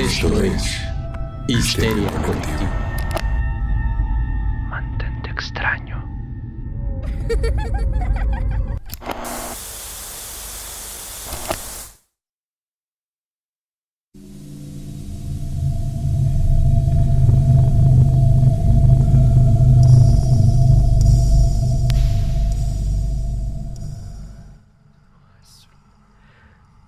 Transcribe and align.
Esto 0.00 0.42
es 0.42 0.80
Histeria 1.46 2.10
Colectiva. 2.22 2.70
Mantente 4.70 5.28
extraño. 5.28 6.02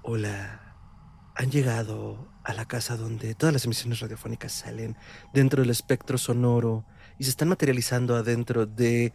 Hola, 0.01 0.75
han 1.35 1.51
llegado 1.51 2.32
a 2.45 2.53
la 2.53 2.67
casa 2.67 2.97
donde 2.97 3.35
todas 3.35 3.53
las 3.53 3.65
emisiones 3.65 4.01
radiofónicas 4.01 4.53
salen 4.53 4.97
dentro 5.33 5.63
del 5.63 5.71
espectro 5.71 6.19
sonoro 6.19 6.85
y 7.19 7.25
se 7.25 7.31
están 7.31 7.49
materializando 7.49 8.17
adentro 8.17 8.67
de 8.67 9.13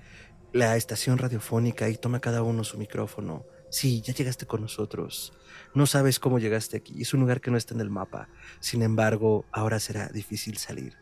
la 0.54 0.76
estación 0.76 1.18
radiofónica 1.18 1.90
y 1.90 1.98
toma 1.98 2.20
cada 2.20 2.42
uno 2.44 2.64
su 2.64 2.78
micrófono. 2.78 3.46
Sí, 3.70 4.02
ya 4.02 4.14
llegaste 4.14 4.46
con 4.46 4.62
nosotros. 4.62 5.34
No 5.74 5.86
sabes 5.86 6.20
cómo 6.20 6.40
llegaste 6.40 6.78
aquí. 6.78 7.02
Es 7.02 7.14
un 7.14 7.20
lugar 7.20 7.42
que 7.42 7.52
no 7.52 7.58
está 7.58 7.74
en 7.74 7.82
el 7.82 7.90
mapa. 7.90 8.30
Sin 8.60 8.82
embargo, 8.82 9.46
ahora 9.52 9.80
será 9.80 10.08
difícil 10.08 10.58
salir. 10.58 10.94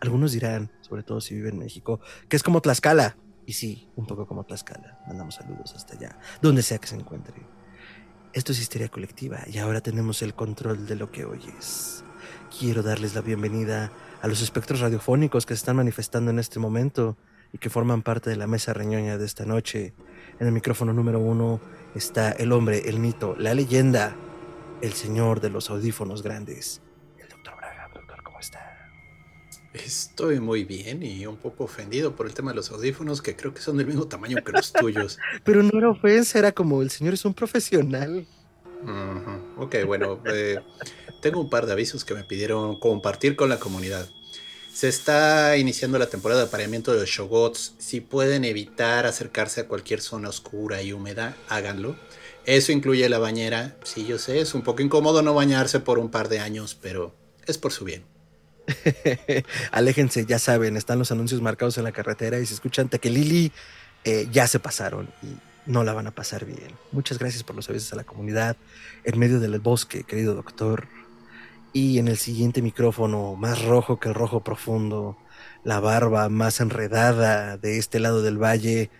Algunos 0.00 0.32
dirán, 0.32 0.70
sobre 0.80 1.02
todo 1.02 1.20
si 1.20 1.34
viven 1.34 1.54
en 1.54 1.60
México, 1.60 2.00
que 2.28 2.36
es 2.36 2.42
como 2.42 2.60
Tlaxcala. 2.60 3.16
Y 3.44 3.54
sí, 3.54 3.88
un 3.96 4.06
poco 4.06 4.26
como 4.26 4.44
Tlaxcala. 4.44 5.00
Mandamos 5.06 5.34
saludos 5.34 5.74
hasta 5.74 5.94
allá, 5.94 6.18
donde 6.40 6.62
sea 6.62 6.78
que 6.78 6.86
se 6.86 6.94
encuentre. 6.94 7.34
Esto 8.34 8.52
es 8.52 8.60
histeria 8.60 8.88
colectiva 8.88 9.40
y 9.46 9.58
ahora 9.58 9.82
tenemos 9.82 10.22
el 10.22 10.32
control 10.32 10.86
de 10.86 10.96
lo 10.96 11.10
que 11.10 11.26
oyes. 11.26 12.02
Quiero 12.58 12.82
darles 12.82 13.14
la 13.14 13.20
bienvenida 13.20 13.92
a 14.22 14.26
los 14.26 14.40
espectros 14.40 14.80
radiofónicos 14.80 15.44
que 15.44 15.52
se 15.52 15.58
están 15.58 15.76
manifestando 15.76 16.30
en 16.30 16.38
este 16.38 16.58
momento 16.58 17.18
y 17.52 17.58
que 17.58 17.68
forman 17.68 18.00
parte 18.00 18.30
de 18.30 18.36
la 18.36 18.46
mesa 18.46 18.72
reñoña 18.72 19.18
de 19.18 19.26
esta 19.26 19.44
noche. 19.44 19.92
En 20.40 20.46
el 20.46 20.52
micrófono 20.54 20.94
número 20.94 21.18
uno 21.18 21.60
está 21.94 22.32
el 22.32 22.52
hombre, 22.52 22.88
el 22.88 23.00
mito, 23.00 23.36
la 23.38 23.52
leyenda, 23.52 24.16
el 24.80 24.94
señor 24.94 25.42
de 25.42 25.50
los 25.50 25.68
audífonos 25.68 26.22
grandes, 26.22 26.80
el 27.18 27.28
doctor 27.28 27.54
Braga. 27.58 27.90
Doctor, 27.92 28.22
¿cómo 28.22 28.40
está? 28.40 28.88
Estoy 29.74 30.38
muy 30.38 30.64
bien 30.64 31.02
y 31.02 31.26
un 31.26 31.36
poco 31.36 31.64
ofendido 31.64 32.14
por 32.14 32.26
el 32.26 32.34
tema 32.34 32.50
de 32.50 32.56
los 32.56 32.70
audífonos 32.70 33.22
que 33.22 33.34
creo 33.34 33.54
que 33.54 33.62
son 33.62 33.78
del 33.78 33.86
mismo 33.86 34.06
tamaño 34.06 34.36
que 34.44 34.52
los 34.52 34.72
tuyos. 34.72 35.18
Pero 35.44 35.62
no 35.62 35.78
era 35.78 35.88
ofensa, 35.88 36.38
era 36.38 36.52
como 36.52 36.82
el 36.82 36.90
señor 36.90 37.14
es 37.14 37.24
un 37.24 37.32
profesional. 37.32 38.26
Ok, 39.56 39.76
bueno, 39.86 40.20
eh, 40.26 40.58
tengo 41.20 41.40
un 41.40 41.48
par 41.48 41.66
de 41.66 41.72
avisos 41.72 42.04
que 42.04 42.14
me 42.14 42.24
pidieron 42.24 42.78
compartir 42.78 43.36
con 43.36 43.48
la 43.48 43.58
comunidad. 43.58 44.08
Se 44.72 44.88
está 44.88 45.56
iniciando 45.56 45.98
la 45.98 46.08
temporada 46.08 46.42
de 46.42 46.48
apareamiento 46.48 46.92
de 46.92 47.00
los 47.00 47.08
Shogots. 47.08 47.74
Si 47.78 48.00
pueden 48.00 48.44
evitar 48.44 49.06
acercarse 49.06 49.60
a 49.60 49.68
cualquier 49.68 50.00
zona 50.00 50.30
oscura 50.30 50.82
y 50.82 50.92
húmeda, 50.92 51.36
háganlo. 51.48 51.96
Eso 52.44 52.72
incluye 52.72 53.08
la 53.08 53.18
bañera. 53.18 53.76
Sí, 53.84 54.04
yo 54.04 54.18
sé, 54.18 54.40
es 54.40 54.54
un 54.54 54.62
poco 54.62 54.82
incómodo 54.82 55.22
no 55.22 55.34
bañarse 55.34 55.78
por 55.78 55.98
un 55.98 56.10
par 56.10 56.28
de 56.28 56.40
años, 56.40 56.76
pero 56.80 57.14
es 57.46 57.58
por 57.58 57.72
su 57.72 57.84
bien. 57.84 58.11
Aléjense, 59.72 60.24
ya 60.26 60.38
saben, 60.38 60.76
están 60.76 60.98
los 60.98 61.10
anuncios 61.10 61.40
marcados 61.42 61.78
en 61.78 61.84
la 61.84 61.92
carretera 61.92 62.38
y 62.38 62.46
se 62.46 62.54
escuchan 62.54 62.88
Tequilili, 62.88 63.52
eh, 64.04 64.28
ya 64.30 64.46
se 64.46 64.58
pasaron 64.58 65.08
y 65.22 65.36
no 65.66 65.84
la 65.84 65.92
van 65.92 66.06
a 66.06 66.10
pasar 66.10 66.44
bien. 66.44 66.72
Muchas 66.90 67.18
gracias 67.18 67.42
por 67.42 67.56
los 67.56 67.68
avisos 67.68 67.92
a 67.92 67.96
la 67.96 68.04
comunidad 68.04 68.56
en 69.04 69.18
medio 69.18 69.40
del 69.40 69.58
bosque, 69.60 70.04
querido 70.04 70.34
doctor. 70.34 70.88
Y 71.72 71.98
en 71.98 72.08
el 72.08 72.18
siguiente 72.18 72.60
micrófono, 72.60 73.34
más 73.34 73.64
rojo 73.64 73.98
que 73.98 74.08
el 74.08 74.14
rojo 74.14 74.40
profundo, 74.40 75.16
la 75.64 75.80
barba 75.80 76.28
más 76.28 76.60
enredada 76.60 77.56
de 77.56 77.78
este 77.78 77.98
lado 77.98 78.22
del 78.22 78.36
valle, 78.36 78.90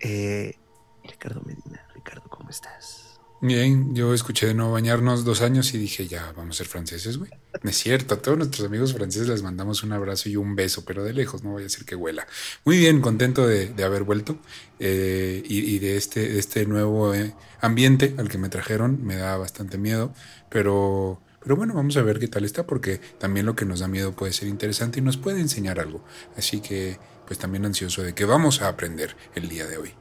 eh, 0.00 0.56
Ricardo 1.04 1.42
Medina. 1.42 1.86
Ricardo, 1.94 2.28
¿cómo 2.30 2.48
estás? 2.48 3.20
Bien, 3.40 3.94
yo 3.94 4.14
escuché 4.14 4.46
de 4.46 4.54
no 4.54 4.72
bañarnos 4.72 5.24
dos 5.24 5.42
años 5.42 5.74
y 5.74 5.78
dije, 5.78 6.06
ya, 6.06 6.32
vamos 6.36 6.56
a 6.56 6.58
ser 6.58 6.68
franceses, 6.68 7.18
güey. 7.18 7.30
Es 7.64 7.76
cierto, 7.76 8.14
a 8.14 8.18
todos 8.18 8.36
nuestros 8.36 8.66
amigos 8.66 8.92
franceses 8.92 9.28
les 9.28 9.42
mandamos 9.42 9.84
un 9.84 9.92
abrazo 9.92 10.28
y 10.28 10.36
un 10.36 10.56
beso, 10.56 10.84
pero 10.84 11.04
de 11.04 11.12
lejos, 11.12 11.44
no 11.44 11.50
voy 11.50 11.62
a 11.62 11.64
decir 11.64 11.84
que 11.84 11.94
huela. 11.94 12.26
Muy 12.64 12.78
bien, 12.78 13.00
contento 13.00 13.46
de, 13.46 13.72
haber 13.84 14.02
vuelto 14.02 14.36
eh, 14.80 15.42
y, 15.44 15.78
de, 15.78 15.96
este, 15.96 16.38
este 16.38 16.66
nuevo 16.66 17.14
eh, 17.14 17.34
ambiente 17.60 18.14
al 18.18 18.28
que 18.28 18.38
me 18.38 18.48
trajeron. 18.48 19.04
Me 19.04 19.14
da 19.14 19.36
bastante 19.36 19.78
miedo, 19.78 20.12
pero, 20.50 21.22
pero 21.40 21.54
bueno, 21.54 21.74
vamos 21.74 21.96
a 21.96 22.02
ver 22.02 22.18
qué 22.18 22.26
tal 22.26 22.44
está, 22.44 22.66
porque 22.66 23.00
también 23.18 23.46
lo 23.46 23.54
que 23.54 23.64
nos 23.64 23.78
da 23.78 23.86
miedo 23.86 24.12
puede 24.12 24.32
ser 24.32 24.48
interesante 24.48 24.98
y 24.98 25.02
nos 25.02 25.16
puede 25.16 25.40
enseñar 25.40 25.78
algo. 25.78 26.04
Así 26.36 26.60
que, 26.60 26.98
pues 27.26 27.38
también 27.38 27.64
ansioso 27.64 28.02
de 28.02 28.12
que 28.12 28.24
vamos 28.24 28.60
a 28.60 28.68
aprender 28.68 29.16
el 29.36 29.48
día 29.48 29.68
de 29.68 29.76
hoy. 29.78 29.94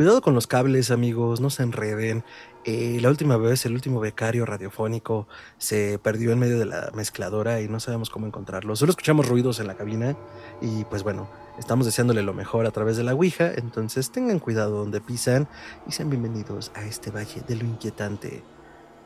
Cuidado 0.00 0.22
con 0.22 0.34
los 0.34 0.46
cables, 0.46 0.90
amigos, 0.90 1.42
no 1.42 1.50
se 1.50 1.62
enreden. 1.62 2.24
Eh, 2.64 2.98
la 3.00 3.08
última 3.08 3.38
vez, 3.38 3.64
el 3.64 3.72
último 3.72 4.00
becario 4.00 4.44
radiofónico 4.44 5.26
se 5.56 5.98
perdió 5.98 6.32
en 6.32 6.38
medio 6.38 6.58
de 6.58 6.66
la 6.66 6.90
mezcladora 6.94 7.62
y 7.62 7.68
no 7.68 7.80
sabemos 7.80 8.10
cómo 8.10 8.26
encontrarlo. 8.26 8.76
Solo 8.76 8.90
escuchamos 8.90 9.26
ruidos 9.28 9.60
en 9.60 9.66
la 9.66 9.76
cabina 9.76 10.14
y 10.60 10.84
pues 10.84 11.02
bueno, 11.02 11.30
estamos 11.58 11.86
deseándole 11.86 12.22
lo 12.22 12.34
mejor 12.34 12.66
a 12.66 12.70
través 12.70 12.98
de 12.98 13.04
la 13.04 13.14
Ouija, 13.14 13.50
entonces 13.54 14.12
tengan 14.12 14.38
cuidado 14.40 14.76
donde 14.76 15.00
pisan 15.00 15.48
y 15.86 15.92
sean 15.92 16.10
bienvenidos 16.10 16.70
a 16.74 16.84
este 16.84 17.10
valle 17.10 17.40
de 17.48 17.56
lo 17.56 17.64
inquietante. 17.64 18.42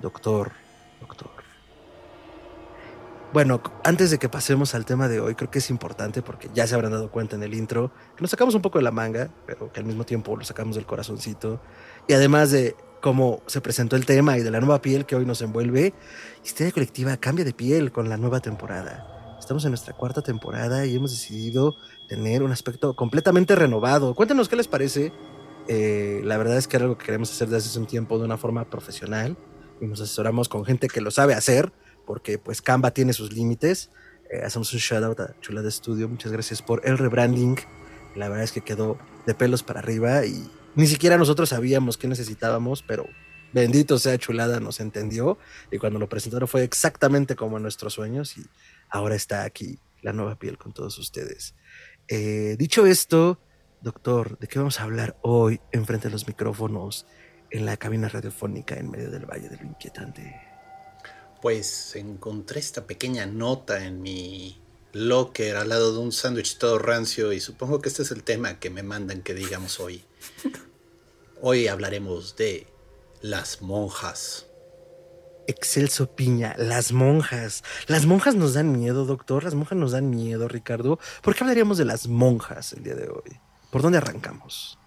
Doctor, 0.00 0.50
doctor. 1.00 1.30
Bueno, 3.32 3.60
antes 3.84 4.10
de 4.10 4.18
que 4.18 4.28
pasemos 4.28 4.74
al 4.74 4.84
tema 4.84 5.08
de 5.08 5.18
hoy, 5.20 5.34
creo 5.36 5.50
que 5.50 5.58
es 5.58 5.70
importante 5.70 6.22
porque 6.22 6.50
ya 6.54 6.66
se 6.66 6.74
habrán 6.74 6.92
dado 6.92 7.10
cuenta 7.10 7.34
en 7.36 7.42
el 7.42 7.54
intro 7.54 7.92
que 8.16 8.22
nos 8.22 8.30
sacamos 8.30 8.54
un 8.54 8.62
poco 8.62 8.78
de 8.78 8.84
la 8.84 8.92
manga, 8.92 9.28
pero 9.46 9.72
que 9.72 9.80
al 9.80 9.86
mismo 9.86 10.04
tiempo 10.04 10.36
lo 10.36 10.44
sacamos 10.44 10.76
del 10.76 10.86
corazoncito. 10.86 11.60
Y 12.06 12.12
además 12.12 12.52
de 12.52 12.76
cómo 13.04 13.42
se 13.46 13.60
presentó 13.60 13.96
el 13.96 14.06
tema 14.06 14.38
y 14.38 14.42
de 14.42 14.50
la 14.50 14.60
nueva 14.60 14.80
piel 14.80 15.04
que 15.04 15.14
hoy 15.14 15.26
nos 15.26 15.42
envuelve, 15.42 15.92
Histeria 16.42 16.72
Colectiva 16.72 17.18
cambia 17.18 17.44
de 17.44 17.52
piel 17.52 17.92
con 17.92 18.08
la 18.08 18.16
nueva 18.16 18.40
temporada. 18.40 19.36
Estamos 19.38 19.62
en 19.66 19.72
nuestra 19.72 19.92
cuarta 19.92 20.22
temporada 20.22 20.86
y 20.86 20.96
hemos 20.96 21.10
decidido 21.10 21.76
tener 22.08 22.42
un 22.42 22.50
aspecto 22.50 22.96
completamente 22.96 23.54
renovado. 23.56 24.14
Cuéntenos 24.14 24.48
qué 24.48 24.56
les 24.56 24.68
parece. 24.68 25.12
Eh, 25.68 26.22
la 26.24 26.38
verdad 26.38 26.56
es 26.56 26.66
que 26.66 26.78
era 26.78 26.84
algo 26.86 26.96
que 26.96 27.04
queremos 27.04 27.30
hacer 27.30 27.50
desde 27.50 27.68
hace 27.68 27.78
un 27.78 27.84
tiempo 27.84 28.18
de 28.18 28.24
una 28.24 28.38
forma 28.38 28.70
profesional 28.70 29.36
y 29.82 29.86
nos 29.86 30.00
asesoramos 30.00 30.48
con 30.48 30.64
gente 30.64 30.88
que 30.88 31.02
lo 31.02 31.10
sabe 31.10 31.34
hacer 31.34 31.74
porque 32.06 32.38
pues 32.38 32.62
Canva 32.62 32.92
tiene 32.92 33.12
sus 33.12 33.34
límites. 33.34 33.90
Eh, 34.30 34.40
hacemos 34.46 34.72
un 34.72 34.78
shout 34.78 35.04
out 35.04 35.20
a 35.20 35.38
Chulada 35.42 35.70
Studio. 35.70 36.08
Muchas 36.08 36.32
gracias 36.32 36.62
por 36.62 36.80
el 36.88 36.96
rebranding. 36.96 37.58
La 38.16 38.30
verdad 38.30 38.44
es 38.44 38.52
que 38.52 38.62
quedó 38.62 38.96
de 39.26 39.34
pelos 39.34 39.62
para 39.62 39.80
arriba 39.80 40.24
y 40.24 40.50
ni 40.74 40.86
siquiera 40.86 41.18
nosotros 41.18 41.48
sabíamos 41.50 41.96
qué 41.96 42.08
necesitábamos, 42.08 42.82
pero 42.82 43.06
bendito 43.52 43.98
sea 43.98 44.18
Chulada, 44.18 44.60
nos 44.60 44.80
entendió. 44.80 45.38
Y 45.70 45.78
cuando 45.78 45.98
lo 45.98 46.08
presentaron 46.08 46.48
fue 46.48 46.64
exactamente 46.64 47.36
como 47.36 47.58
nuestros 47.58 47.94
sueños 47.94 48.36
y 48.36 48.44
ahora 48.90 49.14
está 49.14 49.44
aquí 49.44 49.78
la 50.02 50.12
nueva 50.12 50.36
piel 50.38 50.58
con 50.58 50.72
todos 50.72 50.98
ustedes. 50.98 51.54
Eh, 52.08 52.56
dicho 52.58 52.86
esto, 52.86 53.38
doctor, 53.80 54.38
¿de 54.38 54.48
qué 54.48 54.58
vamos 54.58 54.80
a 54.80 54.82
hablar 54.82 55.16
hoy 55.22 55.60
enfrente 55.72 56.08
de 56.08 56.12
los 56.12 56.26
micrófonos 56.26 57.06
en 57.50 57.64
la 57.64 57.76
cabina 57.76 58.08
radiofónica 58.08 58.76
en 58.76 58.90
medio 58.90 59.10
del 59.10 59.26
Valle 59.26 59.48
de 59.48 59.56
lo 59.56 59.64
Inquietante? 59.64 60.34
Pues 61.40 61.94
encontré 61.96 62.60
esta 62.60 62.86
pequeña 62.86 63.26
nota 63.26 63.84
en 63.84 64.02
mi 64.02 64.63
locker 64.94 65.56
al 65.56 65.68
lado 65.68 65.92
de 65.92 65.98
un 65.98 66.12
sándwich 66.12 66.56
todo 66.56 66.78
rancio 66.78 67.32
y 67.32 67.40
supongo 67.40 67.80
que 67.80 67.88
este 67.88 68.02
es 68.02 68.10
el 68.10 68.22
tema 68.22 68.58
que 68.58 68.70
me 68.70 68.82
mandan 68.82 69.22
que 69.22 69.34
digamos 69.34 69.80
hoy. 69.80 70.04
Hoy 71.42 71.68
hablaremos 71.68 72.36
de 72.36 72.66
las 73.20 73.60
monjas. 73.60 74.46
Excelso 75.46 76.14
Piña, 76.14 76.54
las 76.56 76.92
monjas. 76.92 77.62
Las 77.86 78.06
monjas 78.06 78.34
nos 78.34 78.54
dan 78.54 78.72
miedo, 78.72 79.04
doctor. 79.04 79.44
Las 79.44 79.54
monjas 79.54 79.76
nos 79.76 79.92
dan 79.92 80.08
miedo, 80.08 80.48
Ricardo. 80.48 80.98
¿Por 81.22 81.34
qué 81.34 81.44
hablaríamos 81.44 81.76
de 81.76 81.84
las 81.84 82.06
monjas 82.08 82.72
el 82.72 82.82
día 82.84 82.94
de 82.94 83.08
hoy? 83.08 83.38
¿Por 83.70 83.82
dónde 83.82 83.98
arrancamos? 83.98 84.78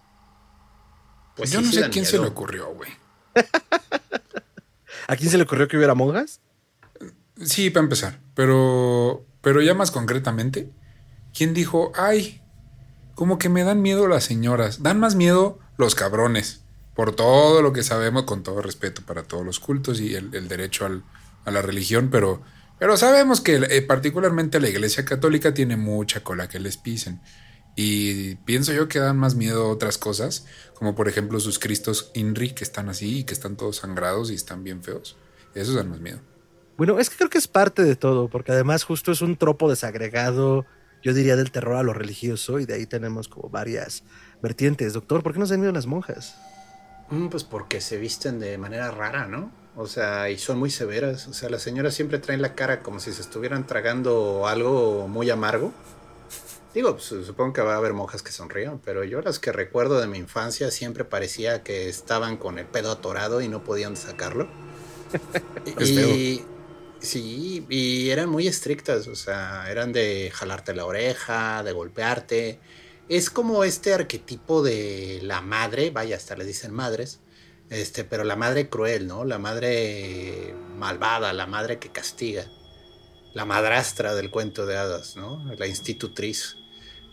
Pues 1.36 1.52
yo 1.52 1.60
sí, 1.60 1.66
no 1.66 1.72
sé 1.72 1.90
quién 1.92 2.06
se 2.06 2.18
le 2.18 2.26
ocurrió, 2.26 2.74
güey. 2.74 2.90
¿A 5.08 5.16
quién 5.16 5.30
se 5.30 5.38
le 5.38 5.44
ocurrió 5.44 5.68
que 5.68 5.78
hubiera 5.78 5.94
monjas? 5.94 6.42
Sí, 7.40 7.70
para 7.70 7.84
empezar, 7.84 8.20
pero, 8.34 9.27
pero 9.48 9.62
ya 9.62 9.74
más 9.74 9.92
concretamente, 9.92 10.74
¿quién 11.34 11.54
dijo, 11.54 11.94
ay, 11.96 12.42
como 13.16 13.38
que 13.38 13.48
me 13.48 13.64
dan 13.64 13.82
miedo 13.82 14.06
las 14.10 14.26
señoras? 14.26 14.84
Dan 14.84 15.00
más 15.00 15.16
miedo 15.16 15.58
los 15.78 15.96
cabrones, 15.96 16.66
por 16.94 17.16
todo 17.16 17.62
lo 17.62 17.72
que 17.72 17.82
sabemos, 17.82 18.24
con 18.24 18.44
todo 18.44 18.62
respeto 18.62 19.04
para 19.06 19.24
todos 19.24 19.46
los 19.46 19.62
cultos 19.62 20.02
y 20.02 20.16
el, 20.16 20.50
derecho 20.50 20.86
al- 20.86 21.06
a 21.46 21.52
la 21.52 21.62
religión, 21.62 22.10
pero, 22.12 22.42
pero 22.78 22.98
sabemos 22.98 23.40
que 23.40 23.56
eh, 23.56 23.82
particularmente 23.84 24.60
la 24.60 24.68
Iglesia 24.68 25.06
Católica 25.06 25.54
tiene 25.54 25.78
mucha 25.78 26.26
cola 26.26 26.50
que 26.50 26.60
les 26.60 26.76
pisen. 26.76 27.22
Y 27.78 28.36
pienso 28.44 28.74
yo 28.74 28.90
que 28.90 29.00
dan 29.00 29.18
más 29.18 29.36
miedo 29.36 29.70
otras 29.70 29.98
cosas, 29.98 30.46
como 30.74 30.94
por 30.94 31.08
ejemplo 31.08 31.40
sus 31.40 31.58
cristos 31.58 32.12
INRI 32.16 32.50
que 32.52 32.66
están 32.66 32.90
así 32.90 33.20
y 33.20 33.24
que 33.24 33.34
están 33.34 33.56
todos 33.56 33.78
sangrados 33.78 34.30
y 34.30 34.34
están 34.36 34.66
bien 34.66 34.84
feos. 34.84 35.16
Esos 35.56 35.76
dan 35.76 35.90
más 35.90 36.02
miedo. 36.02 36.20
Bueno, 36.78 37.00
es 37.00 37.10
que 37.10 37.18
creo 37.18 37.30
que 37.30 37.40
es 37.40 37.48
parte 37.48 37.84
de 37.84 37.96
todo, 37.96 38.28
porque 38.28 38.52
además 38.52 38.84
justo 38.84 39.12
es 39.12 39.22
un 39.22 39.36
tropo 39.36 39.70
desagregado, 39.70 40.66
yo 41.02 41.14
diría, 41.14 41.36
del 41.36 41.52
terror 41.52 41.76
a 41.76 41.84
lo 41.84 41.94
religioso, 41.94 42.60
y 42.60 42.66
de 42.66 42.76
ahí 42.76 42.86
tenemos 42.86 43.28
como 43.28 43.50
varias 43.50 44.04
vertientes. 44.42 44.94
Doctor, 44.94 45.24
¿por 45.24 45.34
qué 45.34 45.40
no 45.40 45.48
se 45.48 45.56
han 45.56 45.64
ido 45.64 45.72
las 45.72 45.88
monjas? 45.88 46.36
Mm, 47.10 47.28
pues 47.30 47.44
porque 47.44 47.82
se 47.82 47.98
visten 47.98 48.40
de 48.40 48.58
manera 48.58 48.92
rara, 48.92 49.26
¿no? 49.26 49.52
O 49.76 49.88
sea, 49.88 50.30
y 50.30 50.38
son 50.38 50.60
muy 50.60 50.70
severas. 50.70 51.28
O 51.28 51.34
sea, 51.34 51.50
las 51.50 51.62
señoras 51.62 51.94
siempre 51.94 52.20
traen 52.20 52.42
la 52.42 52.56
cara 52.56 52.82
como 52.82 53.00
si 53.00 53.12
se 53.12 53.22
estuvieran 53.22 53.66
tragando 53.66 54.48
algo 54.48 55.08
muy 55.08 55.30
amargo. 55.30 55.72
Digo, 56.74 56.94
pues, 56.94 57.06
supongo 57.06 57.54
que 57.54 57.62
va 57.62 57.74
a 57.74 57.78
haber 57.78 57.94
monjas 57.94 58.22
que 58.22 58.32
sonrían, 58.32 58.80
pero 58.80 59.04
yo 59.04 59.22
las 59.22 59.40
que 59.40 59.52
recuerdo 59.52 60.00
de 60.00 60.08
mi 60.08 60.20
infancia 60.20 60.70
siempre 60.70 61.06
parecía 61.06 61.64
que 61.64 61.90
estaban 61.90 62.38
con 62.38 62.60
el 62.60 62.66
pedo 62.66 62.92
atorado 62.92 63.42
y 63.42 63.48
no 63.48 63.64
podían 63.64 63.96
sacarlo. 63.96 64.48
y, 65.80 66.44
sí, 67.00 67.66
y 67.70 68.10
eran 68.10 68.30
muy 68.30 68.48
estrictas, 68.48 69.08
o 69.08 69.16
sea, 69.16 69.70
eran 69.70 69.94
de 69.94 70.32
jalarte 70.34 70.74
la 70.74 70.86
oreja, 70.86 71.64
de 71.64 71.72
golpearte. 71.72 72.60
Es 73.10 73.30
como 73.30 73.64
este 73.64 73.94
arquetipo 73.94 74.62
de 74.64 75.20
la 75.24 75.42
madre, 75.42 75.92
vaya, 75.92 76.18
hasta 76.18 76.36
le 76.36 76.46
dicen 76.46 76.74
madres, 76.74 77.20
este, 77.70 78.04
pero 78.04 78.24
la 78.24 78.36
madre 78.36 78.70
cruel, 78.70 79.08
¿no? 79.08 79.26
La 79.26 79.40
madre 79.40 80.54
malvada, 80.78 81.34
la 81.34 81.48
madre 81.48 81.80
que 81.80 81.90
castiga. 81.90 82.46
La 83.34 83.46
madrastra 83.46 84.16
del 84.16 84.32
cuento 84.32 84.66
de 84.66 84.78
hadas, 84.78 85.16
¿no? 85.16 85.44
La 85.58 85.68
institutriz. 85.68 86.56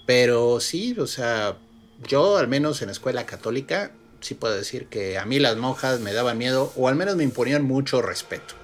Pero 0.06 0.60
sí, 0.60 0.96
o 0.98 1.06
sea, 1.06 1.58
yo 2.08 2.36
al 2.36 2.48
menos 2.48 2.82
en 2.82 2.90
escuela 2.90 3.26
católica 3.26 3.92
sí 4.20 4.34
puedo 4.34 4.54
decir 4.54 4.86
que 4.86 5.18
a 5.18 5.24
mí 5.26 5.38
las 5.38 5.56
monjas 5.56 6.00
me 6.00 6.12
daban 6.12 6.38
miedo 6.38 6.72
o 6.76 6.88
al 6.88 6.96
menos 6.96 7.16
me 7.16 7.24
imponían 7.24 7.62
mucho 7.62 8.00
respeto. 8.00 8.54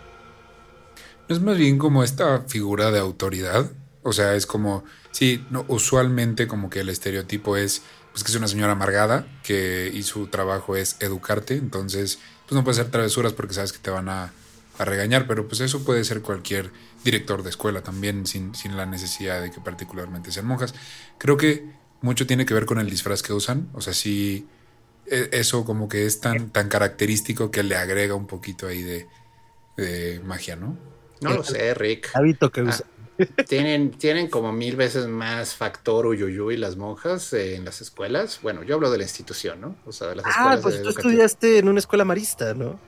Es 1.31 1.41
más 1.41 1.57
bien 1.57 1.79
como 1.79 2.03
esta 2.03 2.41
figura 2.49 2.91
de 2.91 2.99
autoridad. 2.99 3.71
O 4.03 4.13
sea, 4.13 4.35
es 4.35 4.47
como, 4.47 4.83
sí, 5.13 5.47
no, 5.49 5.65
usualmente 5.69 6.49
como 6.49 6.69
que 6.71 6.81
el 6.81 6.89
estereotipo 6.89 7.57
es 7.57 7.83
pues 8.11 8.25
que 8.25 8.33
es 8.33 8.37
una 8.37 8.49
señora 8.49 8.73
amargada 8.73 9.29
que 9.45 9.93
y 9.95 10.03
su 10.03 10.27
trabajo 10.27 10.75
es 10.75 10.97
educarte, 10.99 11.55
entonces 11.55 12.19
pues 12.47 12.57
no 12.57 12.65
puedes 12.65 12.81
hacer 12.81 12.91
travesuras 12.91 13.33
porque 13.33 13.55
sabes 13.55 13.73
que 13.73 13.79
te 13.79 13.91
van 13.91 14.09
a, 14.09 14.33
a 14.77 14.85
regañar, 14.85 15.29
pero 15.29 15.47
pues 15.47 15.61
eso 15.61 15.85
puede 15.85 16.03
ser 16.03 16.21
cualquier 16.21 16.73
director 17.05 17.45
de 17.45 17.51
escuela 17.51 17.83
también, 17.83 18.27
sin, 18.27 18.53
sin 18.57 18.77
la 18.77 18.85
necesidad 18.85 19.41
de 19.41 19.53
que 19.53 19.61
particularmente 19.61 20.33
sean 20.33 20.47
monjas. 20.47 20.75
Creo 21.17 21.37
que 21.37 21.65
mucho 22.01 22.27
tiene 22.27 22.45
que 22.45 22.55
ver 22.55 22.67
con 22.67 22.81
el 22.81 22.91
disfraz 22.91 23.23
que 23.23 23.33
usan, 23.33 23.71
o 23.75 23.81
sea, 23.81 23.95
sí, 23.95 24.49
e, 25.07 25.29
eso 25.31 25.65
como 25.65 25.89
que 25.89 26.07
es 26.07 26.21
tan, 26.21 26.51
tan 26.51 26.69
característico 26.69 27.53
que 27.53 27.63
le 27.63 27.77
agrega 27.77 28.17
un 28.17 28.27
poquito 28.27 28.67
ahí 28.67 28.83
de, 28.83 29.07
de 29.77 30.21
magia, 30.25 30.57
¿no? 30.57 30.90
No 31.21 31.35
lo 31.35 31.45
sé, 31.45 31.75
Rick. 31.75 32.11
Hábito 32.15 32.51
que 32.51 32.61
Ah, 32.61 32.65
usa. 32.65 32.87
tienen, 33.49 33.91
tienen 33.91 34.29
como 34.31 34.51
mil 34.53 34.77
veces 34.77 35.07
más 35.07 35.55
factor 35.55 36.07
uyuyuy 36.07 36.57
las 36.57 36.77
monjas 36.77 37.33
eh, 37.35 37.57
en 37.57 37.65
las 37.67 37.81
escuelas. 37.83 38.41
Bueno, 38.43 38.63
yo 38.63 38.77
hablo 38.77 38.91
de 38.91 38.97
la 38.99 39.05
institución, 39.05 39.61
¿no? 39.61 39.77
O 39.87 39.93
sea, 39.93 40.09
de 40.09 40.17
las 40.17 40.25
Ah, 40.27 40.31
escuelas 40.31 40.61
pues 40.63 40.75
de 40.77 40.81
tú 40.83 40.89
educativas. 40.89 41.13
estudiaste 41.13 41.59
en 41.59 41.69
una 41.69 41.79
escuela 41.81 42.05
marista, 42.07 42.55
¿no? 42.55 42.81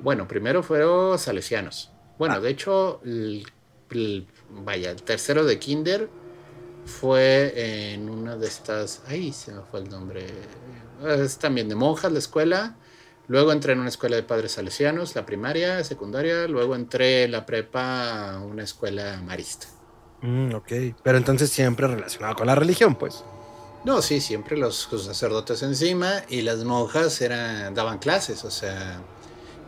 Bueno, 0.00 0.28
primero 0.28 0.62
fueron 0.62 1.18
salesianos. 1.18 1.90
Bueno, 2.18 2.34
Ah. 2.34 2.40
de 2.40 2.50
hecho, 2.50 3.00
el- 3.04 3.46
el- 3.90 4.26
vaya, 4.50 4.90
el 4.90 5.02
tercero 5.02 5.44
de 5.44 5.58
kinder 5.58 6.10
fue 6.84 7.92
en 7.94 8.08
una 8.10 8.36
de 8.36 8.46
estas... 8.46 9.02
Ay, 9.06 9.32
se 9.32 9.52
me 9.52 9.62
fue 9.62 9.80
el 9.80 9.88
nombre. 9.88 10.26
Es 11.06 11.38
también 11.38 11.68
de 11.68 11.74
monjas 11.74 12.12
la 12.12 12.18
escuela. 12.18 12.76
Luego 13.28 13.52
entré 13.52 13.74
en 13.74 13.80
una 13.80 13.90
escuela 13.90 14.16
de 14.16 14.22
padres 14.22 14.52
salesianos, 14.52 15.14
la 15.14 15.26
primaria, 15.26 15.84
secundaria. 15.84 16.48
Luego 16.48 16.74
entré 16.74 17.24
en 17.24 17.32
la 17.32 17.44
prepa 17.44 18.32
a 18.32 18.40
una 18.40 18.64
escuela 18.64 19.20
marista. 19.22 19.66
Mm, 20.22 20.54
ok. 20.54 20.72
Pero 21.02 21.18
entonces 21.18 21.50
siempre 21.50 21.86
relacionado 21.86 22.34
con 22.34 22.46
la 22.46 22.54
religión, 22.54 22.96
pues. 22.96 23.22
No, 23.84 24.00
sí, 24.02 24.20
siempre 24.20 24.56
los, 24.56 24.88
los 24.90 25.04
sacerdotes 25.04 25.62
encima 25.62 26.24
y 26.28 26.40
las 26.40 26.64
monjas 26.64 27.20
eran, 27.20 27.74
daban 27.74 27.98
clases, 27.98 28.44
o 28.44 28.50
sea, 28.50 29.00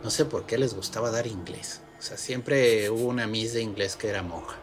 no 0.03 0.09
sé 0.09 0.25
por 0.25 0.45
qué 0.45 0.57
les 0.57 0.73
gustaba 0.73 1.11
dar 1.11 1.27
inglés. 1.27 1.81
O 1.97 2.01
sea, 2.01 2.17
siempre 2.17 2.89
hubo 2.89 3.07
una 3.07 3.27
miss 3.27 3.53
de 3.53 3.61
inglés 3.61 3.95
que 3.95 4.09
era 4.09 4.23
monja. 4.23 4.57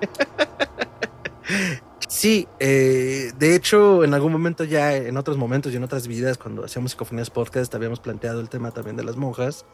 Sí, 2.08 2.46
eh, 2.60 3.32
de 3.38 3.56
hecho, 3.56 4.04
en 4.04 4.14
algún 4.14 4.32
momento 4.32 4.64
ya, 4.64 4.94
en 4.94 5.16
otros 5.16 5.36
momentos 5.36 5.72
y 5.72 5.76
en 5.76 5.84
otras 5.84 6.06
vidas, 6.06 6.38
cuando 6.38 6.64
hacíamos 6.64 6.92
Psicofonías 6.92 7.30
Podcast, 7.30 7.74
habíamos 7.74 8.00
planteado 8.00 8.40
el 8.40 8.48
tema 8.48 8.70
también 8.70 8.96
de 8.96 9.04
las 9.04 9.16
monjas. 9.16 9.64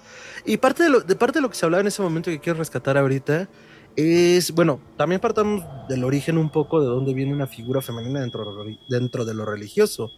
Y 0.44 0.56
parte 0.58 0.84
de, 0.84 0.90
lo, 0.90 1.06
parte 1.18 1.38
de 1.38 1.42
lo 1.42 1.50
que 1.50 1.56
se 1.56 1.66
hablaba 1.66 1.80
en 1.80 1.88
ese 1.88 2.02
momento 2.02 2.30
que 2.30 2.40
quiero 2.40 2.58
rescatar 2.58 2.96
ahorita 2.96 3.48
es, 3.96 4.52
bueno, 4.52 4.80
también 4.96 5.20
partamos 5.20 5.64
del 5.88 6.04
origen 6.04 6.38
un 6.38 6.50
poco 6.50 6.80
de 6.80 6.86
dónde 6.86 7.14
viene 7.14 7.34
una 7.34 7.46
figura 7.46 7.82
femenina 7.82 8.20
dentro, 8.20 8.44
dentro 8.88 9.24
de 9.24 9.34
lo 9.34 9.44
religioso. 9.44 10.10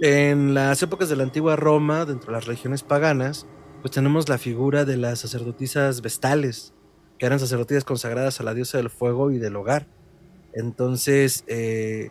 En 0.00 0.54
las 0.54 0.82
épocas 0.82 1.08
de 1.08 1.16
la 1.16 1.24
antigua 1.24 1.56
Roma, 1.56 2.04
dentro 2.04 2.28
de 2.28 2.32
las 2.32 2.46
religiones 2.46 2.82
paganas, 2.82 3.46
pues 3.80 3.92
tenemos 3.92 4.28
la 4.28 4.38
figura 4.38 4.84
de 4.84 4.96
las 4.96 5.18
sacerdotisas 5.18 6.02
vestales, 6.02 6.72
que 7.18 7.26
eran 7.26 7.40
sacerdotisas 7.40 7.84
consagradas 7.84 8.40
a 8.40 8.44
la 8.44 8.54
diosa 8.54 8.78
del 8.78 8.90
fuego 8.90 9.32
y 9.32 9.38
del 9.38 9.56
hogar. 9.56 9.88
Entonces, 10.54 11.44
eh, 11.46 12.10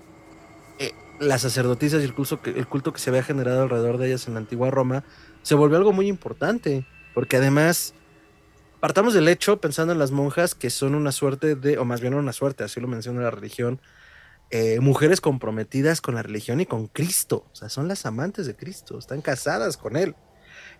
eh, 0.80 0.92
las 1.20 1.42
sacerdotisas 1.42 2.02
y 2.02 2.06
el 2.06 2.14
culto, 2.14 2.42
que, 2.42 2.52
el 2.52 2.68
culto 2.68 2.94
que 2.94 3.00
se 3.00 3.10
había 3.10 3.24
generado 3.24 3.64
alrededor 3.64 3.98
de 3.98 4.08
ellas 4.08 4.28
en 4.28 4.34
la 4.34 4.40
antigua 4.40 4.72
Roma 4.72 5.04
se 5.44 5.56
volvió 5.56 5.78
algo 5.78 5.94
muy 5.94 6.08
importante, 6.08 6.86
porque 7.14 7.38
además, 7.38 7.94
partamos 8.80 9.14
del 9.14 9.28
hecho, 9.28 9.60
pensando 9.60 9.94
en 9.94 10.00
las 10.00 10.12
monjas, 10.12 10.56
que 10.56 10.70
son 10.70 10.96
una 10.96 11.12
suerte 11.12 11.56
de, 11.56 11.78
o 11.78 11.86
más 11.86 12.02
bien 12.02 12.14
una 12.14 12.34
suerte, 12.34 12.64
así 12.64 12.80
lo 12.80 12.88
menciona 12.88 13.22
la 13.22 13.32
religión, 13.32 13.82
eh, 14.50 14.80
mujeres 14.80 15.22
comprometidas 15.22 16.02
con 16.02 16.16
la 16.16 16.24
religión 16.24 16.60
y 16.60 16.66
con 16.66 16.88
Cristo, 16.88 17.46
o 17.52 17.56
sea, 17.56 17.70
son 17.70 17.88
las 17.88 18.06
amantes 18.06 18.48
de 18.48 18.56
Cristo, 18.56 19.00
están 19.00 19.22
casadas 19.22 19.78
con 19.78 19.96
él. 19.96 20.16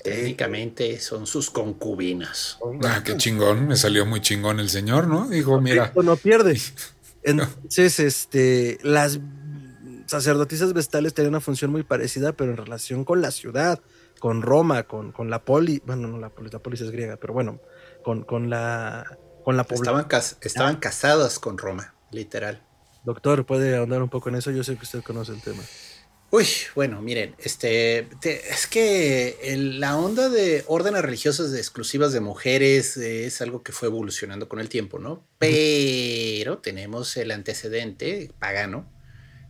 Técnicamente 0.04 1.00
son 1.00 1.28
sus 1.28 1.50
concubinas. 1.50 2.58
Ah, 2.84 3.02
qué 3.06 3.16
chingón, 3.18 3.68
me 3.68 3.76
salió 3.76 4.06
muy 4.06 4.20
chingón 4.20 4.60
el 4.60 4.70
señor, 4.70 5.08
¿no? 5.08 5.30
Dijo, 5.30 5.62
mira, 5.62 5.84
Cristo 5.84 6.04
no 6.04 6.16
pierde. 6.18 6.60
Entonces, 7.24 8.00
este, 8.00 8.78
las 8.84 9.20
sacerdotisas 10.08 10.74
vestales 10.74 11.14
tenían 11.14 11.34
una 11.34 11.42
función 11.42 11.72
muy 11.72 11.84
parecida, 11.84 12.34
pero 12.34 12.52
en 12.52 12.58
relación 12.58 13.06
con 13.06 13.22
la 13.22 13.32
ciudad, 13.32 13.80
con 14.20 14.42
Roma, 14.42 14.84
con, 14.84 15.12
con 15.12 15.30
la 15.30 15.44
poli, 15.44 15.82
bueno, 15.86 16.08
no 16.08 16.18
la 16.20 16.30
polis, 16.30 16.54
la 16.54 16.60
polis 16.60 16.82
es 16.82 16.92
griega, 16.92 17.18
pero 17.18 17.34
bueno, 17.34 17.60
con, 18.04 18.24
con 18.24 18.50
la 18.50 19.18
con 19.44 19.58
la 19.58 19.64
población. 19.64 19.86
Estaban, 20.00 20.06
cas- 20.06 20.38
estaban 20.42 20.76
casadas 20.78 21.40
con 21.40 21.58
Roma, 21.58 21.96
literal. 22.12 22.62
Doctor, 23.04 23.46
¿puede 23.46 23.76
ahondar 23.76 24.04
un 24.04 24.10
poco 24.10 24.30
en 24.30 24.36
eso? 24.36 24.52
Yo 24.52 24.64
sé 24.64 24.76
que 24.76 24.84
usted 24.84 25.02
conoce 25.02 25.32
el 25.32 25.42
tema. 25.42 25.64
Uy, 26.34 26.48
bueno, 26.76 27.02
miren, 27.02 27.36
este, 27.40 28.08
te- 28.22 28.50
es 28.54 28.66
que 28.66 29.38
el- 29.44 29.82
la 29.82 29.98
onda 29.98 30.30
de 30.30 30.64
órdenes 30.68 31.02
religiosas 31.02 31.52
de 31.52 31.60
exclusivas 31.60 32.14
de 32.14 32.22
mujeres 32.22 32.96
eh, 32.96 33.26
es 33.26 33.42
algo 33.42 33.64
que 33.64 33.74
fue 33.74 33.90
evolucionando 33.90 34.48
con 34.48 34.60
el 34.62 34.70
tiempo, 34.70 34.98
¿no? 34.98 35.28
Pero 35.40 36.60
tenemos 36.60 37.18
el 37.18 37.32
antecedente 37.32 38.32
pagano 38.40 38.90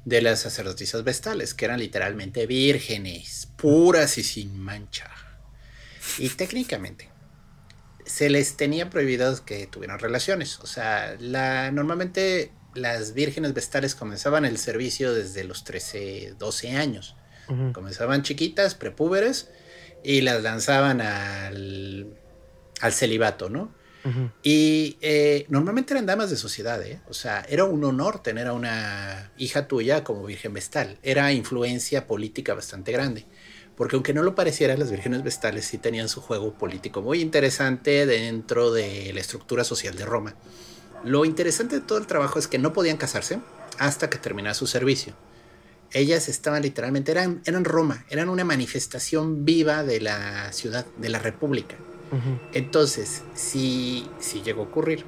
de 0.05 0.23
las 0.23 0.39
sacerdotisas 0.39 1.03
vestales, 1.03 1.53
que 1.53 1.65
eran 1.65 1.79
literalmente 1.79 2.47
vírgenes, 2.47 3.47
puras 3.57 4.17
y 4.17 4.23
sin 4.23 4.59
mancha. 4.59 5.11
Y 6.17 6.29
técnicamente 6.29 7.09
se 8.05 8.29
les 8.31 8.57
tenía 8.57 8.89
prohibido 8.89 9.45
que 9.45 9.67
tuvieran 9.67 9.99
relaciones. 9.99 10.59
O 10.61 10.65
sea, 10.67 11.15
la, 11.19 11.71
normalmente 11.71 12.51
las 12.73 13.13
vírgenes 13.13 13.53
vestales 13.53 13.95
comenzaban 13.95 14.45
el 14.45 14.57
servicio 14.57 15.13
desde 15.13 15.43
los 15.43 15.63
13, 15.63 16.35
12 16.37 16.71
años. 16.71 17.15
Comenzaban 17.73 18.23
chiquitas, 18.23 18.75
prepúberes, 18.75 19.49
y 20.03 20.21
las 20.21 20.41
lanzaban 20.41 21.01
al, 21.01 22.07
al 22.79 22.93
celibato, 22.93 23.49
¿no? 23.49 23.73
Y 24.41 24.97
eh, 25.01 25.45
normalmente 25.49 25.93
eran 25.93 26.07
damas 26.07 26.31
de 26.31 26.35
sociedad, 26.35 26.81
¿eh? 26.81 27.01
O 27.07 27.13
sea, 27.13 27.45
era 27.47 27.65
un 27.65 27.83
honor 27.83 28.23
tener 28.23 28.47
a 28.47 28.53
una 28.53 29.31
hija 29.37 29.67
tuya 29.67 30.03
como 30.03 30.23
virgen 30.23 30.53
vestal. 30.53 30.97
Era 31.03 31.31
influencia 31.33 32.07
política 32.07 32.55
bastante 32.55 32.91
grande. 32.91 33.25
Porque 33.75 33.95
aunque 33.95 34.13
no 34.13 34.23
lo 34.23 34.33
pareciera, 34.33 34.75
las 34.75 34.89
vírgenes 34.89 35.23
vestales 35.23 35.65
sí 35.65 35.77
tenían 35.77 36.09
su 36.09 36.19
juego 36.19 36.57
político 36.57 37.01
muy 37.01 37.21
interesante 37.21 38.05
dentro 38.05 38.71
de 38.71 39.11
la 39.13 39.19
estructura 39.19 39.63
social 39.63 39.95
de 39.95 40.05
Roma. 40.05 40.35
Lo 41.03 41.25
interesante 41.25 41.75
de 41.75 41.81
todo 41.81 41.97
el 41.97 42.07
trabajo 42.07 42.39
es 42.39 42.47
que 42.47 42.59
no 42.59 42.73
podían 42.73 42.97
casarse 42.97 43.39
hasta 43.77 44.09
que 44.09 44.17
terminara 44.17 44.53
su 44.53 44.67
servicio. 44.67 45.13
Ellas 45.93 46.29
estaban 46.29 46.61
literalmente, 46.61 47.11
eran, 47.11 47.41
eran 47.45 47.65
Roma, 47.65 48.05
eran 48.09 48.29
una 48.29 48.45
manifestación 48.45 49.43
viva 49.43 49.83
de 49.83 49.99
la 49.99 50.53
ciudad, 50.53 50.85
de 50.97 51.09
la 51.09 51.19
república. 51.19 51.75
Entonces, 52.53 53.23
si, 53.33 54.09
si 54.19 54.41
llegó 54.41 54.63
a 54.63 54.65
ocurrir, 54.65 55.05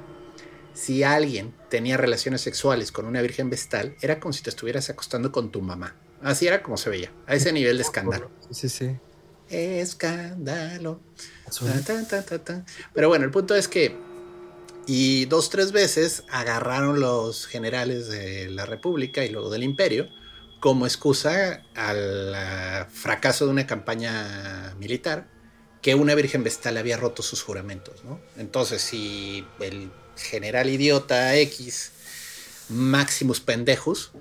si 0.72 1.02
alguien 1.02 1.54
tenía 1.68 1.96
relaciones 1.96 2.40
sexuales 2.40 2.92
con 2.92 3.04
una 3.04 3.20
virgen 3.20 3.50
vestal, 3.50 3.94
era 4.00 4.20
como 4.20 4.32
si 4.32 4.42
te 4.42 4.50
estuvieras 4.50 4.88
acostando 4.90 5.30
con 5.30 5.50
tu 5.50 5.60
mamá. 5.60 5.94
Así 6.22 6.46
era 6.46 6.62
como 6.62 6.78
se 6.78 6.88
veía, 6.88 7.12
a 7.26 7.34
ese 7.34 7.52
nivel 7.52 7.76
de 7.76 7.82
escándalo. 7.82 8.30
Sí, 8.50 8.68
sí, 8.68 8.68
sí. 8.70 8.96
Escándalo. 9.50 11.00
Ta, 11.86 12.22
ta, 12.22 12.38
ta. 12.38 12.64
Pero 12.94 13.08
bueno, 13.08 13.26
el 13.26 13.30
punto 13.30 13.54
es 13.54 13.68
que 13.68 13.94
Y 14.86 15.24
dos, 15.26 15.50
tres 15.50 15.72
veces 15.72 16.24
agarraron 16.30 17.00
los 17.00 17.46
generales 17.46 18.08
de 18.08 18.50
la 18.50 18.66
República 18.66 19.24
y 19.24 19.30
luego 19.30 19.50
del 19.50 19.62
Imperio 19.62 20.08
como 20.60 20.86
excusa 20.86 21.62
al 21.74 22.34
uh, 22.34 22.90
fracaso 22.90 23.44
de 23.44 23.50
una 23.50 23.66
campaña 23.66 24.74
militar 24.78 25.26
que 25.82 25.94
una 25.94 26.14
Virgen 26.14 26.42
Vestal 26.42 26.78
había 26.78 26.96
roto 26.96 27.22
sus 27.22 27.42
juramentos, 27.42 28.02
¿no? 28.04 28.18
Entonces, 28.38 28.80
si 28.80 29.44
el 29.60 29.90
general 30.16 30.70
idiota 30.70 31.36
X, 31.36 31.92
Maximus 32.70 33.40
Pendejus, 33.40 34.12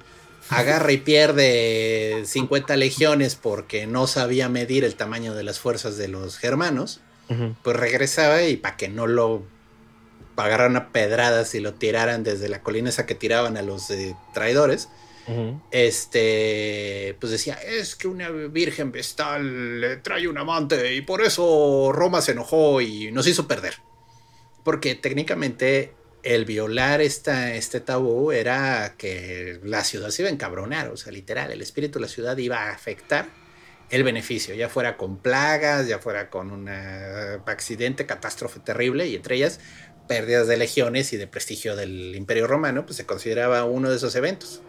agarra 0.50 0.92
y 0.92 0.98
pierde 0.98 2.24
50 2.26 2.76
legiones 2.76 3.36
porque 3.36 3.88
no 3.88 4.08
sabía 4.08 4.50
medir 4.50 4.84
el 4.84 4.96
tamaño 4.96 5.34
de 5.34 5.44
las 5.44 5.60
fuerzas 5.60 5.96
de 5.96 6.10
los 6.10 6.38
germanos, 6.38 7.00
uh 7.30 7.34
-huh. 7.34 7.56
pues 7.64 7.78
regresaba 7.78 8.44
y 8.44 8.58
para 8.58 8.76
que 8.76 8.90
no 8.90 9.08
lo 9.08 9.44
agarraran 10.38 10.76
a 10.76 10.92
pedradas 10.92 11.56
y 11.56 11.60
lo 11.60 11.74
tiraran 11.74 12.24
desde 12.24 12.50
la 12.50 12.62
colina 12.62 12.90
esa 12.90 13.06
que 13.06 13.16
tiraban 13.16 13.58
a 13.58 13.62
los 13.62 13.90
eh, 13.92 14.16
traidores, 14.34 14.90
uh 15.28 15.32
-huh. 15.32 15.62
este, 15.72 17.16
pues 17.20 17.32
decía, 17.32 17.54
es 17.56 17.96
que 17.96 18.08
una 18.08 18.30
virgen 18.30 18.92
vestal 18.92 19.82
le 19.82 19.98
trae 19.98 20.28
un 20.28 20.38
amante 20.38 20.96
y 20.96 21.02
por 21.02 21.22
eso 21.22 21.92
Roma 21.94 22.22
se 22.22 22.32
enojó 22.34 22.82
y 22.82 23.12
nos 23.12 23.28
hizo 23.28 23.48
perder. 23.48 23.76
Porque 24.64 24.96
técnicamente 24.96 25.94
el 26.24 26.46
violar 26.46 27.02
esta, 27.02 27.54
este 27.54 27.82
tabú 27.82 28.32
era 28.32 28.96
que 28.98 29.60
la 29.64 29.84
ciudad 29.84 30.10
se 30.10 30.22
iba 30.22 30.30
a 30.30 30.34
encabronar, 30.34 30.88
o 30.90 30.98
sea, 30.98 31.12
literal, 31.12 31.52
el 31.52 31.62
espíritu 31.62 32.00
de 32.00 32.06
la 32.06 32.08
ciudad 32.08 32.38
iba 32.38 32.58
a 32.58 32.72
afectar 32.72 33.28
el 33.90 34.04
beneficio, 34.04 34.56
ya 34.56 34.70
fuera 34.70 34.98
con 34.98 35.18
plagas, 35.18 35.88
ya 35.88 36.00
fuera 36.00 36.30
con 36.30 36.52
un 36.52 36.70
accidente, 36.70 38.06
catástrofe 38.06 38.60
terrible, 38.62 39.08
y 39.08 39.16
entre 39.16 39.36
ellas 39.36 39.60
pérdidas 40.08 40.48
de 40.48 40.58
legiones 40.58 41.14
y 41.14 41.18
de 41.18 41.28
prestigio 41.28 41.76
del 41.76 42.16
imperio 42.16 42.48
romano, 42.48 42.86
pues 42.86 42.98
se 42.98 43.06
consideraba 43.06 43.66
uno 43.66 43.90
de 43.90 43.98
esos 43.98 44.16
eventos. 44.16 44.62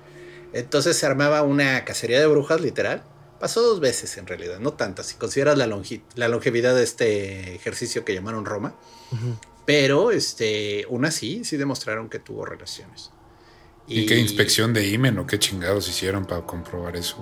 Entonces 0.53 0.97
se 0.97 1.07
armaba 1.07 1.43
una 1.43 1.85
cacería 1.85 2.21
de 2.21 2.27
brujas, 2.27 2.61
literal. 2.61 3.03
Pasó 3.41 3.63
dos 3.63 3.81
veces 3.81 4.17
en 4.17 4.27
realidad, 4.27 4.61
no 4.61 4.73
tantas, 4.75 5.07
si 5.07 5.17
consideras 5.17 5.59
la, 5.59 5.67
longe 5.67 6.03
la 6.15 6.29
longevidad 6.29 6.75
de 6.75 6.85
este 6.85 7.55
ejercicio 7.55 8.05
que 8.05 8.15
llamaron 8.15 8.45
Roma. 8.45 8.75
Uh 9.11 9.17
-huh. 9.17 9.39
Pero, 9.67 10.11
este, 10.13 10.85
aún 10.85 11.05
así, 11.05 11.45
sí 11.45 11.57
demostraron 11.57 12.09
que 12.09 12.19
tuvo 12.19 12.45
relaciones. 12.45 13.11
¿Y, 13.87 14.01
¿Y 14.01 14.07
qué 14.07 14.17
inspección 14.19 14.73
de 14.73 14.87
Imen 14.87 15.19
o 15.19 15.27
qué 15.27 15.39
chingados 15.39 15.89
hicieron 15.89 16.25
para 16.27 16.43
comprobar 16.43 16.97
eso? 16.97 17.17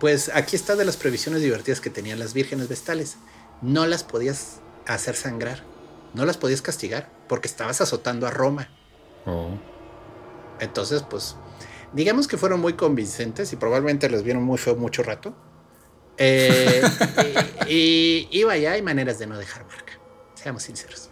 Pues 0.00 0.30
aquí 0.34 0.56
está 0.56 0.74
de 0.74 0.84
las 0.84 0.96
previsiones 0.96 1.42
divertidas 1.42 1.80
que 1.80 1.90
tenían 1.90 2.18
las 2.18 2.34
vírgenes 2.34 2.68
vestales. 2.68 3.16
No 3.60 3.86
las 3.86 4.02
podías 4.02 4.60
hacer 4.86 5.14
sangrar, 5.14 5.62
no 6.14 6.24
las 6.24 6.38
podías 6.38 6.62
castigar, 6.62 7.10
porque 7.32 7.48
estabas 7.48 7.80
azotando 7.80 8.26
a 8.26 8.30
Roma. 8.30 8.68
Oh. 9.24 9.52
Entonces, 10.60 11.02
pues, 11.02 11.34
digamos 11.94 12.28
que 12.28 12.36
fueron 12.36 12.60
muy 12.60 12.74
convincentes 12.74 13.54
y 13.54 13.56
probablemente 13.56 14.10
les 14.10 14.22
vieron 14.22 14.42
muy 14.42 14.58
feo 14.58 14.76
mucho 14.76 15.02
rato. 15.02 15.34
Eh, 16.18 16.82
y, 17.68 18.28
y, 18.30 18.40
y 18.40 18.44
vaya, 18.44 18.72
hay 18.72 18.82
maneras 18.82 19.18
de 19.18 19.26
no 19.28 19.38
dejar 19.38 19.64
marca, 19.64 19.94
seamos 20.34 20.64
sinceros. 20.64 21.08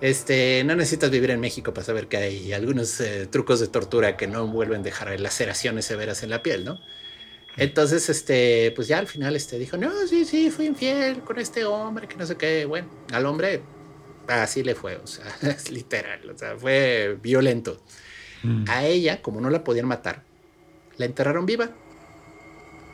Este, 0.00 0.62
no 0.62 0.76
necesitas 0.76 1.10
vivir 1.10 1.32
en 1.32 1.40
México 1.40 1.74
para 1.74 1.84
saber 1.84 2.06
que 2.06 2.18
hay 2.18 2.52
algunos 2.52 3.00
eh, 3.00 3.26
trucos 3.26 3.58
de 3.58 3.66
tortura 3.66 4.16
que 4.16 4.28
no 4.28 4.46
vuelven 4.46 4.82
a 4.82 4.84
dejar 4.84 5.18
laceraciones 5.18 5.86
severas 5.86 6.22
en 6.22 6.30
la 6.30 6.40
piel, 6.40 6.64
¿no? 6.64 6.78
Entonces, 7.56 8.08
este, 8.08 8.72
pues 8.76 8.86
ya 8.86 9.00
al 9.00 9.08
final 9.08 9.34
este 9.34 9.58
dijo, 9.58 9.76
no, 9.76 9.90
sí, 10.06 10.24
sí, 10.24 10.52
fui 10.52 10.66
infiel 10.66 11.18
con 11.22 11.40
este 11.40 11.64
hombre, 11.64 12.06
que 12.06 12.14
no 12.14 12.26
sé 12.26 12.36
qué. 12.36 12.64
Bueno, 12.64 12.88
al 13.10 13.26
hombre 13.26 13.60
así 14.28 14.62
le 14.62 14.74
fue, 14.74 14.96
o 14.96 15.06
sea, 15.06 15.24
es 15.42 15.70
literal, 15.70 16.28
o 16.30 16.36
sea, 16.36 16.56
fue 16.56 17.18
violento. 17.22 17.82
Mm. 18.42 18.64
A 18.68 18.84
ella, 18.84 19.22
como 19.22 19.40
no 19.40 19.50
la 19.50 19.64
podían 19.64 19.86
matar, 19.86 20.22
la 20.96 21.06
enterraron 21.06 21.46
viva. 21.46 21.70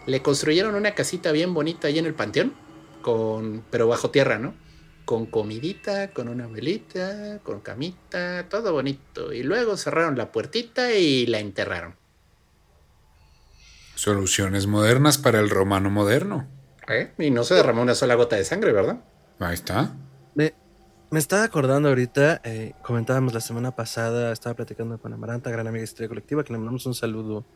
Le 0.07 0.21
construyeron 0.23 0.75
una 0.75 0.95
casita 0.95 1.33
bien 1.33 1.55
bonita 1.55 1.89
ahí 1.89 1.99
en 1.99 2.07
el 2.07 2.15
panteón, 2.15 2.55
con, 3.03 3.65
pero 3.71 3.89
bajo 3.89 4.11
tierra, 4.11 4.39
¿no? 4.39 4.55
con 5.05 5.27
comidita, 5.27 6.11
con 6.13 6.29
una 6.29 6.47
velita, 6.47 7.41
con 7.43 7.61
camita, 7.61 8.49
todo 8.49 8.73
bonito. 8.73 9.33
Y 9.33 9.43
luego 9.43 9.77
cerraron 9.77 10.17
la 10.17 10.33
puertita 10.33 10.93
y 10.93 11.27
la 11.27 11.41
enterraron. 11.41 11.95
Soluciones 13.95 14.67
modernas 14.67 15.19
para 15.19 15.41
el 15.41 15.51
romano 15.51 15.91
moderno. 15.91 16.49
¿Eh? 16.89 17.13
Y 17.19 17.31
no 17.31 17.45
se 17.45 17.55
derramó 17.55 17.83
una 17.83 17.95
sola 17.95 18.15
gota 18.15 18.37
de 18.37 18.45
sangre, 18.45 18.73
¿verdad? 18.73 19.01
Ahí 19.39 19.55
está. 19.55 19.95
Me, 21.15 21.21
estaba 21.21 21.45
acordando 21.45 21.91
ahorita, 21.91 22.41
eh, 22.43 22.73
comentábamos 22.83 23.35
la 23.35 23.41
semana 23.41 23.77
pasada, 23.77 24.33
estaba 24.33 24.57
platicando 24.57 24.99
con 24.99 25.13
Amaranta, 25.13 25.49
gran 25.49 25.69
amiga 25.69 25.83
de 25.83 25.85
Historia 25.85 26.09
Colectiva, 26.09 26.43
que 26.43 26.53
le 26.53 26.59
mandamos 26.59 26.87
un 26.87 26.95
saludo. 26.95 27.47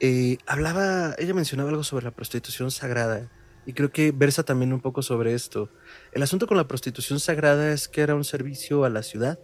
Eh, 0.00 0.38
hablaba, 0.48 1.14
ella 1.16 1.32
mencionaba 1.32 1.70
algo 1.70 1.84
sobre 1.84 2.06
la 2.06 2.10
prostitución 2.10 2.72
sagrada. 2.72 3.30
Y 3.66 3.74
creo 3.74 3.92
que 3.92 4.10
versa 4.10 4.42
también 4.42 4.72
un 4.72 4.80
poco 4.80 5.02
sobre 5.02 5.34
esto. 5.34 5.70
El 6.10 6.24
asunto 6.24 6.48
con 6.48 6.56
la 6.56 6.66
prostitución 6.66 7.20
sagrada 7.20 7.72
es 7.72 7.86
que 7.86 8.00
era 8.00 8.16
un 8.16 8.24
servicio 8.24 8.84
a 8.84 8.90
la 8.90 9.04
ciudad. 9.04 9.38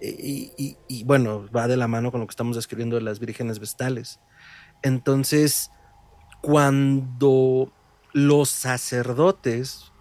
Y, 0.00 0.76
y, 0.86 1.02
bueno, 1.02 1.48
va 1.50 1.66
de 1.66 1.76
la 1.76 1.88
mano 1.88 2.12
con 2.12 2.20
lo 2.20 2.28
que 2.28 2.32
estamos 2.32 2.54
describiendo 2.54 2.94
de 2.94 3.02
las 3.02 3.18
vírgenes 3.18 3.58
vestales. 3.58 4.20
Entonces, 4.84 5.72
cuando 6.42 7.72
los 8.12 8.50
sacerdotes 8.50 9.91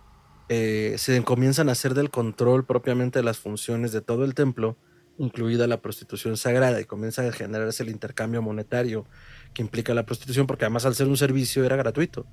eh, 0.54 0.98
se 0.98 1.24
comienzan 1.24 1.70
a 1.70 1.72
hacer 1.72 1.94
del 1.94 2.10
control 2.10 2.66
propiamente 2.66 3.20
de 3.20 3.24
las 3.24 3.38
funciones 3.38 3.94
de 3.94 4.02
todo 4.02 4.26
el 4.26 4.36
templo, 4.36 4.76
incluida 5.18 5.66
la 5.66 5.82
prostitución 5.82 6.36
sagrada, 6.36 6.82
y 6.82 6.84
comienza 6.84 7.26
a 7.26 7.32
generarse 7.32 7.84
el 7.84 7.90
intercambio 7.90 8.42
monetario 8.42 9.06
que 9.54 9.62
implica 9.62 9.94
la 9.94 10.06
prostitución, 10.06 10.48
porque 10.48 10.66
además 10.66 10.86
al 10.86 10.94
ser 10.94 11.08
un 11.08 11.16
servicio 11.16 11.64
era 11.64 11.78
gratuito. 11.78 12.28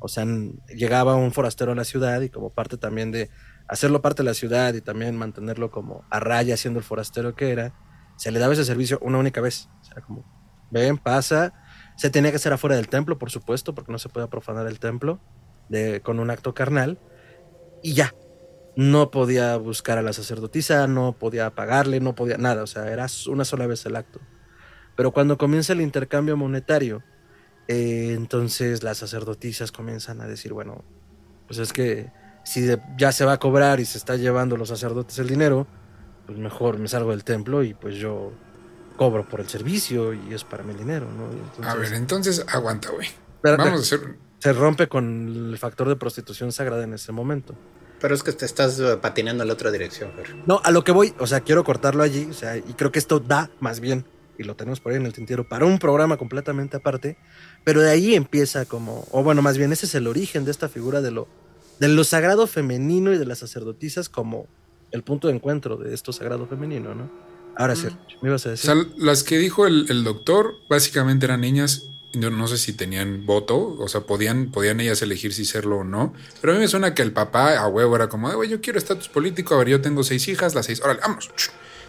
O 0.00 0.08
sea, 0.08 0.26
llegaba 0.68 1.14
un 1.14 1.32
forastero 1.32 1.72
a 1.72 1.74
la 1.74 1.84
ciudad 1.84 2.20
y 2.20 2.28
como 2.28 2.50
parte 2.50 2.76
también 2.76 3.10
de 3.10 3.30
hacerlo 3.68 4.02
parte 4.02 4.22
de 4.22 4.28
la 4.28 4.34
ciudad 4.34 4.74
y 4.74 4.82
también 4.82 5.16
mantenerlo 5.16 5.70
como 5.70 6.04
a 6.10 6.20
raya 6.20 6.58
siendo 6.58 6.78
el 6.78 6.84
forastero 6.84 7.34
que 7.34 7.52
era, 7.52 7.72
se 8.16 8.30
le 8.32 8.38
daba 8.38 8.52
ese 8.52 8.66
servicio 8.66 8.98
una 9.00 9.16
única 9.16 9.40
vez. 9.40 9.70
O 9.80 9.84
sea, 9.86 10.02
como, 10.02 10.26
ven, 10.70 10.98
pasa. 10.98 11.54
Se 11.96 12.10
tenía 12.10 12.32
que 12.32 12.36
hacer 12.36 12.52
afuera 12.52 12.76
del 12.76 12.88
templo, 12.88 13.18
por 13.18 13.30
supuesto, 13.30 13.74
porque 13.74 13.92
no 13.92 13.98
se 13.98 14.10
podía 14.10 14.28
profanar 14.28 14.66
el 14.66 14.78
templo 14.78 15.20
con 16.02 16.20
un 16.20 16.28
acto 16.28 16.52
carnal. 16.52 16.98
Y 17.82 17.94
ya. 17.94 18.14
No 18.74 19.10
podía 19.10 19.56
buscar 19.56 19.98
a 19.98 20.02
la 20.02 20.14
sacerdotisa, 20.14 20.86
no 20.86 21.12
podía 21.12 21.50
pagarle, 21.54 22.00
no 22.00 22.14
podía 22.14 22.38
nada. 22.38 22.62
O 22.62 22.66
sea, 22.66 22.90
era 22.90 23.06
una 23.28 23.44
sola 23.44 23.66
vez 23.66 23.84
el 23.84 23.96
acto. 23.96 24.20
Pero 24.96 25.12
cuando 25.12 25.36
comienza 25.36 25.72
el 25.72 25.80
intercambio 25.80 26.36
monetario, 26.36 27.02
eh, 27.68 28.14
entonces 28.16 28.82
las 28.82 28.98
sacerdotisas 28.98 29.72
comienzan 29.72 30.20
a 30.20 30.26
decir, 30.26 30.52
bueno, 30.52 30.84
pues 31.46 31.58
es 31.58 31.72
que 31.72 32.10
si 32.44 32.62
de, 32.62 32.80
ya 32.96 33.12
se 33.12 33.24
va 33.24 33.32
a 33.32 33.38
cobrar 33.38 33.80
y 33.80 33.84
se 33.84 33.98
está 33.98 34.16
llevando 34.16 34.56
los 34.56 34.68
sacerdotes 34.68 35.18
el 35.18 35.28
dinero, 35.28 35.66
pues 36.26 36.38
mejor 36.38 36.78
me 36.78 36.88
salgo 36.88 37.10
del 37.10 37.24
templo 37.24 37.62
y 37.62 37.74
pues 37.74 37.96
yo 37.96 38.32
cobro 38.96 39.28
por 39.28 39.40
el 39.40 39.48
servicio 39.48 40.12
y 40.12 40.34
es 40.34 40.44
para 40.44 40.62
mi 40.62 40.74
dinero, 40.74 41.08
¿no? 41.10 41.30
Entonces, 41.30 41.66
a 41.66 41.74
ver, 41.74 41.92
entonces 41.94 42.44
aguanta, 42.48 42.90
güey. 42.90 43.08
Vamos 43.42 43.80
a 43.80 43.96
hacer... 43.96 44.16
Se 44.42 44.52
rompe 44.52 44.88
con 44.88 45.50
el 45.52 45.56
factor 45.56 45.88
de 45.88 45.94
prostitución 45.94 46.50
sagrada 46.50 46.82
en 46.82 46.94
ese 46.94 47.12
momento. 47.12 47.54
Pero 48.00 48.12
es 48.12 48.24
que 48.24 48.32
te 48.32 48.44
estás 48.44 48.82
patinando 49.00 49.44
en 49.44 49.46
la 49.46 49.54
otra 49.54 49.70
dirección, 49.70 50.10
Fer. 50.16 50.34
No, 50.46 50.60
a 50.64 50.72
lo 50.72 50.82
que 50.82 50.90
voy, 50.90 51.14
o 51.20 51.28
sea, 51.28 51.42
quiero 51.42 51.62
cortarlo 51.62 52.02
allí, 52.02 52.26
o 52.28 52.32
sea, 52.34 52.56
y 52.56 52.72
creo 52.76 52.90
que 52.90 52.98
esto 52.98 53.20
da 53.20 53.52
más 53.60 53.78
bien 53.78 54.04
y 54.36 54.42
lo 54.42 54.56
tenemos 54.56 54.80
por 54.80 54.90
ahí 54.90 54.98
en 54.98 55.06
el 55.06 55.12
tintero 55.12 55.48
para 55.48 55.64
un 55.64 55.78
programa 55.78 56.16
completamente 56.16 56.76
aparte, 56.76 57.18
pero 57.62 57.82
de 57.82 57.90
ahí 57.90 58.16
empieza 58.16 58.64
como, 58.64 59.06
o 59.12 59.22
bueno, 59.22 59.42
más 59.42 59.58
bien 59.58 59.72
ese 59.72 59.86
es 59.86 59.94
el 59.94 60.08
origen 60.08 60.44
de 60.44 60.50
esta 60.50 60.68
figura 60.68 61.02
de 61.02 61.12
lo, 61.12 61.28
de 61.78 61.86
lo 61.86 62.02
sagrado 62.02 62.48
femenino 62.48 63.12
y 63.12 63.18
de 63.18 63.26
las 63.26 63.38
sacerdotisas 63.38 64.08
como 64.08 64.48
el 64.90 65.04
punto 65.04 65.28
de 65.28 65.34
encuentro 65.34 65.76
de 65.76 65.94
esto 65.94 66.12
sagrado 66.12 66.48
femenino, 66.48 66.96
¿no? 66.96 67.08
Ahora 67.54 67.76
sí, 67.76 67.86
me 68.22 68.30
ibas 68.30 68.44
a 68.46 68.50
decir. 68.50 68.68
O 68.68 68.74
sea, 68.74 68.92
las 68.96 69.22
que 69.22 69.38
dijo 69.38 69.68
el, 69.68 69.86
el 69.88 70.02
doctor 70.02 70.54
básicamente 70.68 71.26
eran 71.26 71.42
niñas, 71.42 71.91
no, 72.14 72.30
no, 72.30 72.46
sé 72.46 72.58
si 72.58 72.72
tenían 72.72 73.26
voto, 73.26 73.76
o 73.78 73.88
sea, 73.88 74.02
podían, 74.02 74.50
podían 74.50 74.80
ellas 74.80 75.02
elegir 75.02 75.32
si 75.32 75.44
serlo 75.44 75.78
o 75.78 75.84
no, 75.84 76.12
pero 76.40 76.52
a 76.52 76.56
mí 76.56 76.60
me 76.60 76.68
suena 76.68 76.94
que 76.94 77.02
el 77.02 77.12
papá 77.12 77.58
a 77.58 77.66
huevo 77.68 77.96
era 77.96 78.08
como, 78.08 78.30
güey, 78.32 78.48
yo 78.48 78.60
quiero 78.60 78.78
estatus 78.78 79.08
político, 79.08 79.54
a 79.54 79.58
ver, 79.58 79.68
yo 79.68 79.80
tengo 79.80 80.04
seis 80.04 80.28
hijas, 80.28 80.54
las 80.54 80.66
seis, 80.66 80.80
órale, 80.82 81.00
vamos. 81.00 81.30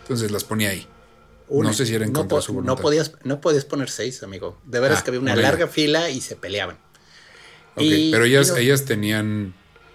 Entonces 0.02 0.32
las 0.32 0.44
ponía 0.44 0.70
ahí. 0.70 0.88
Una. 1.48 1.70
No 1.70 1.74
sé 1.74 1.86
si 1.86 1.94
era 1.96 2.06
en 2.06 2.14
no 2.14 2.20
contra 2.20 2.42
su 2.42 2.54
voluntad. 2.54 2.76
No 2.76 2.82
podías, 2.82 3.14
no 3.24 3.42
podías 3.42 3.66
poner 3.66 3.90
seis, 3.90 4.24
amigo. 4.24 4.60
De 4.66 4.80
veras 4.80 5.00
ah, 5.00 5.04
que 5.04 5.12
había 5.12 5.22
una 5.22 5.36
larga 5.36 5.68
fila 5.68 6.10
y 6.10 6.22
se 6.22 6.36
peleaban. 6.36 6.78
Ok, 7.76 7.82
y, 7.84 8.12
pero 8.12 8.26
ellas, 8.26 8.50
no, 8.50 8.58
ellas 8.58 8.86
tenían 8.86 9.54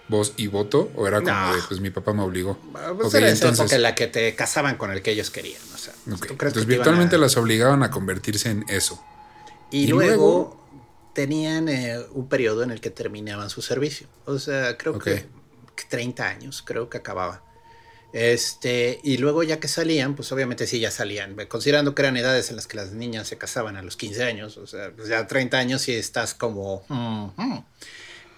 voz 0.09 0.33
y 0.37 0.47
voto, 0.47 0.91
o 0.95 1.07
era 1.07 1.21
como 1.21 1.33
no. 1.33 1.55
de, 1.55 1.63
pues 1.69 1.81
mi 1.81 1.91
papá 1.91 2.13
me 2.13 2.23
obligó. 2.23 2.59
Pues 2.73 3.09
okay, 3.09 3.21
era 3.21 3.31
entonces 3.31 3.73
en 3.73 3.83
la 3.83 3.95
que 3.95 4.07
te 4.07 4.35
casaban 4.35 4.77
con 4.77 4.91
el 4.91 5.03
que 5.03 5.13
ellos 5.13 5.31
querían. 5.31 5.61
O 5.75 5.79
sea, 5.79 5.95
okay. 6.13 6.31
entonces 6.33 6.67
virtualmente 6.67 7.17
a... 7.17 7.19
las 7.19 7.37
obligaban 7.37 7.83
a 7.83 7.91
convertirse 7.91 8.51
en 8.51 8.65
eso. 8.69 9.03
Y, 9.71 9.85
y 9.85 9.87
luego, 9.89 10.07
luego, 10.07 10.67
tenían 11.15 11.69
eh, 11.69 11.99
un 12.13 12.29
periodo 12.29 12.63
en 12.63 12.71
el 12.71 12.81
que 12.81 12.91
terminaban 12.91 13.51
su 13.51 13.63
servicio. 13.63 14.07
O 14.25 14.39
sea, 14.39 14.79
creo 14.79 14.99
que 14.99 15.27
30 15.89 16.27
años, 16.27 16.63
creo 16.65 16.89
que 16.89 16.99
acababa. 16.99 17.43
Este, 18.13 19.01
y 19.03 19.19
luego 19.19 19.43
ya 19.43 19.61
que 19.61 19.69
salían, 19.69 20.15
pues 20.15 20.33
obviamente 20.33 20.67
sí, 20.67 20.81
ya 20.81 20.91
salían, 20.91 21.37
considerando 21.47 21.95
que 21.95 22.03
eran 22.03 22.17
edades 22.17 22.49
en 22.51 22.57
las 22.57 22.67
que 22.67 22.77
las 22.77 22.93
niñas 22.93 23.29
se 23.29 23.37
casaban 23.37 23.77
a 23.77 23.83
los 23.83 23.97
15 23.97 24.25
años, 24.25 24.57
o 24.57 24.67
sea, 24.67 24.93
pues 24.97 25.09
ya 25.09 25.27
30 25.27 25.59
años 25.59 25.89
y 25.89 25.93
estás 25.93 26.35
como... 26.35 26.85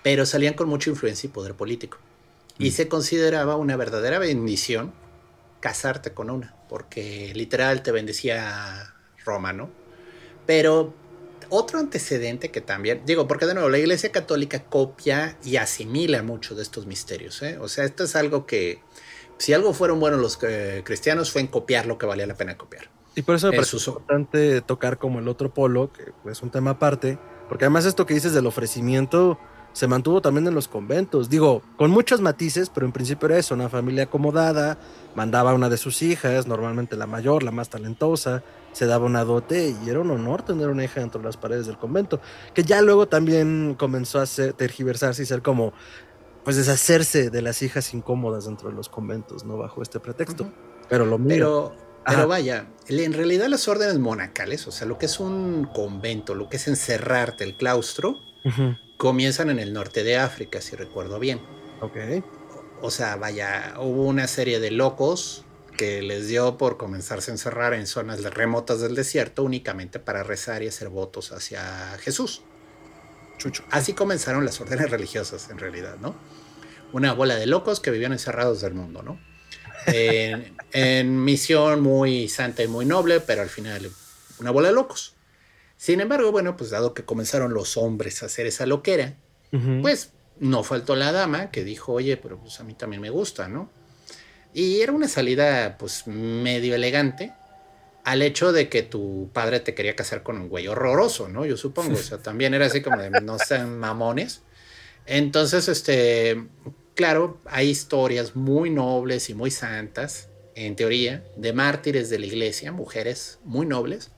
Pero 0.02 0.24
salían 0.24 0.54
con 0.54 0.68
mucha 0.68 0.88
influencia 0.90 1.28
y 1.28 1.30
poder 1.30 1.54
político. 1.54 1.98
Y 2.58 2.70
mm. 2.70 2.72
se 2.72 2.88
consideraba 2.88 3.56
una 3.56 3.76
verdadera 3.76 4.18
bendición 4.18 4.92
casarte 5.60 6.14
con 6.14 6.30
una, 6.30 6.56
porque 6.68 7.32
literal 7.34 7.82
te 7.82 7.92
bendecía 7.92 8.94
Roma, 9.24 9.52
¿no? 9.52 9.70
Pero 10.46 10.94
otro 11.50 11.78
antecedente 11.78 12.50
que 12.50 12.60
también, 12.60 13.02
digo, 13.04 13.28
porque 13.28 13.46
de 13.46 13.54
nuevo, 13.54 13.68
la 13.68 13.78
Iglesia 13.78 14.10
Católica 14.10 14.64
copia 14.64 15.36
y 15.44 15.56
asimila 15.56 16.22
mucho 16.22 16.54
de 16.54 16.62
estos 16.62 16.86
misterios, 16.86 17.42
¿eh? 17.42 17.58
O 17.60 17.68
sea, 17.68 17.84
esto 17.84 18.04
es 18.04 18.16
algo 18.16 18.46
que 18.46 18.82
si 19.38 19.52
algo 19.52 19.72
fueron 19.72 20.00
buenos 20.00 20.20
los 20.20 20.38
eh, 20.42 20.82
cristianos 20.84 21.30
fue 21.30 21.40
en 21.40 21.46
copiar 21.46 21.86
lo 21.86 21.98
que 21.98 22.06
valía 22.06 22.26
la 22.26 22.34
pena 22.34 22.56
copiar. 22.56 22.90
Y 23.14 23.22
por 23.22 23.34
eso 23.34 23.50
es 23.50 23.86
importante 23.86 24.60
tocar 24.60 24.98
como 24.98 25.18
el 25.18 25.28
otro 25.28 25.52
polo, 25.52 25.92
que 25.92 26.12
es 26.30 26.42
un 26.42 26.50
tema 26.50 26.72
aparte, 26.72 27.18
porque 27.48 27.64
además 27.64 27.84
esto 27.84 28.06
que 28.06 28.14
dices 28.14 28.32
del 28.32 28.46
ofrecimiento 28.46 29.38
se 29.72 29.86
mantuvo 29.86 30.20
también 30.20 30.46
en 30.46 30.54
los 30.54 30.68
conventos. 30.68 31.30
Digo, 31.30 31.62
con 31.76 31.90
muchos 31.90 32.20
matices, 32.20 32.70
pero 32.70 32.86
en 32.86 32.92
principio 32.92 33.28
era 33.28 33.38
eso, 33.38 33.54
una 33.54 33.68
familia 33.68 34.04
acomodada, 34.04 34.78
mandaba 35.14 35.50
a 35.50 35.54
una 35.54 35.68
de 35.68 35.76
sus 35.76 36.02
hijas, 36.02 36.46
normalmente 36.46 36.96
la 36.96 37.06
mayor, 37.06 37.42
la 37.42 37.50
más 37.50 37.68
talentosa, 37.68 38.42
se 38.72 38.86
daba 38.86 39.06
una 39.06 39.24
dote 39.24 39.74
y 39.84 39.88
era 39.88 40.00
un 40.00 40.10
honor 40.10 40.42
tener 40.42 40.68
una 40.68 40.84
hija 40.84 41.00
dentro 41.00 41.20
de 41.20 41.26
las 41.26 41.36
paredes 41.36 41.66
del 41.66 41.78
convento, 41.78 42.20
que 42.54 42.62
ya 42.62 42.82
luego 42.82 43.08
también 43.08 43.74
comenzó 43.78 44.20
a 44.20 44.26
tergiversarse 44.26 45.22
y 45.22 45.26
ser 45.26 45.42
como 45.42 45.72
pues 46.44 46.56
deshacerse 46.56 47.30
de 47.30 47.42
las 47.42 47.62
hijas 47.62 47.92
incómodas 47.92 48.46
dentro 48.46 48.70
de 48.70 48.74
los 48.74 48.88
conventos, 48.88 49.44
¿no? 49.44 49.58
Bajo 49.58 49.82
este 49.82 50.00
pretexto. 50.00 50.50
Pero 50.88 51.04
lo 51.04 51.18
mío. 51.18 51.72
Pero, 52.06 52.26
vaya, 52.26 52.66
en 52.88 53.12
realidad 53.12 53.48
las 53.48 53.68
órdenes 53.68 53.98
monacales, 53.98 54.66
o 54.66 54.72
sea, 54.72 54.86
lo 54.86 54.96
que 54.96 55.04
es 55.04 55.20
un 55.20 55.68
convento, 55.72 56.34
lo 56.34 56.48
que 56.48 56.56
es 56.56 56.66
encerrarte, 56.66 57.44
el 57.44 57.56
claustro, 57.56 58.18
comienzan 59.00 59.48
en 59.48 59.58
el 59.58 59.72
norte 59.72 60.04
de 60.04 60.18
África, 60.18 60.60
si 60.60 60.76
recuerdo 60.76 61.18
bien. 61.18 61.40
Ok. 61.80 61.96
O 62.82 62.90
sea, 62.90 63.16
vaya, 63.16 63.76
hubo 63.78 64.04
una 64.04 64.28
serie 64.28 64.60
de 64.60 64.70
locos 64.70 65.46
que 65.78 66.02
les 66.02 66.28
dio 66.28 66.58
por 66.58 66.76
comenzarse 66.76 67.30
a 67.30 67.34
encerrar 67.34 67.72
en 67.72 67.86
zonas 67.86 68.22
remotas 68.22 68.82
del 68.82 68.94
desierto 68.94 69.42
únicamente 69.42 70.00
para 70.00 70.22
rezar 70.22 70.62
y 70.62 70.68
hacer 70.68 70.90
votos 70.90 71.32
hacia 71.32 71.96
Jesús. 72.00 72.42
Así 73.70 73.94
comenzaron 73.94 74.44
las 74.44 74.60
órdenes 74.60 74.90
religiosas, 74.96 75.48
en 75.48 75.56
realidad, 75.56 75.96
¿no? 76.02 76.14
Una 76.92 77.14
bola 77.14 77.36
de 77.36 77.46
locos 77.46 77.80
que 77.80 77.90
vivían 77.90 78.12
encerrados 78.12 78.60
del 78.60 78.74
mundo, 78.74 79.02
¿no? 79.02 79.18
En, 79.86 81.24
misión 81.24 81.80
muy 81.80 82.28
santa 82.28 82.62
y 82.62 82.68
muy 82.68 82.84
noble, 82.84 83.20
pero 83.20 83.40
al 83.40 83.48
final 83.48 83.90
una 84.40 84.50
bola 84.50 84.68
de 84.68 84.74
locos. 84.74 85.14
Sin 85.80 86.02
embargo, 86.02 86.30
bueno, 86.30 86.58
pues 86.58 86.68
dado 86.68 86.92
que 86.92 87.06
comenzaron 87.06 87.54
los 87.54 87.78
hombres 87.78 88.22
a 88.22 88.26
hacer 88.26 88.44
esa 88.44 88.66
loquera, 88.66 89.14
pues 89.80 90.10
no 90.38 90.62
faltó 90.62 90.94
la 90.94 91.10
dama 91.10 91.50
que 91.50 91.64
dijo, 91.64 91.94
oye, 91.94 92.18
pero 92.18 92.38
pues 92.38 92.60
a 92.60 92.64
mí 92.64 92.74
también 92.74 93.00
me 93.00 93.08
gusta, 93.08 93.48
¿no? 93.48 93.70
Y 94.52 94.82
era 94.82 94.92
una 94.92 95.08
salida 95.08 95.78
pues 95.78 96.06
medio 96.06 96.74
elegante, 96.74 97.32
al 98.04 98.20
hecho 98.20 98.52
de 98.52 98.68
que 98.68 98.82
tu 98.82 99.30
padre 99.32 99.60
te 99.60 99.74
quería 99.74 99.96
casar 99.96 100.22
con 100.22 100.36
un 100.36 100.50
güey 100.50 100.68
horroroso, 100.68 101.30
¿no? 101.30 101.46
Yo 101.46 101.56
supongo, 101.56 101.94
o 101.94 102.02
sea, 102.02 102.18
también 102.22 102.52
era 102.52 102.66
así 102.66 102.82
como 102.82 103.00
de 103.00 103.08
no 103.22 103.38
sean 103.38 103.78
mamones. 103.78 104.42
Entonces, 105.06 105.66
este, 105.66 106.44
claro, 106.94 107.40
hay 107.46 107.70
historias 107.70 108.36
muy 108.36 108.68
nobles 108.68 109.30
y 109.30 109.34
muy 109.34 109.50
santas, 109.50 110.28
en 110.54 110.76
teoría, 110.76 111.24
de 111.38 111.54
mártires 111.54 112.10
de 112.10 112.18
la 112.18 112.26
iglesia, 112.26 112.70
mujeres 112.70 113.38
muy 113.44 113.64
nobles, 113.64 114.10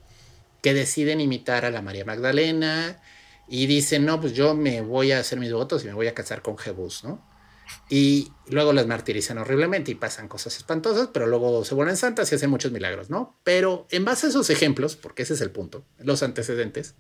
que 0.63 0.73
deciden 0.73 1.21
imitar 1.21 1.65
a 1.65 1.71
la 1.71 1.83
María 1.83 2.05
Magdalena 2.05 3.03
y 3.49 3.67
dicen, 3.67 4.07
no, 4.07 4.21
pues 4.21 4.33
yo 4.33 4.55
me 4.55 4.81
voy 4.81 5.13
a 5.13 5.19
hacer 5.19 5.39
mis 5.39 5.53
votos 5.53 5.85
y 5.85 5.89
me 5.89 5.95
voy 5.95 6.07
a 6.07 6.15
casar 6.15 6.41
con 6.41 6.57
Jebús, 6.57 7.05
¿no? 7.05 7.29
Y 7.89 8.33
luego 8.49 8.73
las 8.73 8.87
martirizan 8.87 9.39
horriblemente 9.39 9.91
y 9.91 9.95
pasan 9.95 10.29
cosas 10.29 10.57
espantosas, 10.57 11.09
pero 11.13 11.27
luego 11.27 11.65
se 11.65 11.75
vuelven 11.75 11.97
santas 11.97 12.31
y 12.31 12.37
hacen 12.37 12.51
muchos 12.51 12.73
milagros, 12.73 13.11
¿no? 13.11 13.39
Pero 13.45 13.87
en 13.91 14.05
base 14.05 14.27
a 14.27 14.31
esos 14.31 14.51
ejemplos, 14.51 14.97
porque 14.97 15.23
ese 15.23 15.35
es 15.35 15.41
el 15.41 15.51
punto, 15.51 15.85
los 15.99 16.23
antecedentes, 16.23 16.95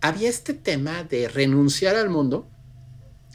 había 0.00 0.28
este 0.28 0.54
tema 0.54 1.04
de 1.04 1.28
renunciar 1.28 1.96
al 1.96 2.10
mundo 2.10 2.50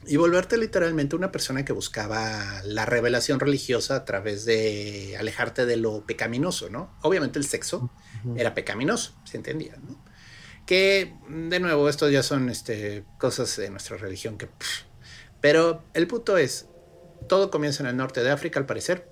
y 0.06 0.18
volverte 0.18 0.58
literalmente 0.58 1.16
una 1.16 1.32
persona 1.32 1.66
que 1.66 1.74
buscaba 1.74 2.62
la 2.64 2.86
revelación 2.86 3.40
religiosa 3.40 3.96
a 3.96 4.06
través 4.06 4.46
de 4.46 5.16
alejarte 5.18 5.66
de 5.66 5.78
lo 5.78 6.06
pecaminoso, 6.06 6.70
¿no? 6.70 6.98
Obviamente 7.02 7.40
el 7.40 7.46
sexo 7.46 7.92
era 8.36 8.54
pecaminoso, 8.54 9.16
se 9.24 9.38
entendía, 9.38 9.78
¿no? 9.78 10.04
Que, 10.66 11.16
de 11.28 11.60
nuevo, 11.60 11.90
estos 11.90 12.12
ya 12.12 12.24
son 12.24 12.50
este, 12.50 13.04
cosas 13.18 13.58
de 13.58 13.70
nuestra 13.70 13.98
religión 13.98 14.38
que... 14.38 14.48
Pero 15.42 15.84
el 15.94 16.08
punto 16.08 16.38
es, 16.38 16.68
todo 17.28 17.52
comienza 17.52 17.84
en 17.84 17.90
el 17.90 17.98
norte 17.98 18.24
de 18.24 18.32
África 18.32 18.60
al 18.60 18.66
parecer, 18.66 19.10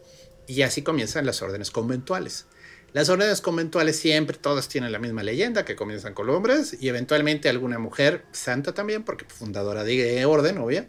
y 0.48 0.62
así 0.64 0.82
comienzan 0.82 1.26
las 1.26 1.42
órdenes 1.42 1.72
conventuales. 1.72 2.48
Las 2.94 3.10
órdenes 3.10 3.40
conventuales 3.40 3.98
siempre 3.98 4.38
todas 4.38 4.68
tienen 4.68 4.92
la 4.92 5.00
misma 5.00 5.24
leyenda, 5.24 5.64
que 5.64 5.76
comienzan 5.76 6.14
con 6.14 6.30
hombres 6.30 6.76
y 6.80 6.90
eventualmente 6.90 7.48
alguna 7.48 7.80
mujer 7.80 8.26
santa 8.34 8.74
también, 8.74 9.04
porque 9.04 9.26
fundadora 9.26 9.84
de 9.84 10.26
orden, 10.26 10.58
obvio, 10.58 10.86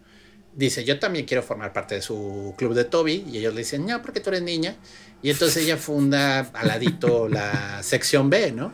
dice, 0.54 0.84
yo 0.84 0.98
también 0.98 1.26
quiero 1.26 1.42
formar 1.42 1.72
parte 1.72 1.94
de 1.94 2.02
su 2.02 2.54
club 2.58 2.74
de 2.74 2.84
Toby, 2.84 3.24
y 3.28 3.38
ellos 3.38 3.54
le 3.54 3.60
dicen, 3.60 3.86
no, 3.86 4.02
porque 4.02 4.20
tú 4.20 4.30
eres 4.30 4.42
niña, 4.42 4.76
y 5.22 5.30
entonces 5.30 5.64
ella 5.64 5.76
funda 5.76 6.40
al 6.40 6.68
ladito 6.68 7.28
la 7.28 7.82
sección 7.82 8.30
B, 8.30 8.52
¿no? 8.52 8.72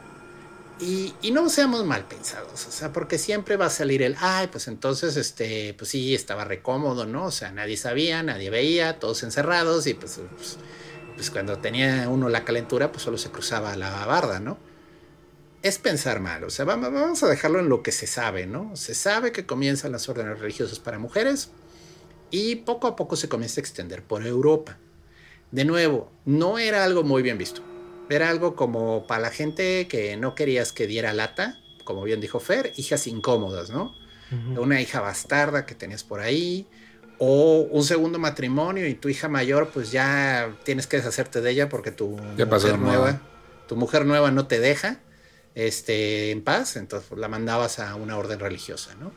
Y, 0.80 1.12
no 1.32 1.48
seamos 1.48 1.84
mal 1.84 2.06
pensados, 2.06 2.66
o 2.66 2.70
sea, 2.70 2.92
porque 2.92 3.18
siempre 3.18 3.56
va 3.56 3.66
a 3.66 3.70
salir 3.70 4.00
el, 4.00 4.14
ay, 4.20 4.46
pues 4.46 4.68
entonces, 4.68 5.16
este, 5.16 5.74
pues 5.74 5.90
sí, 5.90 6.14
estaba 6.14 6.44
recómodo, 6.44 7.04
¿no? 7.04 7.24
O 7.26 7.30
sea, 7.32 7.50
nadie 7.50 7.76
sabía, 7.76 8.22
nadie 8.22 8.48
veía, 8.48 9.00
todos 9.00 9.24
encerrados 9.24 9.88
y 9.88 9.94
pues, 9.94 10.20
pues, 10.36 10.56
pues, 11.18 11.32
cuando 11.32 11.58
tenía 11.58 12.08
uno 12.08 12.28
la 12.28 12.44
calentura, 12.44 12.92
pues 12.92 13.02
solo 13.02 13.18
se 13.18 13.30
cruzaba 13.30 13.74
la 13.74 14.06
barda, 14.06 14.38
¿no? 14.38 14.56
Es 15.62 15.78
pensar 15.78 16.20
mal, 16.20 16.44
o 16.44 16.50
sea, 16.50 16.64
vamos 16.64 17.20
a 17.24 17.26
dejarlo 17.26 17.58
en 17.58 17.68
lo 17.68 17.82
que 17.82 17.90
se 17.90 18.06
sabe, 18.06 18.46
¿no? 18.46 18.76
Se 18.76 18.94
sabe 18.94 19.32
que 19.32 19.44
comienzan 19.44 19.90
las 19.90 20.08
órdenes 20.08 20.38
religiosas 20.38 20.78
para 20.78 21.00
mujeres 21.00 21.50
y 22.30 22.54
poco 22.54 22.86
a 22.86 22.94
poco 22.94 23.16
se 23.16 23.28
comienza 23.28 23.60
a 23.60 23.62
extender 23.62 24.04
por 24.04 24.24
Europa. 24.24 24.78
De 25.50 25.64
nuevo, 25.64 26.12
no 26.24 26.60
era 26.60 26.84
algo 26.84 27.02
muy 27.02 27.22
bien 27.22 27.36
visto. 27.36 27.62
Era 28.08 28.30
algo 28.30 28.54
como 28.54 29.08
para 29.08 29.22
la 29.22 29.30
gente 29.30 29.88
que 29.88 30.16
no 30.16 30.36
querías 30.36 30.72
que 30.72 30.86
diera 30.86 31.12
lata, 31.12 31.58
como 31.82 32.04
bien 32.04 32.20
dijo 32.20 32.38
Fer, 32.38 32.72
hijas 32.76 33.08
incómodas, 33.08 33.70
¿no? 33.70 33.92
Una 34.56 34.80
hija 34.80 35.00
bastarda 35.00 35.66
que 35.66 35.74
tenías 35.74 36.04
por 36.04 36.20
ahí, 36.20 36.68
o 37.18 37.66
un 37.70 37.84
segundo 37.84 38.18
matrimonio 38.18 38.86
y 38.86 38.94
tu 38.94 39.08
hija 39.08 39.28
mayor, 39.28 39.70
pues 39.70 39.90
ya 39.90 40.56
tienes 40.64 40.86
que 40.86 40.98
deshacerte 40.98 41.40
de 41.40 41.50
ella 41.50 41.68
porque 41.68 41.90
tu 41.90 42.10
mujer 42.10 42.78
nueva, 42.78 43.20
tu 43.66 43.76
mujer 43.76 44.06
nueva 44.06 44.30
no 44.30 44.46
te 44.46 44.60
deja 44.60 45.00
este, 45.54 46.30
en 46.30 46.42
paz, 46.42 46.76
entonces 46.76 47.08
pues, 47.08 47.20
la 47.20 47.28
mandabas 47.28 47.80
a 47.80 47.96
una 47.96 48.16
orden 48.16 48.38
religiosa, 48.38 48.94
¿no? 48.94 49.12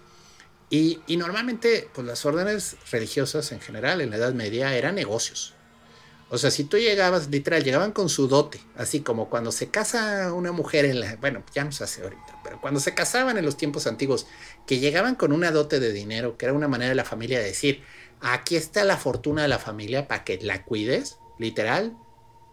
Y, 0.72 1.02
y, 1.06 1.18
normalmente, 1.18 1.90
pues 1.94 2.08
las 2.08 2.26
órdenes 2.26 2.78
religiosas 2.90 3.52
en 3.52 3.60
general 3.60 4.00
en 4.00 4.10
la 4.10 4.16
Edad 4.16 4.34
Media 4.34 4.74
eran 4.74 4.96
negocios. 4.96 5.54
O 6.34 6.38
sea, 6.38 6.50
si 6.50 6.64
tú 6.64 6.78
llegabas, 6.78 7.30
literal, 7.30 7.62
llegaban 7.62 7.92
con 7.92 8.08
su 8.08 8.30
dote, 8.30 8.62
así 8.78 9.02
como 9.02 9.30
cuando 9.30 9.52
se 9.52 9.70
casa 9.70 10.32
una 10.34 10.54
mujer 10.54 10.86
en 10.86 11.02
la, 11.02 11.18
bueno, 11.18 11.44
ya 11.54 11.66
no 11.66 11.74
se 11.74 11.84
hace 11.84 12.04
ahorita, 12.04 12.40
pero 12.42 12.62
cuando 12.62 12.80
se 12.80 12.94
casaban 12.94 13.38
en 13.38 13.44
los 13.44 13.58
tiempos 13.58 13.86
antiguos, 13.86 14.28
que 14.66 14.80
llegaban 14.80 15.16
con 15.16 15.34
una 15.34 15.52
dote 15.52 15.82
de 15.82 15.92
dinero, 15.92 16.38
que 16.38 16.46
era 16.46 16.54
una 16.54 16.70
manera 16.70 16.88
de 16.88 16.96
la 16.96 17.04
familia 17.04 17.40
de 17.40 17.46
decir, 17.46 17.84
aquí 18.22 18.56
está 18.56 18.86
la 18.86 18.96
fortuna 18.96 19.42
de 19.42 19.50
la 19.50 19.60
familia 19.60 20.08
para 20.08 20.24
que 20.24 20.40
la 20.42 20.64
cuides, 20.64 21.18
literal, 21.38 21.98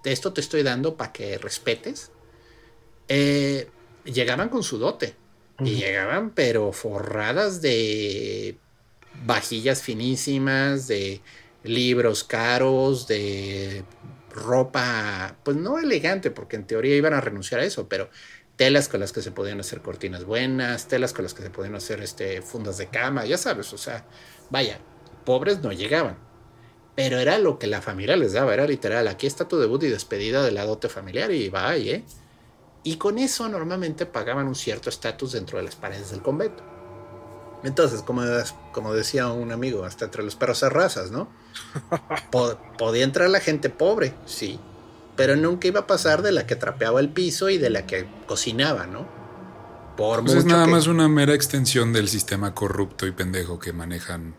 esto 0.03 0.33
te 0.33 0.41
estoy 0.41 0.65
dando 0.65 0.97
para 0.97 1.13
que 1.13 1.39
respetes, 1.39 2.11
eh, 3.07 3.69
llegaban 4.05 4.49
con 4.49 4.65
su 4.65 4.79
dote. 4.79 5.15
Y 5.61 5.75
llegaban, 5.75 6.31
pero 6.31 6.73
forradas 6.73 7.61
de 7.63 8.57
vajillas 9.27 9.83
finísimas, 9.83 10.87
de 10.87 11.21
libros 11.63 12.25
caros, 12.25 13.07
de 13.07 13.85
ropa, 14.31 15.37
pues 15.43 15.57
no 15.57 15.79
elegante, 15.79 16.31
porque 16.31 16.57
en 16.57 16.67
teoría 16.67 16.97
iban 16.97 17.15
a 17.15 17.21
renunciar 17.21 17.61
a 17.61 17.65
eso, 17.65 17.89
pero 17.89 18.11
telas 18.57 18.89
con 18.89 19.01
las 19.01 19.13
que 19.13 19.23
se 19.23 19.31
podían 19.31 19.61
hacer 19.61 19.81
cortinas 19.83 20.25
buenas, 20.25 20.89
telas 20.89 21.13
con 21.13 21.23
las 21.23 21.35
que 21.35 21.43
se 21.43 21.51
podían 21.51 21.75
hacer 21.75 22.01
este, 22.01 22.43
fundas 22.43 22.79
de 22.79 22.89
cama, 22.89 23.25
ya 23.25 23.39
sabes, 23.39 23.73
o 23.73 23.79
sea, 23.79 24.05
vaya, 24.51 24.81
pobres 25.25 25.61
no 25.63 25.73
llegaban. 25.73 26.19
Pero 26.95 27.19
era 27.19 27.39
lo 27.39 27.61
que 27.61 27.69
la 27.69 27.81
familia 27.81 28.17
les 28.17 28.33
daba, 28.33 28.55
era 28.55 28.67
literal, 28.67 29.07
aquí 29.07 29.27
está 29.27 29.47
tu 29.47 29.59
debut 29.59 29.83
y 29.85 29.89
despedida 29.89 30.43
de 30.43 30.51
la 30.51 30.65
dote 30.65 30.89
familiar 30.89 31.31
y 31.31 31.49
vaya, 31.49 31.97
¿eh? 31.97 32.05
Y 32.83 32.97
con 32.97 33.19
eso 33.19 33.49
normalmente 33.49 34.07
pagaban 34.07 34.49
un 34.49 34.55
cierto 34.55 34.89
estatus 34.89 35.33
dentro 35.33 35.59
de 35.59 35.65
las 35.65 35.77
paredes 35.77 36.11
del 36.11 36.23
convento. 36.23 36.78
Entonces, 37.65 38.03
como, 38.03 38.23
como 38.73 38.95
decía 38.95 39.29
un 39.29 39.51
amigo, 39.53 39.85
hasta 39.85 40.05
entre 40.07 40.23
los 40.23 40.37
perros 40.37 40.63
hay 40.63 40.71
razas, 40.71 41.11
¿no? 41.11 41.29
podía 42.79 43.05
entrar 43.05 43.29
la 43.31 43.41
gente 43.41 43.69
pobre, 43.69 44.15
sí, 44.27 44.61
pero 45.17 45.35
nunca 45.35 45.67
iba 45.67 45.81
a 45.81 45.87
pasar 45.87 46.23
de 46.23 46.33
la 46.33 46.47
que 46.47 46.55
trapeaba 46.55 47.01
el 47.01 47.09
piso 47.09 47.51
y 47.51 47.59
de 47.59 47.71
la 47.71 47.87
que 47.87 48.07
cocinaba, 48.27 48.87
¿no? 48.87 49.09
Por 49.97 50.25
pues 50.25 50.37
es 50.37 50.45
nada 50.45 50.69
más 50.69 50.87
una 50.87 51.09
mera 51.09 51.35
extensión 51.35 51.93
del 51.93 52.09
sistema 52.09 52.55
corrupto 52.55 53.05
y 53.05 53.11
pendejo 53.11 53.59
que 53.59 53.73
manejan 53.73 54.37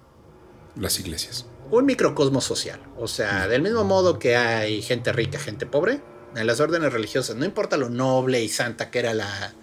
las 0.77 0.97
iglesias. 1.01 1.45
Un 1.69 1.85
microcosmo 1.85 2.39
social. 2.39 2.79
O 2.97 3.09
sea, 3.09 3.49
del 3.49 3.61
mismo 3.61 3.83
modo 3.83 4.19
que 4.19 4.37
hay 4.37 4.81
gente 4.81 5.11
rica, 5.11 5.37
gente 5.37 5.65
pobre, 5.65 6.01
en 6.35 6.47
las 6.47 6.61
órdenes 6.61 6.93
religiosas, 6.93 7.35
no 7.35 7.43
importa 7.43 7.75
lo 7.75 7.89
noble 7.89 8.41
y 8.41 8.47
santa 8.47 8.89
que 8.89 8.99
era 8.99 9.13
la, 9.13 9.53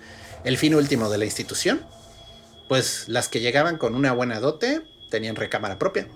el 0.45 0.59
fin 0.59 0.75
último 0.75 1.09
de 1.09 1.17
la 1.17 1.25
institución, 1.25 1.81
pues 2.69 3.09
las 3.09 3.29
que 3.29 3.41
llegaban 3.41 3.79
con 3.79 3.95
una 3.95 4.13
buena 4.13 4.41
dote 4.41 4.83
tenían 5.11 5.37
recámara 5.37 5.79
propia. 5.79 6.09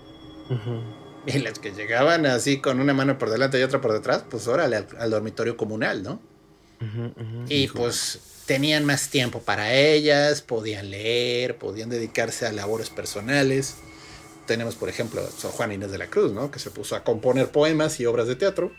Y 1.25 1.39
las 1.39 1.59
que 1.59 1.71
llegaban 1.71 2.25
así 2.25 2.59
con 2.59 2.79
una 2.79 2.93
mano 2.93 3.17
por 3.17 3.29
delante 3.29 3.59
y 3.59 3.63
otra 3.63 3.79
por 3.79 3.93
detrás, 3.93 4.25
pues 4.29 4.47
órale 4.47 4.85
al, 4.97 5.09
dormitorio 5.09 5.55
comunal, 5.55 6.03
¿no? 6.03 6.19
y 7.47 7.67
pues 7.67 8.19
tenían 8.47 8.85
más 8.85 9.09
tiempo 9.09 9.39
para 9.41 9.73
ellas, 9.73 10.41
podían 10.41 10.89
leer, 10.89 11.57
podían 11.57 11.89
dedicarse 11.89 12.47
a 12.47 12.51
labores 12.51 12.89
personales. 12.89 13.75
Tenemos, 14.47 14.75
por 14.75 14.89
ejemplo, 14.89 15.21
a 15.21 15.29
San 15.29 15.51
Juan 15.51 15.71
Inés 15.71 15.91
de 15.91 15.99
la 15.99 16.07
Cruz, 16.07 16.33
¿no? 16.33 16.49
que 16.49 16.59
se 16.59 16.71
puso 16.71 16.95
a 16.95 17.03
componer 17.03 17.49
poemas 17.49 17.99
y 17.99 18.05
obras 18.07 18.27
de 18.27 18.35
teatro, 18.35 18.71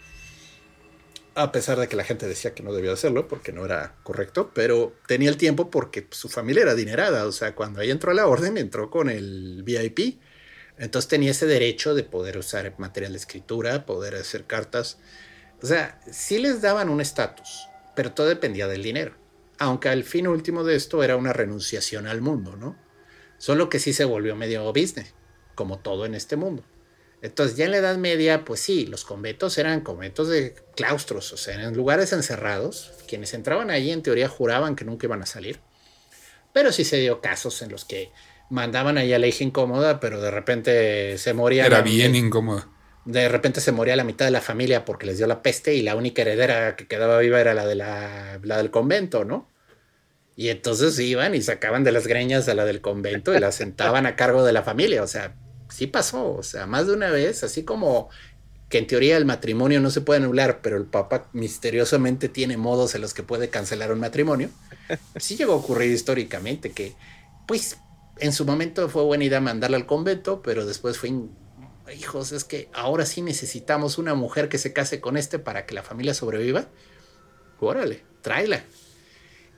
a 1.34 1.52
pesar 1.52 1.78
de 1.78 1.88
que 1.88 1.96
la 1.96 2.04
gente 2.04 2.26
decía 2.26 2.54
que 2.54 2.62
no 2.62 2.72
debía 2.72 2.92
hacerlo 2.92 3.28
porque 3.28 3.52
no 3.52 3.64
era 3.64 3.96
correcto, 4.02 4.50
pero 4.54 4.94
tenía 5.06 5.30
el 5.30 5.36
tiempo 5.36 5.70
porque 5.70 6.06
su 6.10 6.28
familia 6.28 6.62
era 6.62 6.72
adinerada, 6.72 7.26
o 7.26 7.32
sea, 7.32 7.54
cuando 7.54 7.80
ella 7.80 7.92
entró 7.92 8.10
a 8.10 8.14
la 8.14 8.26
orden, 8.26 8.58
entró 8.58 8.90
con 8.90 9.08
el 9.08 9.62
VIP, 9.64 10.20
entonces 10.78 11.08
tenía 11.08 11.30
ese 11.30 11.46
derecho 11.46 11.94
de 11.94 12.04
poder 12.04 12.38
usar 12.38 12.74
material 12.78 13.12
de 13.12 13.18
escritura, 13.18 13.86
poder 13.86 14.14
hacer 14.14 14.44
cartas, 14.44 14.98
o 15.62 15.66
sea, 15.66 16.00
sí 16.10 16.38
les 16.38 16.60
daban 16.60 16.88
un 16.88 17.00
estatus, 17.00 17.68
pero 17.94 18.12
todo 18.12 18.26
dependía 18.26 18.66
del 18.66 18.82
dinero 18.82 19.22
aunque 19.62 19.88
al 19.88 20.02
fin 20.02 20.26
último 20.26 20.64
de 20.64 20.74
esto 20.74 21.04
era 21.04 21.16
una 21.16 21.32
renunciación 21.32 22.08
al 22.08 22.20
mundo, 22.20 22.56
¿no? 22.56 22.76
Solo 23.38 23.68
que 23.68 23.78
sí 23.78 23.92
se 23.92 24.04
volvió 24.04 24.34
medio 24.34 24.66
business, 24.72 25.14
como 25.54 25.78
todo 25.78 26.04
en 26.04 26.16
este 26.16 26.34
mundo. 26.34 26.64
Entonces 27.22 27.56
ya 27.56 27.66
en 27.66 27.70
la 27.70 27.76
Edad 27.76 27.96
Media, 27.98 28.44
pues 28.44 28.60
sí, 28.60 28.84
los 28.86 29.04
conventos 29.04 29.56
eran 29.56 29.82
conventos 29.82 30.28
de 30.28 30.56
claustros, 30.74 31.32
o 31.32 31.36
sea, 31.36 31.54
eran 31.54 31.76
lugares 31.76 32.12
encerrados. 32.12 32.90
Quienes 33.06 33.32
entraban 33.32 33.70
allí 33.70 33.92
en 33.92 34.02
teoría 34.02 34.28
juraban 34.28 34.74
que 34.74 34.84
nunca 34.84 35.06
iban 35.06 35.22
a 35.22 35.26
salir. 35.26 35.60
Pero 36.52 36.72
sí 36.72 36.84
se 36.84 36.98
dio 36.98 37.20
casos 37.20 37.62
en 37.62 37.70
los 37.70 37.84
que 37.84 38.10
mandaban 38.50 38.98
ahí 38.98 39.12
a 39.12 39.20
la 39.20 39.28
hija 39.28 39.44
incómoda, 39.44 40.00
pero 40.00 40.20
de 40.20 40.32
repente 40.32 41.16
se 41.16 41.32
moría. 41.32 41.64
Era 41.64 41.80
bien 41.80 42.16
incómoda. 42.16 42.68
De 43.04 43.28
repente 43.28 43.60
se 43.60 43.70
moría 43.70 43.94
la 43.94 44.04
mitad 44.04 44.24
de 44.24 44.32
la 44.32 44.40
familia 44.40 44.84
porque 44.84 45.06
les 45.06 45.18
dio 45.18 45.28
la 45.28 45.42
peste 45.42 45.74
y 45.74 45.82
la 45.82 45.94
única 45.94 46.22
heredera 46.22 46.74
que 46.74 46.88
quedaba 46.88 47.18
viva 47.18 47.40
era 47.40 47.54
la, 47.54 47.66
de 47.66 47.76
la, 47.76 48.40
la 48.42 48.56
del 48.56 48.70
convento, 48.72 49.24
¿no? 49.24 49.48
Y 50.34 50.48
entonces 50.48 50.98
iban 50.98 51.34
y 51.34 51.42
sacaban 51.42 51.84
de 51.84 51.92
las 51.92 52.06
greñas 52.06 52.48
a 52.48 52.54
la 52.54 52.64
del 52.64 52.80
convento 52.80 53.34
y 53.34 53.38
la 53.38 53.52
sentaban 53.52 54.06
a 54.06 54.16
cargo 54.16 54.44
de 54.44 54.52
la 54.52 54.62
familia. 54.62 55.02
O 55.02 55.06
sea, 55.06 55.34
sí 55.72 55.86
pasó. 55.86 56.34
O 56.34 56.42
sea, 56.42 56.66
más 56.66 56.86
de 56.86 56.94
una 56.94 57.10
vez, 57.10 57.42
así 57.44 57.64
como 57.64 58.10
que 58.68 58.78
en 58.78 58.86
teoría 58.86 59.18
el 59.18 59.26
matrimonio 59.26 59.80
no 59.80 59.90
se 59.90 60.00
puede 60.00 60.20
anular, 60.20 60.60
pero 60.62 60.78
el 60.78 60.86
Papa 60.86 61.28
misteriosamente 61.34 62.30
tiene 62.30 62.56
modos 62.56 62.94
en 62.94 63.02
los 63.02 63.12
que 63.12 63.22
puede 63.22 63.50
cancelar 63.50 63.92
un 63.92 64.00
matrimonio. 64.00 64.50
Sí 65.16 65.36
llegó 65.36 65.54
a 65.54 65.56
ocurrir 65.56 65.90
históricamente 65.90 66.72
que, 66.72 66.94
pues, 67.46 67.78
en 68.18 68.32
su 68.32 68.44
momento 68.44 68.88
fue 68.88 69.02
buena 69.04 69.24
idea 69.24 69.40
mandarla 69.40 69.76
al 69.76 69.86
convento, 69.86 70.42
pero 70.42 70.66
después 70.66 70.98
fue, 70.98 71.12
hijos, 71.98 72.32
es 72.32 72.44
que 72.44 72.68
ahora 72.74 73.06
sí 73.06 73.22
necesitamos 73.22 73.96
una 73.96 74.14
mujer 74.14 74.48
que 74.48 74.58
se 74.58 74.72
case 74.72 75.00
con 75.00 75.16
este 75.16 75.38
para 75.38 75.64
que 75.64 75.74
la 75.74 75.82
familia 75.82 76.14
sobreviva. 76.14 76.68
Órale, 77.60 78.04
tráela. 78.22 78.64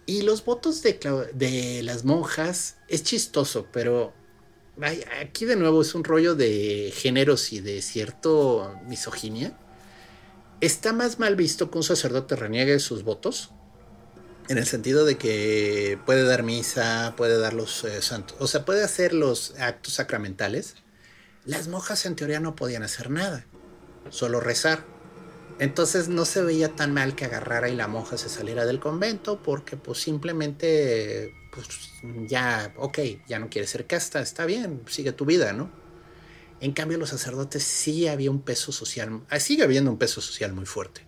Y 0.07 0.23
los 0.23 0.45
votos 0.45 0.83
de, 0.83 0.99
de 1.33 1.83
las 1.83 2.05
monjas 2.05 2.77
es 2.89 3.03
chistoso, 3.03 3.67
pero 3.73 4.13
aquí 5.21 5.45
de 5.45 5.57
nuevo 5.57 5.83
es 5.83 5.95
un 5.95 6.05
rollo 6.05 6.35
de 6.35 6.93
géneros 6.95 7.53
y 7.53 7.61
de 7.61 7.83
cierto 7.83 8.79
misoginia. 8.87 9.57
Está 10.61 10.93
más 10.93 11.19
mal 11.19 11.37
visto 11.37 11.71
que 11.71 11.79
un 11.79 11.85
sacerdote 11.85 12.37
reniegue 12.37 12.79
sus 12.79 13.03
votos, 13.05 13.51
en 14.49 14.59
el 14.59 14.67
sentido 14.67 15.05
de 15.05 15.17
que 15.17 15.99
puede 16.05 16.25
dar 16.25 16.43
misa, 16.43 17.15
puede 17.17 17.39
dar 17.39 17.55
los 17.55 17.85
eh, 17.85 18.03
santos, 18.03 18.37
o 18.41 18.47
sea, 18.47 18.65
puede 18.65 18.85
hacer 18.85 19.15
los 19.15 19.55
actos 19.59 19.95
sacramentales. 19.95 20.75
Las 21.45 21.69
monjas 21.69 22.07
en 22.07 22.17
teoría 22.17 22.41
no 22.41 22.55
podían 22.57 22.83
hacer 22.83 23.11
nada, 23.11 23.47
solo 24.11 24.41
rezar. 24.41 24.85
Entonces 25.59 26.09
no 26.09 26.25
se 26.25 26.43
veía 26.43 26.75
tan 26.75 26.93
mal 26.93 27.15
que 27.15 27.27
agarrara 27.27 27.69
y 27.69 27.77
la 27.77 27.87
monja 27.87 28.19
se 28.19 28.29
saliera 28.29 28.67
del 28.67 28.81
convento 28.81 29.41
porque 29.43 29.77
pues 29.77 29.99
simplemente 29.99 31.33
pues 31.55 31.93
ya, 32.27 32.75
ok, 32.77 32.99
ya 33.29 33.39
no 33.39 33.49
quiere 33.49 33.67
ser 33.67 33.87
casta, 33.87 34.21
está 34.21 34.45
bien, 34.47 34.83
sigue 34.89 35.13
tu 35.13 35.25
vida, 35.25 35.53
¿no? 35.53 35.71
En 36.61 36.73
cambio 36.73 36.99
los 36.99 37.11
sacerdotes 37.11 37.63
sí 37.63 38.09
había 38.09 38.31
un 38.31 38.43
peso 38.43 38.73
social, 38.73 39.23
ah, 39.31 39.41
sigue 39.41 39.63
habiendo 39.63 39.91
un 39.91 39.99
peso 39.99 40.21
social 40.21 40.53
muy 40.53 40.67
fuerte, 40.67 41.03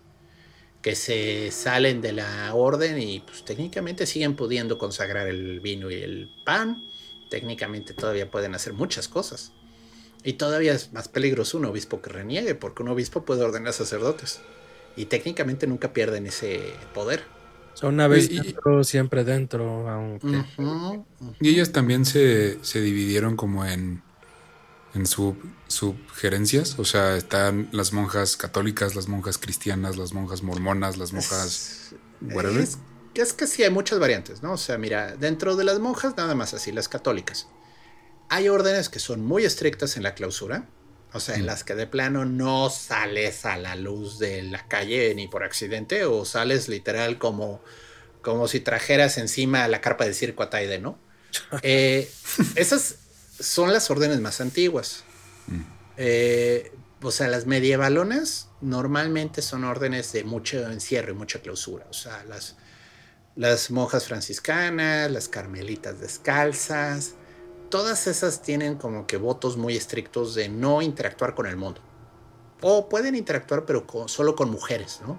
que 0.82 0.94
se 0.94 1.50
salen 1.50 2.00
de 2.00 2.12
la 2.12 2.54
orden 2.54 3.00
y 3.00 3.20
pues 3.20 3.44
técnicamente 3.44 4.06
siguen 4.06 4.36
pudiendo 4.36 4.78
consagrar 4.78 5.26
el 5.26 5.60
vino 5.60 5.90
y 5.90 6.02
el 6.02 6.30
pan, 6.44 6.82
técnicamente 7.30 7.94
todavía 7.94 8.30
pueden 8.30 8.54
hacer 8.54 8.72
muchas 8.72 9.08
cosas. 9.08 9.52
Y 10.24 10.32
todavía 10.34 10.72
es 10.72 10.92
más 10.92 11.06
peligroso 11.06 11.56
un 11.56 11.66
obispo 11.66 12.02
que 12.02 12.10
reniegue, 12.10 12.56
porque 12.56 12.82
un 12.82 12.88
obispo 12.88 13.24
puede 13.24 13.44
ordenar 13.44 13.72
sacerdotes. 13.72 14.40
Y 14.96 15.04
técnicamente 15.04 15.68
nunca 15.68 15.92
pierden 15.92 16.26
ese 16.26 16.72
poder. 16.94 17.22
Son 17.76 17.92
una 17.92 18.08
vez 18.08 18.30
dentro, 18.30 18.82
siempre 18.84 19.22
dentro. 19.22 19.86
Aunque... 19.90 20.44
Y 21.40 21.50
ellas 21.50 21.72
también 21.72 22.06
se, 22.06 22.58
dividieron 22.72 23.36
como 23.36 23.66
en, 23.66 24.02
en 24.94 25.06
sub, 25.06 25.36
subgerencias. 25.68 26.78
O 26.78 26.86
sea, 26.86 27.18
están 27.18 27.68
las 27.72 27.92
monjas 27.92 28.38
católicas, 28.38 28.94
las 28.94 29.08
monjas 29.08 29.36
cristianas, 29.36 29.98
las 29.98 30.14
monjas 30.14 30.42
mormonas, 30.42 30.96
las 30.96 31.12
monjas... 31.12 31.94
Es, 32.58 32.78
es 33.14 33.32
que 33.34 33.46
sí, 33.46 33.62
hay 33.62 33.70
muchas 33.70 33.98
variantes, 33.98 34.42
¿no? 34.42 34.54
O 34.54 34.56
sea, 34.56 34.78
mira, 34.78 35.14
dentro 35.14 35.54
de 35.54 35.64
las 35.64 35.78
monjas 35.78 36.16
nada 36.16 36.34
más 36.34 36.54
así, 36.54 36.72
las 36.72 36.88
católicas. 36.88 37.46
Hay 38.30 38.48
órdenes 38.48 38.88
que 38.88 39.00
son 39.00 39.22
muy 39.22 39.44
estrictas 39.44 39.98
en 39.98 40.02
la 40.02 40.14
clausura, 40.14 40.66
o 41.12 41.20
sea, 41.20 41.36
en 41.36 41.42
mm. 41.42 41.46
las 41.46 41.64
que 41.64 41.74
de 41.74 41.86
plano 41.86 42.24
no 42.24 42.70
sales 42.70 43.46
a 43.46 43.56
la 43.56 43.76
luz 43.76 44.18
de 44.18 44.42
la 44.42 44.66
calle 44.68 45.14
ni 45.14 45.28
por 45.28 45.44
accidente, 45.44 46.04
o 46.04 46.24
sales 46.24 46.68
literal 46.68 47.18
como, 47.18 47.62
como 48.22 48.48
si 48.48 48.60
trajeras 48.60 49.18
encima 49.18 49.66
la 49.68 49.80
carpa 49.80 50.04
de 50.04 50.14
circo 50.14 50.42
a 50.42 50.50
Taide, 50.50 50.78
¿no? 50.78 50.98
Eh, 51.62 52.10
esas 52.54 52.96
son 53.38 53.72
las 53.72 53.90
órdenes 53.90 54.20
más 54.20 54.40
antiguas. 54.40 55.04
Mm. 55.46 55.60
Eh, 55.96 56.72
o 57.02 57.10
sea, 57.10 57.28
las 57.28 57.46
medievalonas 57.46 58.48
normalmente 58.60 59.42
son 59.42 59.64
órdenes 59.64 60.12
de 60.12 60.24
mucho 60.24 60.70
encierro 60.70 61.12
y 61.12 61.14
mucha 61.14 61.40
clausura. 61.40 61.86
O 61.90 61.92
sea, 61.92 62.24
las, 62.24 62.56
las 63.36 63.70
monjas 63.70 64.06
franciscanas, 64.06 65.10
las 65.10 65.28
carmelitas 65.28 66.00
descalzas, 66.00 67.14
todas 67.68 68.06
esas 68.06 68.42
tienen 68.42 68.76
como 68.76 69.06
que 69.06 69.16
votos 69.16 69.56
muy 69.56 69.76
estrictos 69.76 70.34
de 70.34 70.48
no 70.48 70.82
interactuar 70.82 71.34
con 71.34 71.46
el 71.46 71.56
mundo. 71.56 71.80
O 72.62 72.88
pueden 72.88 73.14
interactuar, 73.14 73.64
pero 73.66 73.86
solo 74.06 74.34
con 74.34 74.50
mujeres, 74.50 75.00
¿no? 75.06 75.18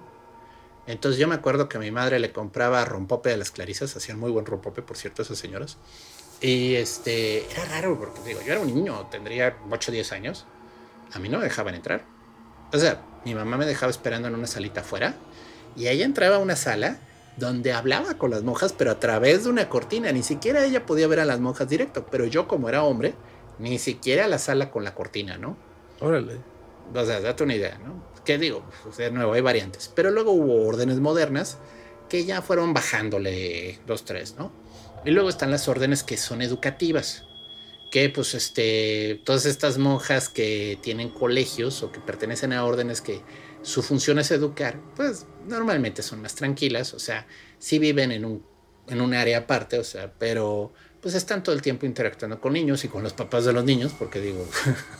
Entonces 0.86 1.20
yo 1.20 1.28
me 1.28 1.34
acuerdo 1.34 1.68
que 1.68 1.78
mi 1.78 1.90
madre 1.90 2.18
le 2.18 2.32
compraba 2.32 2.84
rompope 2.84 3.28
de 3.28 3.36
las 3.36 3.50
clarisas, 3.50 3.94
hacían 3.94 4.18
muy 4.18 4.30
buen 4.30 4.46
rompope, 4.46 4.82
por 4.82 4.96
cierto, 4.96 5.22
esas 5.22 5.38
señoras. 5.38 5.76
Y 6.40 6.76
este, 6.76 7.50
era 7.52 7.64
raro, 7.66 7.98
porque 7.98 8.20
digo, 8.24 8.40
yo 8.40 8.52
era 8.52 8.60
un 8.60 8.74
niño, 8.74 9.06
tendría 9.10 9.56
8 9.70 9.90
o 9.90 9.92
10 9.92 10.12
años. 10.12 10.46
A 11.12 11.18
mí 11.18 11.28
no 11.28 11.38
me 11.38 11.44
dejaban 11.44 11.74
entrar. 11.74 12.04
O 12.72 12.78
sea, 12.78 13.02
mi 13.24 13.34
mamá 13.34 13.56
me 13.56 13.66
dejaba 13.66 13.90
esperando 13.90 14.28
en 14.28 14.34
una 14.34 14.46
salita 14.46 14.80
afuera. 14.80 15.14
Y 15.76 15.88
ella 15.88 16.04
entraba 16.04 16.36
a 16.36 16.38
una 16.38 16.56
sala 16.56 16.98
donde 17.38 17.72
hablaba 17.72 18.18
con 18.18 18.30
las 18.30 18.42
monjas, 18.42 18.72
pero 18.72 18.90
a 18.90 18.98
través 18.98 19.44
de 19.44 19.50
una 19.50 19.68
cortina. 19.68 20.10
Ni 20.12 20.22
siquiera 20.22 20.64
ella 20.64 20.86
podía 20.86 21.06
ver 21.06 21.20
a 21.20 21.24
las 21.24 21.40
monjas 21.40 21.68
directo, 21.68 22.06
pero 22.10 22.26
yo 22.26 22.48
como 22.48 22.68
era 22.68 22.82
hombre, 22.82 23.14
ni 23.58 23.78
siquiera 23.78 24.26
la 24.26 24.38
sala 24.38 24.70
con 24.70 24.84
la 24.84 24.94
cortina, 24.94 25.38
¿no? 25.38 25.56
Órale. 26.00 26.38
O 26.94 27.04
sea, 27.04 27.20
date 27.20 27.44
una 27.44 27.54
idea, 27.54 27.78
¿no? 27.78 28.02
¿Qué 28.24 28.38
digo? 28.38 28.62
De 28.96 29.10
nuevo, 29.10 29.32
hay 29.32 29.40
variantes. 29.40 29.90
Pero 29.94 30.10
luego 30.10 30.32
hubo 30.32 30.66
órdenes 30.66 31.00
modernas 31.00 31.58
que 32.08 32.24
ya 32.24 32.42
fueron 32.42 32.74
bajándole 32.74 33.78
dos, 33.86 34.04
tres, 34.04 34.36
¿no? 34.38 34.52
Y 35.04 35.10
luego 35.10 35.28
están 35.28 35.50
las 35.50 35.68
órdenes 35.68 36.02
que 36.02 36.16
son 36.16 36.42
educativas, 36.42 37.24
que 37.90 38.08
pues 38.10 38.34
este, 38.34 39.20
todas 39.24 39.46
estas 39.46 39.78
monjas 39.78 40.28
que 40.28 40.78
tienen 40.82 41.10
colegios 41.10 41.82
o 41.82 41.92
que 41.92 42.00
pertenecen 42.00 42.52
a 42.52 42.64
órdenes 42.64 43.00
que 43.00 43.22
su 43.62 43.82
función 43.82 44.18
es 44.18 44.30
educar, 44.30 44.80
pues 44.96 45.26
normalmente 45.46 46.02
son 46.02 46.22
más 46.22 46.34
tranquilas, 46.34 46.94
o 46.94 46.98
sea, 46.98 47.26
sí 47.58 47.78
viven 47.78 48.12
en 48.12 48.24
un, 48.24 48.44
en 48.86 49.00
un 49.00 49.14
área 49.14 49.38
aparte, 49.38 49.78
o 49.78 49.84
sea, 49.84 50.12
pero 50.18 50.72
pues 51.00 51.14
están 51.14 51.42
todo 51.42 51.54
el 51.54 51.62
tiempo 51.62 51.86
interactuando 51.86 52.40
con 52.40 52.52
niños 52.52 52.84
y 52.84 52.88
con 52.88 53.02
los 53.02 53.12
papás 53.12 53.44
de 53.44 53.52
los 53.52 53.64
niños, 53.64 53.92
porque 53.98 54.20
digo, 54.20 54.48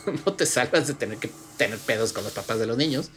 no 0.26 0.34
te 0.34 0.46
salvas 0.46 0.86
de 0.86 0.94
tener 0.94 1.18
que 1.18 1.30
tener 1.56 1.78
pedos 1.78 2.12
con 2.12 2.24
los 2.24 2.32
papás 2.32 2.58
de 2.58 2.66
los 2.66 2.76
niños. 2.76 3.10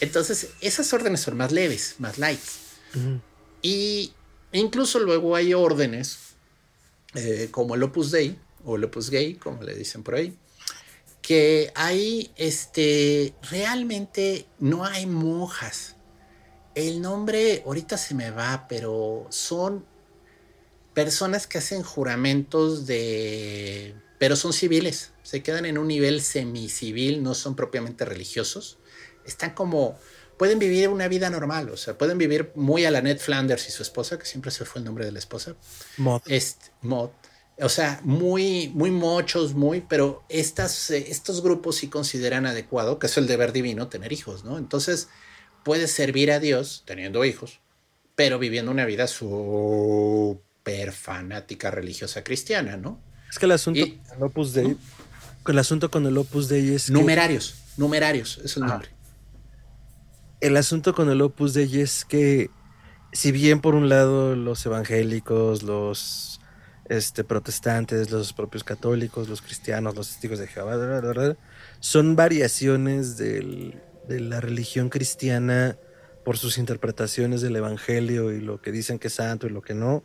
Entonces, 0.00 0.50
esas 0.60 0.92
órdenes 0.92 1.20
son 1.20 1.36
más 1.36 1.52
leves, 1.52 1.96
más 1.98 2.18
light. 2.18 2.40
Y 3.60 4.12
incluso 4.52 4.98
luego 4.98 5.36
hay 5.36 5.52
órdenes 5.52 6.18
eh, 7.14 7.48
como 7.50 7.74
el 7.74 7.82
Opus 7.82 8.10
Dei 8.10 8.38
o 8.64 8.76
el 8.76 8.84
Opus 8.84 9.10
Gay, 9.10 9.34
como 9.34 9.62
le 9.62 9.74
dicen 9.74 10.02
por 10.02 10.14
ahí, 10.14 10.36
que 11.26 11.72
ahí 11.74 12.30
este, 12.36 13.34
realmente 13.50 14.46
no 14.60 14.84
hay 14.84 15.06
monjas. 15.06 15.96
El 16.76 17.02
nombre 17.02 17.64
ahorita 17.66 17.98
se 17.98 18.14
me 18.14 18.30
va, 18.30 18.66
pero 18.68 19.26
son 19.30 19.84
personas 20.94 21.48
que 21.48 21.58
hacen 21.58 21.82
juramentos 21.82 22.86
de... 22.86 23.96
pero 24.20 24.36
son 24.36 24.52
civiles, 24.52 25.14
se 25.24 25.42
quedan 25.42 25.66
en 25.66 25.78
un 25.78 25.88
nivel 25.88 26.22
semicivil, 26.22 27.24
no 27.24 27.34
son 27.34 27.56
propiamente 27.56 28.04
religiosos. 28.04 28.78
Están 29.24 29.50
como... 29.50 29.98
pueden 30.38 30.60
vivir 30.60 30.88
una 30.90 31.08
vida 31.08 31.28
normal, 31.28 31.70
o 31.70 31.76
sea, 31.76 31.98
pueden 31.98 32.18
vivir 32.18 32.52
muy 32.54 32.84
a 32.84 32.92
la 32.92 33.02
Ned 33.02 33.18
Flanders 33.18 33.66
y 33.66 33.72
su 33.72 33.82
esposa, 33.82 34.16
que 34.16 34.26
siempre 34.26 34.52
se 34.52 34.64
fue 34.64 34.78
el 34.78 34.84
nombre 34.84 35.04
de 35.04 35.10
la 35.10 35.18
esposa. 35.18 35.56
Mod. 35.96 36.22
Este, 36.26 36.66
Mod 36.82 37.10
o 37.58 37.68
sea, 37.68 38.00
muy, 38.04 38.70
muy 38.74 38.90
mochos, 38.90 39.54
muy, 39.54 39.80
pero 39.80 40.24
estas, 40.28 40.90
eh, 40.90 41.06
estos 41.08 41.42
grupos 41.42 41.76
sí 41.76 41.88
consideran 41.88 42.44
adecuado, 42.46 42.98
que 42.98 43.06
es 43.06 43.16
el 43.16 43.26
deber 43.26 43.52
divino, 43.52 43.88
tener 43.88 44.12
hijos, 44.12 44.44
¿no? 44.44 44.58
Entonces, 44.58 45.08
puedes 45.64 45.90
servir 45.90 46.30
a 46.32 46.38
Dios 46.38 46.82
teniendo 46.86 47.24
hijos, 47.24 47.60
pero 48.14 48.38
viviendo 48.38 48.70
una 48.70 48.84
vida 48.84 49.06
súper 49.06 50.92
fanática 50.92 51.70
religiosa 51.70 52.22
cristiana, 52.22 52.76
¿no? 52.76 53.00
Es 53.30 53.38
que 53.38 53.46
el 53.46 53.52
asunto 53.52 53.80
con 53.86 54.16
el 54.16 54.22
Opus 54.22 54.52
Dei, 54.52 54.76
el 55.46 55.58
asunto 55.58 55.90
con 55.90 56.06
el 56.06 56.18
Opus 56.18 56.48
Dei 56.48 56.74
es 56.74 56.90
numerarios, 56.90 57.54
numerarios, 57.76 58.38
es 58.44 58.56
el 58.56 58.66
nombre. 58.66 58.90
El 60.40 60.56
asunto 60.58 60.94
con 60.94 61.08
el 61.10 61.22
Opus 61.22 61.54
Dei 61.54 61.80
es 61.80 62.04
que 62.04 62.50
si 63.12 63.32
bien 63.32 63.60
por 63.60 63.74
un 63.74 63.88
lado 63.88 64.36
los 64.36 64.64
evangélicos, 64.66 65.62
los 65.62 66.40
este, 66.88 67.24
protestantes, 67.24 68.10
los 68.10 68.32
propios 68.32 68.64
católicos, 68.64 69.28
los 69.28 69.42
cristianos, 69.42 69.94
los 69.94 70.08
testigos 70.08 70.38
de 70.38 70.46
Jehová, 70.46 70.76
son 71.80 72.16
variaciones 72.16 73.16
de 73.16 73.80
la 74.08 74.40
religión 74.40 74.88
cristiana 74.88 75.76
por 76.24 76.38
sus 76.38 76.58
interpretaciones 76.58 77.40
del 77.40 77.56
Evangelio 77.56 78.32
y 78.32 78.40
lo 78.40 78.60
que 78.60 78.72
dicen 78.72 78.98
que 78.98 79.08
es 79.08 79.14
santo 79.14 79.46
y 79.46 79.50
lo 79.50 79.62
que 79.62 79.74
no. 79.74 80.02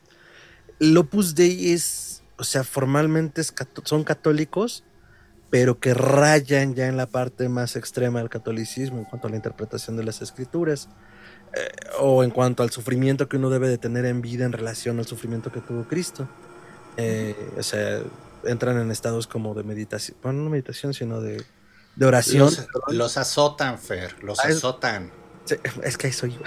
El 0.80 0.96
Opus 0.98 1.36
Dei 1.36 1.72
es, 1.72 2.24
o 2.38 2.44
sea, 2.44 2.63
formalmente 2.63 3.41
son 3.84 4.04
católicos, 4.04 4.84
pero 5.50 5.80
que 5.80 5.94
rayan 5.94 6.76
ya 6.76 6.88
en 6.88 6.96
la 6.96 7.08
parte 7.08 7.50
más 7.50 7.76
extrema 7.76 8.20
del 8.20 8.30
catolicismo 8.30 9.00
en 9.00 9.06
cuanto 9.06 9.28
a 9.28 9.30
la 9.32 9.36
interpretación 9.36 9.98
de 9.98 10.04
las 10.04 10.22
escrituras. 10.22 10.89
Eh, 11.54 11.67
o 12.00 12.24
en 12.24 12.30
cuanto 12.30 12.63
al 12.63 12.70
sufrimiento 12.70 13.28
que 13.28 13.36
uno 13.36 13.50
debe 13.50 13.67
de 13.67 13.78
tener 13.78 14.06
en 14.06 14.22
vida 14.22 14.46
en 14.46 14.54
relación 14.54 15.00
al 15.00 15.06
sufrimiento 15.06 15.52
que 15.52 15.60
tuvo 15.60 15.86
Cristo. 15.86 16.30
Eh, 16.97 17.36
o 17.58 17.63
sea, 17.63 18.01
entran 18.43 18.77
en 18.80 18.91
estados 18.91 19.27
como 19.27 19.54
de 19.54 19.63
meditación, 19.63 20.17
bueno, 20.21 20.43
no 20.43 20.49
meditación, 20.49 20.93
sino 20.93 21.21
de, 21.21 21.43
de 21.95 22.06
oración. 22.06 22.54
Los, 22.89 23.17
azotan, 23.17 23.80
Fer, 23.80 24.23
los 24.23 24.39
ah, 24.39 24.47
azotan. 24.49 25.12
Es, 25.84 25.97
que 25.97 26.08
ahí 26.08 26.13
soy 26.13 26.38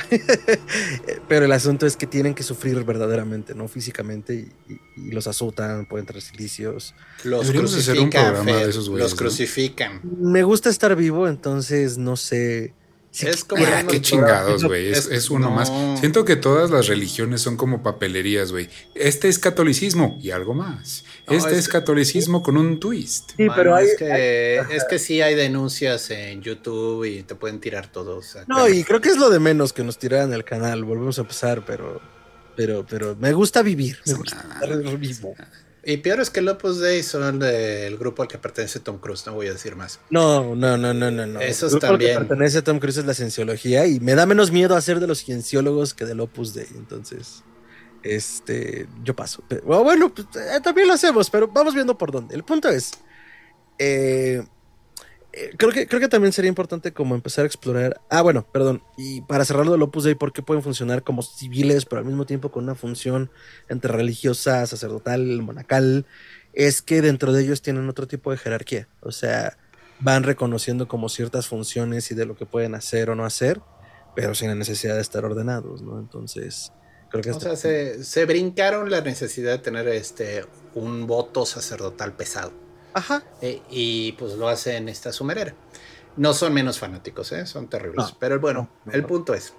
Pero 1.28 1.44
el 1.44 1.52
asunto 1.52 1.84
es 1.84 1.96
que 1.96 2.06
tienen 2.06 2.34
que 2.34 2.42
sufrir 2.42 2.82
verdaderamente, 2.84 3.54
¿no? 3.54 3.68
Físicamente, 3.68 4.48
y, 4.96 5.10
los 5.10 5.26
azotan, 5.26 5.86
pueden 5.86 6.06
traer 6.06 6.22
silicios. 6.22 6.94
Los 7.24 7.50
crucifican, 7.50 8.46
los 8.96 9.14
crucifican. 9.14 10.00
Me 10.20 10.42
gusta 10.42 10.70
estar 10.70 10.94
vivo, 10.96 11.28
entonces 11.28 11.98
no 11.98 12.16
sé 12.16 12.72
es 13.22 13.44
como. 13.44 13.64
Ah, 13.64 13.84
qué 13.88 14.00
chingados, 14.00 14.64
güey. 14.64 14.90
Es, 14.90 15.30
uno 15.30 15.50
más. 15.50 15.72
Siento 16.00 16.24
que 16.24 16.36
todas 16.36 16.70
las 16.70 16.88
religiones 16.88 17.40
son 17.40 17.56
como 17.56 17.82
papelerías, 17.82 18.52
güey. 18.52 18.68
Este 18.94 19.28
es 19.28 19.38
catolicismo 19.38 20.18
y 20.20 20.30
algo 20.30 20.54
más. 20.54 21.04
este 21.28 21.58
es, 21.58 21.68
catolicismo 21.68 22.42
con 22.42 22.56
un 22.56 22.80
twist. 22.80 23.32
Sí, 23.36 23.46
pero 23.54 23.74
hay, 23.74 23.86
es, 23.86 23.96
que, 23.96 24.56
es 24.70 24.84
que 24.84 24.98
sí 24.98 25.20
hay 25.22 25.34
denuncias 25.34 26.10
en 26.10 26.42
YouTube 26.42 27.04
y 27.04 27.22
te 27.22 27.34
pueden 27.34 27.60
tirar 27.60 27.86
todos. 27.86 28.36
No, 28.46 28.68
y 28.68 28.84
creo 28.84 29.00
que 29.00 29.10
es 29.10 29.16
lo 29.16 29.30
de 29.30 29.38
menos 29.38 29.72
que 29.72 29.84
nos 29.84 29.98
tiraran 29.98 30.32
el 30.32 30.44
canal. 30.44 30.84
Volvemos 30.84 31.18
a 31.18 31.22
empezar, 31.22 31.64
pero. 31.64 32.00
Pero, 32.56 32.86
pero 32.88 33.16
me 33.16 33.32
gusta 33.32 33.62
vivir. 33.62 33.98
Me 34.06 34.14
gusta 34.14 34.36
estar 34.62 34.96
vivo. 34.96 35.34
Y 35.86 35.98
peor 35.98 36.20
es 36.20 36.30
que 36.30 36.40
el 36.40 36.48
Opus 36.48 36.80
Dei 36.80 37.02
son 37.02 37.38
del 37.38 37.98
grupo 37.98 38.22
al 38.22 38.28
que 38.28 38.38
pertenece 38.38 38.80
Tom 38.80 38.98
Cruise, 38.98 39.26
no 39.26 39.34
voy 39.34 39.48
a 39.48 39.52
decir 39.52 39.76
más. 39.76 40.00
No, 40.10 40.54
no, 40.54 40.76
no, 40.76 40.94
no, 40.94 41.10
no. 41.10 41.40
Eso 41.40 41.66
el 41.66 41.78
también. 41.78 42.16
Al 42.16 42.22
que 42.22 42.28
pertenece 42.28 42.62
Tom 42.62 42.78
Cruise 42.78 42.98
es 42.98 43.04
la 43.04 43.14
cienciología 43.14 43.86
y 43.86 44.00
me 44.00 44.14
da 44.14 44.26
menos 44.26 44.50
miedo 44.50 44.76
hacer 44.76 45.00
de 45.00 45.06
los 45.06 45.24
cienciólogos 45.24 45.94
que 45.94 46.04
del 46.04 46.20
Opus 46.20 46.54
Dei. 46.54 46.68
Entonces, 46.74 47.42
este, 48.02 48.86
yo 49.02 49.14
paso. 49.14 49.42
bueno, 49.64 50.12
pues, 50.14 50.26
eh, 50.36 50.60
también 50.62 50.88
lo 50.88 50.94
hacemos, 50.94 51.30
pero 51.30 51.48
vamos 51.48 51.74
viendo 51.74 51.96
por 51.98 52.12
dónde. 52.12 52.34
El 52.34 52.44
punto 52.44 52.68
es, 52.68 52.92
eh, 53.78 54.44
creo 55.56 55.72
que, 55.72 55.86
creo 55.86 56.00
que 56.00 56.08
también 56.08 56.32
sería 56.32 56.48
importante 56.48 56.92
como 56.92 57.14
empezar 57.14 57.44
a 57.44 57.46
explorar. 57.46 58.00
Ah, 58.10 58.22
bueno, 58.22 58.46
perdón. 58.52 58.82
Y 58.96 59.22
para 59.22 59.44
cerrarlo 59.44 59.72
del 59.72 59.82
Opus 59.82 60.04
Dei, 60.04 60.14
¿por 60.14 60.32
qué 60.32 60.42
pueden 60.42 60.62
funcionar 60.62 61.02
como 61.02 61.22
civiles, 61.22 61.84
pero 61.86 62.00
al 62.00 62.06
mismo 62.06 62.26
tiempo 62.26 62.50
con 62.50 62.64
una 62.64 62.74
función 62.74 63.30
entre 63.68 63.92
religiosa, 63.92 64.66
sacerdotal, 64.66 65.42
monacal? 65.42 66.06
Es 66.52 66.82
que 66.82 67.02
dentro 67.02 67.32
de 67.32 67.42
ellos 67.42 67.62
tienen 67.62 67.88
otro 67.88 68.06
tipo 68.06 68.30
de 68.30 68.36
jerarquía. 68.36 68.88
O 69.00 69.12
sea, 69.12 69.56
van 70.00 70.22
reconociendo 70.22 70.88
como 70.88 71.08
ciertas 71.08 71.48
funciones 71.48 72.10
y 72.10 72.14
de 72.14 72.26
lo 72.26 72.36
que 72.36 72.46
pueden 72.46 72.74
hacer 72.74 73.10
o 73.10 73.14
no 73.14 73.24
hacer, 73.24 73.60
pero 74.14 74.34
sin 74.34 74.48
la 74.48 74.54
necesidad 74.54 74.94
de 74.94 75.00
estar 75.00 75.24
ordenados, 75.24 75.82
¿no? 75.82 75.98
Entonces, 75.98 76.72
creo 77.10 77.22
que... 77.22 77.30
O 77.30 77.40
sea, 77.40 77.56
se, 77.56 78.04
se 78.04 78.24
brincaron 78.24 78.90
la 78.90 79.00
necesidad 79.00 79.52
de 79.52 79.58
tener 79.58 79.88
este 79.88 80.44
un 80.74 81.06
voto 81.06 81.46
sacerdotal 81.46 82.12
pesado. 82.12 82.63
Ajá. 82.94 83.22
Eh, 83.42 83.60
y 83.70 84.12
pues 84.12 84.34
lo 84.34 84.48
hacen 84.48 84.88
esta 84.88 85.12
sumerera. 85.12 85.54
No 86.16 86.32
son 86.32 86.54
menos 86.54 86.78
fanáticos, 86.78 87.32
¿eh? 87.32 87.46
son 87.46 87.68
terribles. 87.68 88.14
Pero 88.18 88.38
bueno, 88.38 88.68
el 88.92 89.04
punto 89.04 89.34
es, 89.34 89.52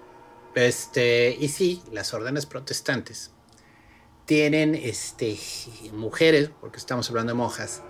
este, 0.55 1.35
y 1.37 1.49
sí, 1.49 1.83
las 1.91 2.13
órdenes 2.13 2.45
protestantes 2.45 3.31
tienen 4.25 4.73
este, 4.73 5.37
mujeres, 5.91 6.49
porque 6.61 6.77
estamos 6.77 7.09
hablando 7.09 7.33
de 7.33 7.37
monjas, 7.37 7.81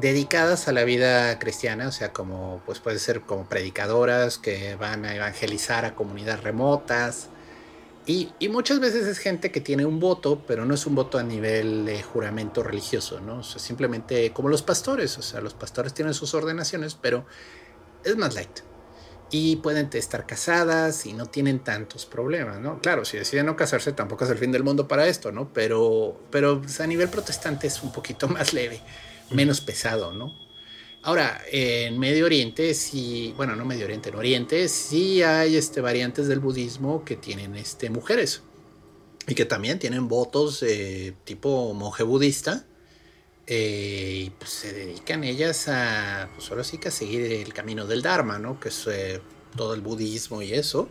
dedicadas 0.00 0.66
a 0.68 0.72
la 0.72 0.84
vida 0.84 1.38
cristiana, 1.38 1.88
o 1.88 1.92
sea, 1.92 2.12
como 2.12 2.62
pues 2.66 2.80
puede 2.80 2.98
ser 2.98 3.20
como 3.20 3.48
predicadoras 3.48 4.38
que 4.38 4.76
van 4.76 5.04
a 5.04 5.14
evangelizar 5.14 5.84
a 5.84 5.94
comunidades 5.94 6.42
remotas, 6.42 7.28
y, 8.06 8.48
muchas 8.48 8.78
veces 8.78 9.04
es 9.06 9.18
gente 9.18 9.50
que 9.50 9.60
tiene 9.60 9.84
un 9.84 9.98
voto, 9.98 10.44
pero 10.46 10.64
no 10.64 10.74
es 10.74 10.86
un 10.86 10.94
voto 10.94 11.18
a 11.18 11.24
nivel 11.24 11.84
de 11.84 12.02
juramento 12.04 12.62
religioso, 12.62 13.20
¿no? 13.20 13.38
O 13.38 13.42
sea, 13.42 13.58
simplemente 13.58 14.32
como 14.32 14.48
los 14.48 14.62
pastores, 14.62 15.18
o 15.18 15.22
sea, 15.22 15.40
los 15.40 15.54
pastores 15.54 15.92
tienen 15.92 16.14
sus 16.14 16.32
ordenaciones, 16.32 16.94
pero 16.94 17.26
es 18.04 18.16
más 18.16 18.34
light. 18.34 18.60
Y 19.32 19.56
pueden 19.56 19.90
estar 19.92 20.24
casadas 20.24 21.04
y 21.04 21.14
no 21.14 21.26
tienen 21.26 21.58
tantos 21.58 22.06
problemas, 22.06 22.60
¿no? 22.60 22.80
Claro, 22.80 23.04
si 23.04 23.16
deciden 23.16 23.46
no 23.46 23.56
casarse 23.56 23.92
tampoco 23.92 24.24
es 24.24 24.30
el 24.30 24.38
fin 24.38 24.52
del 24.52 24.62
mundo 24.62 24.86
para 24.86 25.08
esto, 25.08 25.32
¿no? 25.32 25.52
Pero, 25.52 26.20
pero 26.30 26.60
pues, 26.62 26.80
a 26.80 26.86
nivel 26.86 27.08
protestante 27.08 27.66
es 27.66 27.82
un 27.82 27.90
poquito 27.90 28.28
más 28.28 28.52
leve, 28.52 28.82
menos 29.32 29.60
pesado, 29.60 30.12
¿no? 30.12 30.45
Ahora, 31.06 31.40
en 31.52 32.00
Medio 32.00 32.24
Oriente 32.24 32.74
sí, 32.74 33.32
bueno, 33.36 33.54
no 33.54 33.64
Medio 33.64 33.84
Oriente, 33.84 34.08
en 34.08 34.16
Oriente 34.16 34.68
sí 34.68 35.22
hay 35.22 35.54
este, 35.54 35.80
variantes 35.80 36.26
del 36.26 36.40
budismo 36.40 37.04
que 37.04 37.14
tienen 37.14 37.54
este, 37.54 37.90
mujeres 37.90 38.42
y 39.28 39.36
que 39.36 39.44
también 39.44 39.78
tienen 39.78 40.08
votos 40.08 40.64
tipo 41.22 41.72
monje 41.74 42.02
budista 42.02 42.66
eh, 43.46 44.24
y 44.24 44.30
pues, 44.30 44.50
se 44.50 44.72
dedican 44.72 45.22
ellas 45.22 45.68
a, 45.68 46.28
pues 46.34 46.50
ahora 46.50 46.64
sí 46.64 46.78
que 46.78 46.88
a 46.88 46.90
seguir 46.90 47.22
el 47.22 47.52
camino 47.52 47.86
del 47.86 48.02
Dharma, 48.02 48.40
¿no? 48.40 48.58
Que 48.58 48.70
es 48.70 48.88
eh, 48.88 49.20
todo 49.54 49.74
el 49.74 49.82
budismo 49.82 50.42
y 50.42 50.54
eso. 50.54 50.88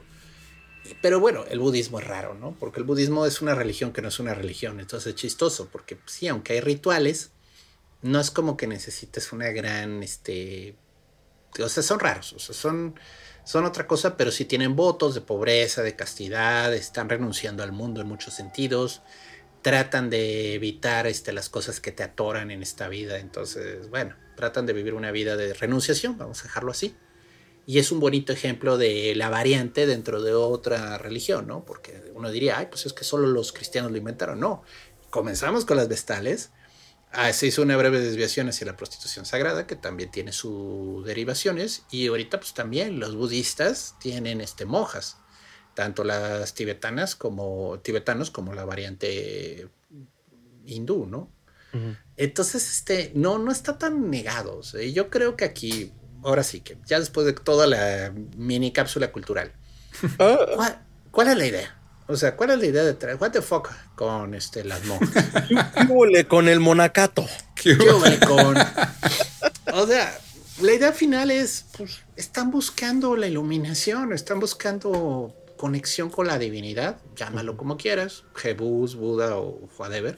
Pero 1.01 1.19
bueno, 1.19 1.43
el 1.49 1.60
budismo 1.60 1.99
es 1.99 2.08
raro, 2.08 2.36
¿no? 2.36 2.56
Porque 2.58 2.80
el 2.80 2.86
budismo 2.86 3.25
es 3.25 3.41
una 3.41 3.54
religión 3.54 3.91
que 3.91 4.01
no 4.01 4.08
es 4.08 4.19
una 4.19 4.34
religión, 4.34 4.80
entonces 4.80 5.13
es 5.13 5.15
chistoso, 5.19 5.67
porque 5.69 5.97
sí, 6.06 6.30
aunque 6.30 6.54
hay 6.54 6.62
rituales, 6.62 7.32
no 8.06 8.20
es 8.20 8.30
como 8.30 8.56
que 8.56 8.68
necesites 8.68 9.34
una 9.34 9.50
gran, 9.50 10.04
este, 10.04 10.76
o 11.60 11.68
sea, 11.68 11.82
son 11.82 12.00
raros, 12.00 12.34
o 12.34 12.39
sea, 12.39 12.54
son, 12.54 13.00
son 13.44 13.65
otra 13.65 13.88
cosa, 13.88 14.15
pero 14.15 14.32
sí 14.32 14.46
tienen 14.46 14.76
votos 14.76 15.15
de 15.15 15.22
pobreza, 15.22 15.82
de 15.82 15.96
castidad, 15.96 16.72
están 16.76 17.10
renunciando 17.10 17.63
al 17.63 17.72
mundo 17.72 18.02
en 18.02 18.08
muchos 18.08 18.36
sentidos, 18.36 19.02
tratan 19.63 20.12
de 20.12 20.54
evitar 20.54 21.08
este, 21.08 21.34
las 21.34 21.50
cosas 21.50 21.80
que 21.80 21.91
te 21.91 22.04
atoran 22.04 22.52
en 22.52 22.62
esta 22.62 22.89
vida, 22.89 23.18
entonces, 23.18 23.89
bueno, 23.89 24.15
tratan 24.36 24.68
de 24.68 24.74
vivir 24.74 24.94
una 24.94 25.10
vida 25.10 25.36
de 25.36 25.56
renunciación, 25.56 26.15
vamos 26.15 26.41
a 26.41 26.44
dejarlo 26.44 26.72
así. 26.72 26.96
Y 27.65 27.80
es 27.80 27.91
un 27.91 28.00
bonito 28.00 28.32
ejemplo 28.32 28.78
de 28.78 29.15
la 29.15 29.30
variante 29.30 29.88
dentro 29.88 30.22
de 30.22 30.36
otra 30.36 31.00
religión, 31.00 31.48
¿no? 31.48 31.65
Porque 31.65 32.12
uno 32.13 32.30
diría, 32.30 32.60
ay, 32.60 32.68
pues 32.68 32.86
es 32.86 32.94
que 32.94 33.04
solo 33.04 33.26
los 33.26 33.52
cristianos 33.52 33.91
lo 33.91 33.98
inventaron. 33.98 34.39
No, 34.39 34.62
comenzamos 35.10 35.65
con 35.65 35.78
las 35.78 35.88
vestales, 35.88 36.52
Ah, 37.17 37.32
se 37.32 37.47
hizo 37.47 37.62
una 37.62 37.78
breve 37.78 37.99
desviación 37.99 38.49
hacia 38.49 38.67
la 38.67 38.75
prostitución 38.75 39.25
sagrada, 39.25 39.65
que 39.67 39.75
también 39.75 40.12
tiene 40.12 40.34
sus 40.34 41.06
derivaciones, 41.06 41.84
y 41.89 42.08
ahorita 42.08 42.39
pues 42.39 42.54
también 42.54 42.99
los 42.99 43.15
budistas 43.15 43.95
tienen 43.99 44.41
este, 44.41 44.65
monjas, 44.65 45.17
tanto 45.75 46.04
las 46.04 46.54
tibetanas 46.54 47.15
como 47.15 47.80
tibetanos 47.80 48.32
como 48.32 48.54
la 48.54 48.65
variante 48.65 49.69
hindú, 50.65 51.06
¿no? 51.06 51.32
Entonces, 52.15 52.69
este, 52.71 53.12
no, 53.15 53.38
no 53.38 53.51
está 53.51 53.78
tan 53.78 54.10
negado. 54.10 54.62
yo 54.62 55.10
creo 55.10 55.36
que 55.36 55.43
aquí, 55.43 55.91
ahora 56.23 56.43
sí 56.43 56.62
que, 56.62 56.78
ya 56.86 56.99
después 56.99 57.25
de 57.25 57.34
toda 57.34 57.67
la 57.67 58.13
mini 58.38 58.71
cápsula 58.71 59.12
cultural, 59.12 59.51
ah. 60.19 60.80
¿cuál, 61.12 61.28
es 61.28 61.38
la 61.38 61.45
idea? 61.45 61.82
O 62.08 62.15
sea, 62.15 62.36
¿cuál 62.36 62.52
es 62.52 62.60
la 62.60 62.65
idea 62.65 62.84
de 62.84 62.94
traer? 62.94 63.18
What 63.20 63.32
the 63.32 63.41
fuck 63.41 63.70
con 63.96 64.34
este, 64.34 64.63
las 64.63 64.86
monjas? 64.86 65.26
¿Qué 65.48 66.28
con 66.28 66.48
el 66.48 66.60
monacato? 66.60 67.26
¿Qué 67.56 67.78
con? 68.26 68.58
O 69.74 69.88
sea, 69.88 70.20
la 70.62 70.74
idea 70.74 70.91
final 70.91 71.32
es, 71.32 71.65
pues, 71.78 72.02
están 72.15 72.52
buscando 72.52 73.15
la 73.15 73.28
iluminación, 73.28 74.13
están 74.13 74.39
buscando 74.39 75.36
conexión 75.58 76.10
con 76.10 76.28
la 76.28 76.38
divinidad, 76.38 76.98
llámalo 77.15 77.58
como 77.58 77.78
quieras, 77.78 78.24
Jebus, 78.36 78.96
Buda 78.96 79.38
o 79.38 79.68
whatever 79.78 80.15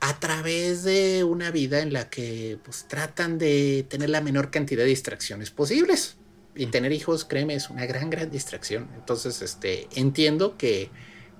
a 0.00 0.18
través 0.18 0.82
de 0.82 1.24
una 1.24 1.50
vida 1.50 1.80
en 1.80 1.92
la 1.92 2.08
que 2.08 2.58
pues, 2.64 2.86
tratan 2.88 3.38
de 3.38 3.86
tener 3.88 4.10
la 4.10 4.22
menor 4.22 4.50
cantidad 4.50 4.82
de 4.82 4.88
distracciones 4.88 5.50
posibles. 5.50 6.16
Y 6.54 6.66
tener 6.66 6.92
hijos, 6.92 7.24
créeme, 7.24 7.54
es 7.54 7.70
una 7.70 7.86
gran, 7.86 8.10
gran 8.10 8.30
distracción. 8.30 8.88
Entonces, 8.96 9.40
este, 9.42 9.88
entiendo 9.94 10.56
que 10.56 10.90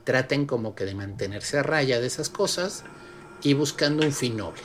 traten 0.04 0.46
como 0.46 0.74
que 0.74 0.84
de 0.84 0.94
mantenerse 0.94 1.58
a 1.58 1.62
raya 1.62 2.00
de 2.00 2.06
esas 2.06 2.28
cosas 2.28 2.84
y 3.42 3.54
buscando 3.54 4.04
un 4.04 4.12
fin 4.12 4.36
noble. 4.36 4.60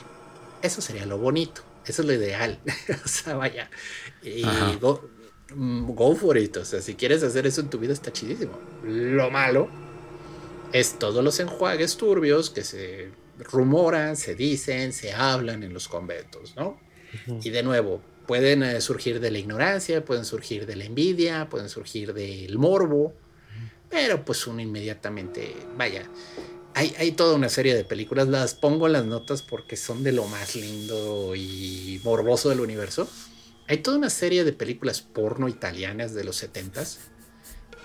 Eso 0.62 0.80
sería 0.80 1.06
lo 1.06 1.18
bonito, 1.18 1.62
eso 1.84 2.02
es 2.02 2.08
lo 2.08 2.14
ideal. 2.14 2.60
o 3.04 3.08
sea, 3.08 3.36
vaya. 3.36 3.70
Y 4.22 4.42
go, 4.80 5.08
mm, 5.54 5.90
go 5.92 6.14
for 6.14 6.38
it. 6.38 6.56
O 6.56 6.64
sea, 6.64 6.80
si 6.80 6.94
quieres 6.94 7.22
hacer 7.22 7.46
eso 7.46 7.60
en 7.60 7.70
tu 7.70 7.78
vida 7.78 7.92
está 7.92 8.12
chidísimo. 8.12 8.58
Lo 8.84 9.30
malo 9.30 9.68
es 10.72 10.98
todos 10.98 11.22
los 11.22 11.38
enjuagues 11.40 11.96
turbios 11.96 12.50
que 12.50 12.62
se 12.62 13.10
rumoran, 13.38 14.16
se 14.16 14.34
dicen, 14.34 14.92
se 14.92 15.12
hablan 15.12 15.62
en 15.62 15.72
los 15.72 15.88
conventos, 15.88 16.54
¿no? 16.56 16.78
Y 17.42 17.50
de 17.50 17.62
nuevo, 17.62 18.02
pueden 18.26 18.62
eh, 18.62 18.80
surgir 18.80 19.20
de 19.20 19.30
la 19.30 19.38
ignorancia, 19.38 20.04
pueden 20.04 20.24
surgir 20.24 20.66
de 20.66 20.76
la 20.76 20.84
envidia, 20.84 21.48
pueden 21.48 21.68
surgir 21.68 22.12
del 22.12 22.58
morbo, 22.58 23.14
pero 23.88 24.24
pues 24.24 24.46
uno 24.46 24.60
inmediatamente, 24.60 25.54
vaya, 25.76 26.02
hay, 26.74 26.94
hay, 26.98 27.12
toda 27.12 27.34
una 27.34 27.48
serie 27.48 27.74
de 27.74 27.84
películas, 27.84 28.28
las 28.28 28.54
pongo 28.54 28.86
en 28.86 28.92
las 28.92 29.06
notas 29.06 29.42
porque 29.42 29.76
son 29.76 30.02
de 30.02 30.12
lo 30.12 30.26
más 30.26 30.54
lindo 30.56 31.34
y 31.34 32.00
morboso 32.04 32.50
del 32.50 32.60
universo. 32.60 33.08
Hay 33.68 33.78
toda 33.78 33.96
una 33.96 34.10
serie 34.10 34.44
de 34.44 34.52
películas 34.52 35.00
porno 35.00 35.48
italianas 35.48 36.12
de 36.12 36.24
los 36.24 36.36
setentas 36.36 36.98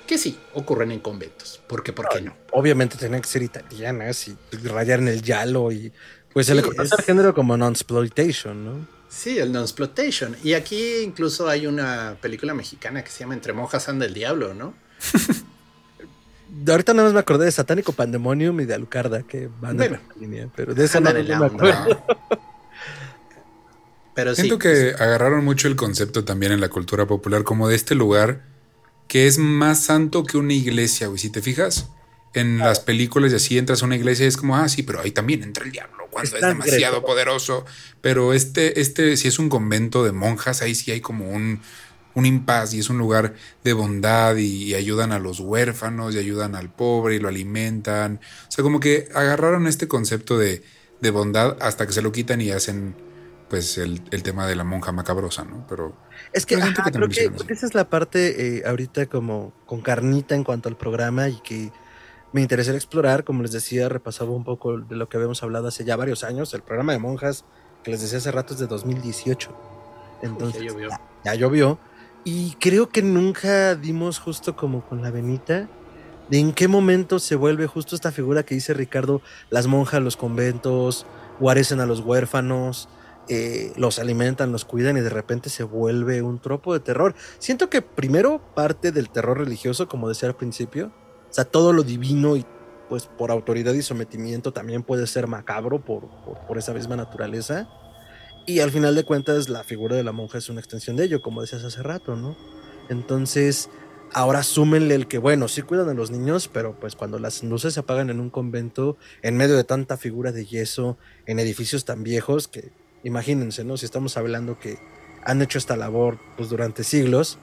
que 0.06 0.18
sí 0.18 0.38
ocurren 0.54 0.92
en 0.92 1.00
conventos. 1.00 1.62
Porque, 1.68 1.94
¿por 1.94 2.10
qué 2.10 2.20
no? 2.20 2.36
Obviamente 2.52 2.98
tienen 2.98 3.22
que 3.22 3.30
ser 3.30 3.44
italianas 3.44 4.28
y 4.28 4.36
rayar 4.68 5.00
en 5.00 5.08
el 5.08 5.22
yalo 5.22 5.72
y 5.72 5.94
pues 6.34 6.48
se 6.48 6.56
le 6.56 6.62
conoce 6.62 6.96
al 6.96 7.04
género 7.04 7.34
como 7.34 7.56
non-exploitation, 7.56 8.66
¿no? 8.66 9.01
Sí, 9.12 9.38
el 9.38 9.52
non-exploitation. 9.52 10.38
Y 10.42 10.54
aquí 10.54 11.00
incluso 11.04 11.50
hay 11.50 11.68
una 11.68 12.16
película 12.22 12.54
mexicana 12.54 13.04
que 13.04 13.12
se 13.12 13.20
llama 13.20 13.34
Entre 13.34 13.52
monjas 13.52 13.90
anda 13.90 14.06
el 14.06 14.14
diablo, 14.14 14.54
¿no? 14.54 14.74
Ahorita 16.68 16.94
nada 16.94 17.08
más 17.08 17.14
me 17.14 17.20
acordé 17.20 17.46
de 17.46 17.52
Satánico 17.52 17.92
Pandemonium 17.92 18.62
y 18.62 18.66
de 18.66 18.74
Alucarda 18.74 19.24
que 19.24 19.50
van 19.60 19.82
en 19.82 19.94
la 19.94 20.02
línea, 20.20 20.48
pero 20.56 20.74
de 20.74 20.86
esa 20.86 21.00
no, 21.02 21.14
me 21.14 21.34
acuerdo. 21.34 22.06
Pero 24.14 24.36
Siento 24.36 24.60
que 24.60 24.94
agarraron 25.00 25.46
mucho 25.46 25.70
el 25.70 25.78
concepto 25.78 26.26
también 26.26 26.52
en 26.52 26.60
la 26.60 26.68
cultura 26.68 27.08
popular, 27.08 27.46
como 27.46 27.70
de 27.70 27.76
este 27.76 27.96
lugar 27.96 28.42
que 29.08 29.26
es 29.26 29.38
más 29.38 29.86
santo 29.86 30.26
que 30.26 30.38
una 30.38 30.54
iglesia, 30.54 31.08
güey. 31.08 31.18
Si 31.18 31.30
te 31.30 31.42
fijas, 31.42 31.90
en 32.34 32.60
las 32.60 32.80
películas 32.80 33.32
y 33.32 33.36
así 33.36 33.58
entras 33.58 33.84
a 33.84 33.86
una 33.86 33.96
iglesia 33.96 34.26
y 34.26 34.30
es 34.30 34.38
como, 34.38 34.56
ah, 34.56 34.70
sí, 34.70 34.84
pero 34.84 35.02
ahí 35.02 35.12
también 35.12 35.44
entra 35.44 35.66
el 35.66 35.72
diablo 35.72 36.08
cuando 36.10 36.36
es, 36.36 36.42
demasiado 36.42 37.04
poderoso. 37.04 37.66
Pero 38.02 38.34
este, 38.34 38.80
este, 38.80 39.18
si 39.18 39.28
es 39.28 39.40
un 39.40 39.50
convento 39.50 40.04
de 40.04 40.12
monjas, 40.12 40.62
ahí 40.62 40.76
sí 40.76 40.92
hay 40.92 41.02
como 41.02 41.30
un, 41.30 41.62
un 42.14 42.26
impas 42.26 42.74
y 42.74 42.80
es 42.80 42.90
un 42.90 42.98
lugar 42.98 43.34
de 43.64 43.74
bondad 43.74 44.36
y, 44.38 44.76
ayudan 44.76 45.12
a 45.12 45.20
los 45.20 45.40
huérfanos 45.40 46.16
y 46.16 46.20
ayudan 46.20 46.56
al 46.56 46.70
pobre 46.70 47.16
y 47.16 47.20
lo 47.20 47.28
alimentan. 47.28 48.20
O 48.48 48.52
sea, 48.52 48.64
como 48.64 48.80
que 48.80 49.10
agarraron 49.14 49.68
este 49.68 49.88
concepto 49.88 50.38
de, 50.38 50.64
de 51.02 51.10
bondad 51.12 51.58
hasta 51.62 51.86
que 51.86 51.94
se 51.94 52.02
lo 52.02 52.12
quitan 52.12 52.42
y 52.42 52.52
hacen 52.52 52.96
pues 53.50 53.78
el, 53.78 54.02
el 54.12 54.24
tema 54.24 54.48
de 54.48 54.56
la 54.56 54.64
monja 54.64 54.94
macabrosa, 54.94 55.44
¿no? 55.44 55.66
Pero 55.68 55.94
es 56.32 56.46
que, 56.46 56.56
creo, 56.56 57.10
que 57.10 57.54
esa 57.54 57.66
es 57.66 57.76
la 57.76 57.90
parte 57.90 58.60
eh, 58.60 58.64
ahorita 58.66 59.08
como 59.08 59.52
con 59.66 59.82
carnita 59.82 60.36
en 60.36 60.46
cuanto 60.46 60.70
al 60.70 60.78
programa 60.78 61.28
y 61.28 61.42
que 61.42 61.72
me 62.34 62.42
interesaría 62.42 62.78
explorar. 62.78 63.24
Como 63.24 63.42
les 63.42 63.52
decía, 63.52 63.90
repasaba 63.90 64.32
un 64.32 64.44
poco 64.44 64.78
de 64.78 64.96
lo 64.96 65.10
que 65.10 65.18
habíamos 65.18 65.44
hablado 65.44 65.68
hace 65.68 65.84
ya 65.84 65.96
varios 65.96 66.24
años. 66.24 66.54
El 66.54 66.62
programa 66.62 66.94
de 66.94 67.00
monjas, 67.00 67.46
que 67.84 67.92
les 67.92 68.02
decía 68.02 68.18
hace 68.20 68.32
rato, 68.32 68.54
es 68.54 68.60
de 68.60 68.68
2018. 68.68 69.56
Entonces, 70.22 70.62
ya 70.62 70.68
llovió. 70.68 70.90
Ya, 71.24 71.36
llovió. 71.36 71.80
Y 72.24 72.56
creo 72.60 72.90
que 72.90 73.02
nunca 73.02 73.76
dimos 73.76 74.20
justo 74.20 74.56
como 74.56 74.88
con 74.88 75.02
la 75.02 75.10
venita 75.10 75.68
de 76.30 76.40
en 76.40 76.54
qué 76.54 76.68
momento 76.68 77.20
se 77.20 77.36
vuelve 77.36 77.68
justo 77.68 77.96
esta 77.96 78.12
figura 78.12 78.44
que 78.44 78.56
dice 78.56 78.74
Ricardo, 78.74 79.22
las 79.50 79.68
monjas, 79.68 80.02
los 80.02 80.16
conventos, 80.16 81.06
guarecen 81.40 81.82
a 81.82 81.86
los 81.86 82.00
huérfanos, 82.00 82.88
eh, 83.28 83.74
los 83.76 84.00
alimentan, 84.00 84.52
los 84.52 84.64
cuidan 84.64 84.98
y 84.98 85.02
de 85.02 85.10
repente 85.10 85.50
se 85.50 85.64
vuelve 85.64 86.22
un 86.22 86.40
tropo 86.40 86.74
de 86.74 86.80
terror. 86.80 87.16
Siento 87.40 87.70
que 87.70 87.82
primero 87.82 88.42
parte 88.56 88.92
del 88.92 89.10
terror 89.10 89.40
religioso, 89.40 89.90
como 89.90 90.08
decía 90.08 90.30
al 90.30 90.36
principio, 90.36 90.92
o 91.32 91.34
sea, 91.34 91.46
todo 91.46 91.74
lo 91.74 91.82
divino 91.82 92.36
y 92.36 92.46
pues 92.90 93.08
por 93.08 93.32
autoridad 93.32 93.74
y 93.74 93.82
sometimiento 93.82 94.52
también 94.52 94.84
puede 94.84 95.08
ser 95.08 95.26
macabro 95.26 95.84
por, 95.84 96.10
por, 96.48 96.58
esa 96.58 96.74
misma 96.74 96.98
naturaleza. 96.98 97.70
Y 98.46 98.60
al 98.60 98.70
final 98.70 98.96
de 98.96 99.06
cuentas 99.06 99.50
la 99.50 99.64
figura 99.64 99.96
de 99.96 100.04
la 100.04 100.12
monja 100.12 100.38
es 100.38 100.50
una 100.50 100.60
extensión 100.60 100.98
de 100.98 101.06
ello, 101.06 101.22
como 101.22 101.42
decías 101.42 101.64
hace 101.64 101.82
rato, 101.82 102.16
¿no? 102.16 102.36
Entonces, 102.90 103.70
ahora 104.12 104.44
súmenle 104.44 104.94
el 104.96 105.08
que, 105.08 105.18
bueno, 105.18 105.48
sí 105.48 105.62
cuidan 105.62 105.88
a 105.88 105.94
los 105.94 106.12
niños, 106.12 106.50
pero 106.52 106.78
pues 106.78 106.96
cuando 106.96 107.18
las 107.18 107.44
luces 107.44 107.76
se 107.76 107.80
apagan 107.80 108.10
en 108.10 108.20
un 108.20 108.30
convento, 108.30 108.98
en 109.22 109.38
medio 109.38 109.56
de 109.56 109.64
tanta 109.64 109.96
figura 109.96 110.34
de 110.34 110.46
yeso, 110.46 110.98
en 111.26 111.40
edificios 111.40 111.86
tan 111.86 112.04
viejos, 112.04 112.50
que 112.50 112.72
Imagínense, 113.04 113.64
¿no? 113.64 113.78
Si 113.78 113.86
estamos 113.86 114.18
hablando 114.18 114.60
que 114.60 114.78
han 115.24 115.42
hecho 115.42 115.58
esta 115.58 115.76
labor 115.76 116.20
pues, 116.38 116.50
durante 116.50 116.84
siglos, 116.84 117.40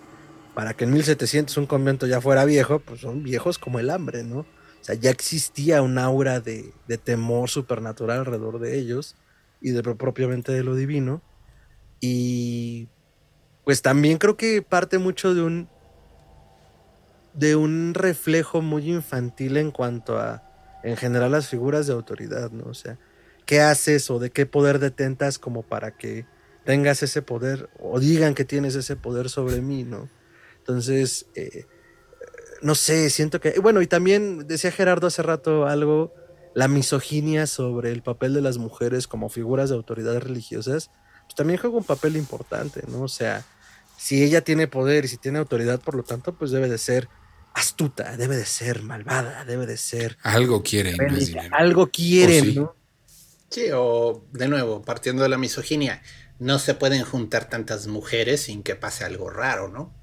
para 0.58 0.74
que 0.74 0.82
en 0.82 0.92
1700 0.92 1.56
un 1.56 1.66
convento 1.66 2.08
ya 2.08 2.20
fuera 2.20 2.44
viejo, 2.44 2.80
pues 2.80 3.02
son 3.02 3.22
viejos 3.22 3.60
como 3.60 3.78
el 3.78 3.90
hambre, 3.90 4.24
¿no? 4.24 4.38
O 4.40 4.46
sea, 4.80 4.96
ya 4.96 5.08
existía 5.08 5.82
un 5.82 5.98
aura 5.98 6.40
de, 6.40 6.74
temor 7.04 7.48
supernatural 7.48 8.18
alrededor 8.18 8.58
de 8.58 8.76
ellos 8.76 9.14
y 9.60 9.70
de 9.70 9.84
propiamente 9.84 10.50
de 10.50 10.64
lo 10.64 10.74
divino. 10.74 11.22
Y 12.00 12.88
pues 13.64 13.82
también 13.82 14.18
creo 14.18 14.36
que 14.36 14.60
parte 14.60 14.98
mucho 14.98 15.32
de 15.32 15.42
un 15.42 15.68
de 17.34 17.54
un 17.54 17.94
reflejo 17.94 18.60
muy 18.60 18.90
infantil 18.90 19.58
en 19.58 19.70
cuanto 19.70 20.18
a 20.18 20.42
en 20.82 20.96
general 20.96 21.30
las 21.30 21.46
figuras 21.46 21.86
de 21.86 21.92
autoridad, 21.92 22.50
¿no? 22.50 22.64
O 22.64 22.74
sea, 22.74 22.98
qué 23.46 23.60
haces 23.60 24.10
o 24.10 24.18
de 24.18 24.30
qué 24.30 24.44
poder 24.44 24.80
detentas 24.80 25.38
como 25.38 25.62
para 25.62 25.92
que 25.92 26.26
tengas 26.64 27.04
ese 27.04 27.22
poder 27.22 27.70
o 27.78 28.00
digan 28.00 28.34
que 28.34 28.44
tienes 28.44 28.74
ese 28.74 28.96
poder 28.96 29.28
sobre 29.28 29.60
mí, 29.60 29.84
¿no? 29.84 30.17
Entonces, 30.68 31.24
eh, 31.34 31.64
no 32.60 32.74
sé, 32.74 33.08
siento 33.08 33.40
que, 33.40 33.58
bueno, 33.58 33.80
y 33.80 33.86
también 33.86 34.46
decía 34.46 34.70
Gerardo 34.70 35.06
hace 35.06 35.22
rato 35.22 35.66
algo, 35.66 36.14
la 36.54 36.68
misoginia 36.68 37.46
sobre 37.46 37.90
el 37.90 38.02
papel 38.02 38.34
de 38.34 38.42
las 38.42 38.58
mujeres 38.58 39.06
como 39.06 39.30
figuras 39.30 39.70
de 39.70 39.76
autoridades 39.76 40.22
religiosas, 40.22 40.90
pues 41.24 41.34
también 41.36 41.58
juega 41.58 41.78
un 41.78 41.84
papel 41.84 42.16
importante, 42.16 42.82
¿no? 42.88 43.00
O 43.00 43.08
sea, 43.08 43.46
si 43.96 44.22
ella 44.22 44.42
tiene 44.42 44.68
poder 44.68 45.06
y 45.06 45.08
si 45.08 45.16
tiene 45.16 45.38
autoridad, 45.38 45.80
por 45.80 45.94
lo 45.94 46.02
tanto, 46.02 46.36
pues 46.36 46.50
debe 46.50 46.68
de 46.68 46.76
ser 46.76 47.08
astuta, 47.54 48.18
debe 48.18 48.36
de 48.36 48.44
ser 48.44 48.82
malvada, 48.82 49.46
debe 49.46 49.64
de 49.64 49.78
ser... 49.78 50.18
Algo 50.22 50.62
quiere. 50.62 50.96
Algo 51.50 51.90
quiere, 51.90 52.42
¿no? 52.52 52.76
Sí, 53.48 53.68
o 53.72 54.22
de 54.32 54.48
nuevo, 54.48 54.82
partiendo 54.82 55.22
de 55.22 55.30
la 55.30 55.38
misoginia, 55.38 56.02
no 56.38 56.58
se 56.58 56.74
pueden 56.74 57.04
juntar 57.04 57.48
tantas 57.48 57.86
mujeres 57.86 58.42
sin 58.42 58.62
que 58.62 58.76
pase 58.76 59.04
algo 59.04 59.30
raro, 59.30 59.68
¿no? 59.68 59.97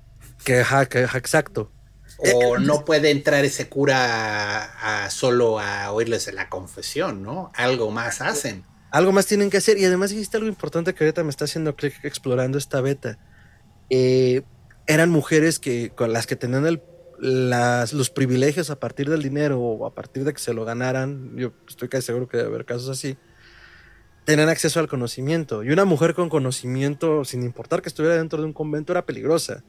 Que, 0.45 0.61
exacto. 0.61 1.71
O 2.17 2.57
no 2.57 2.85
puede 2.85 3.11
entrar 3.11 3.43
ese 3.43 3.67
cura 3.67 5.03
a, 5.03 5.09
solo 5.09 5.59
a 5.59 5.91
oírles 5.91 6.31
la 6.33 6.49
confesión, 6.49 7.23
¿no? 7.23 7.51
Algo 7.55 7.91
más 7.91 8.21
hacen. 8.21 8.63
Algo 8.91 9.11
más 9.11 9.25
tienen 9.25 9.49
que 9.49 9.57
hacer. 9.57 9.77
Y 9.77 9.85
además 9.85 10.11
dijiste 10.11 10.37
algo 10.37 10.47
importante 10.47 10.93
que 10.93 11.03
ahorita 11.03 11.23
me 11.23 11.29
está 11.29 11.45
haciendo 11.45 11.75
clic 11.75 11.93
explorando 12.03 12.57
esta 12.57 12.79
beta. 12.79 13.17
Eh, 13.89 14.43
eran 14.87 15.09
mujeres 15.09 15.59
que 15.59 15.89
con 15.89 16.13
las 16.13 16.27
que 16.27 16.35
tenían 16.35 16.65
el, 16.65 16.81
los 17.19 18.09
privilegios 18.11 18.69
a 18.69 18.79
partir 18.79 19.09
del 19.09 19.23
dinero 19.23 19.59
o 19.59 19.85
a 19.85 19.93
partir 19.93 20.23
de 20.23 20.33
que 20.33 20.39
se 20.39 20.53
lo 20.53 20.63
ganaran. 20.63 21.35
Yo 21.35 21.51
estoy 21.67 21.89
casi 21.89 22.05
seguro 22.05 22.29
que 22.29 22.37
debe 22.37 22.49
haber 22.49 22.65
casos 22.65 22.87
así 22.87 23.17
tenían 24.25 24.49
acceso 24.49 24.79
al 24.79 24.87
conocimiento. 24.87 25.63
Y 25.63 25.69
una 25.69 25.85
mujer 25.85 26.15
con 26.15 26.29
conocimiento, 26.29 27.23
sin 27.23 27.43
importar 27.43 27.81
que 27.81 27.89
estuviera 27.89 28.17
dentro 28.17 28.39
de 28.39 28.45
un 28.45 28.53
convento, 28.53 28.91
era 28.91 29.05
peligrosa. 29.05 29.63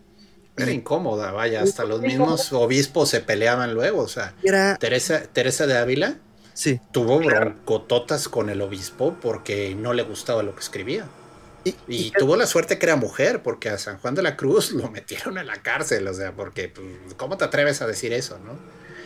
Era 0.58 0.70
incómoda, 0.70 1.32
vaya, 1.32 1.62
hasta 1.62 1.84
los 1.84 2.00
mismos 2.00 2.52
obispos 2.52 3.10
se 3.10 3.20
peleaban 3.20 3.74
luego, 3.74 4.02
o 4.02 4.08
sea, 4.08 4.34
Era, 4.42 4.76
Teresa, 4.76 5.22
Teresa 5.32 5.66
de 5.66 5.76
Ávila 5.76 6.16
sí. 6.54 6.80
tuvo 6.92 7.18
broncototas 7.18 8.28
con 8.28 8.48
el 8.50 8.62
obispo 8.62 9.16
porque 9.20 9.74
no 9.74 9.92
le 9.92 10.02
gustaba 10.02 10.42
lo 10.42 10.54
que 10.54 10.60
escribía. 10.60 11.04
Y, 11.64 11.70
Y 11.88 11.96
y- 12.06 12.10
tuvo 12.12 12.36
la 12.36 12.46
suerte 12.46 12.78
que 12.78 12.86
era 12.86 12.96
mujer, 12.96 13.42
porque 13.42 13.68
a 13.68 13.76
San 13.78 13.98
Juan 13.98 14.14
de 14.14 14.22
la 14.22 14.36
Cruz 14.36 14.70
lo 14.72 14.90
metieron 14.90 15.36
en 15.38 15.46
la 15.46 15.56
cárcel, 15.62 16.06
o 16.08 16.14
sea, 16.14 16.32
porque, 16.32 16.68
pues, 16.68 16.86
¿cómo 17.16 17.36
te 17.36 17.44
atreves 17.44 17.82
a 17.82 17.86
decir 17.86 18.12
eso, 18.12 18.38
no? 18.44 18.52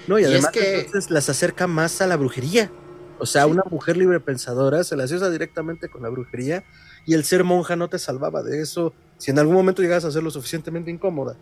no, 0.07 0.19
y 0.19 0.23
y 0.23 0.25
es 0.27 0.31
además 0.31 0.51
que- 0.53 0.79
entonces 0.81 1.11
las 1.11 1.29
acerca 1.29 1.67
más 1.67 2.01
a 2.01 2.07
la 2.07 2.17
brujería. 2.17 2.71
O 3.19 3.27
sea, 3.27 3.47
una 3.47 3.63
mujer 3.71 3.97
libre 3.99 4.19
pensadora 4.21 4.83
se 4.85 4.97
la 4.97 5.05
asocia 5.05 5.29
directamente 5.29 5.89
con 5.91 6.03
la 6.03 6.09
brujería 6.09 6.65
y 7.07 7.13
el 7.15 7.25
ser 7.25 7.45
monja 7.45 7.77
no 7.77 7.89
te 7.89 7.99
salvaba 7.99 8.43
de 8.43 8.63
eso 8.63 8.95
si 9.21 9.31
en 9.31 9.39
algún 9.39 9.55
momento 9.55 9.83
llegas 9.83 10.07
a 10.07 10.11
ser 10.11 10.23
lo 10.23 10.31
suficientemente 10.31 10.91
incómoda. 10.91 11.37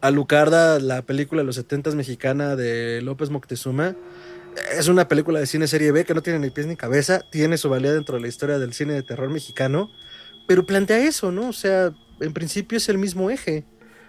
Alucarda, 0.00 0.78
la 0.78 1.02
película 1.02 1.42
de 1.42 1.46
los 1.46 1.56
70 1.56 1.90
mexicana 1.90 2.54
de 2.54 3.00
López 3.02 3.30
Moctezuma, 3.30 3.96
es 4.72 4.86
una 4.86 5.08
película 5.08 5.40
de 5.40 5.46
cine 5.46 5.66
serie 5.66 5.90
B 5.90 6.04
que 6.04 6.14
no 6.14 6.22
tiene 6.22 6.38
ni 6.38 6.50
pies 6.50 6.68
ni 6.68 6.76
cabeza, 6.76 7.22
tiene 7.32 7.58
su 7.58 7.68
valía 7.68 7.92
dentro 7.92 8.14
de 8.14 8.22
la 8.22 8.28
historia 8.28 8.58
del 8.60 8.72
cine 8.72 8.92
de 8.92 9.02
terror 9.02 9.28
mexicano, 9.28 9.90
pero 10.46 10.64
plantea 10.64 10.98
eso, 10.98 11.32
¿no? 11.32 11.48
O 11.48 11.52
sea, 11.52 11.92
en 12.20 12.32
principio 12.32 12.78
es 12.78 12.88
el 12.88 12.98
mismo 12.98 13.28
eje. 13.28 13.64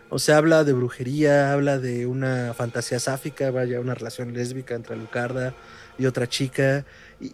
O 0.09 0.19
sea, 0.19 0.38
habla 0.38 0.63
de 0.63 0.73
brujería, 0.73 1.51
habla 1.51 1.79
de 1.79 2.05
una 2.05 2.53
fantasía 2.53 2.99
sáfica, 2.99 3.49
vaya, 3.49 3.79
una 3.79 3.95
relación 3.95 4.31
lésbica 4.33 4.75
entre 4.75 4.93
Alucarda 4.93 5.55
y 5.97 6.05
otra 6.05 6.27
chica, 6.29 6.85
y- 7.19 7.33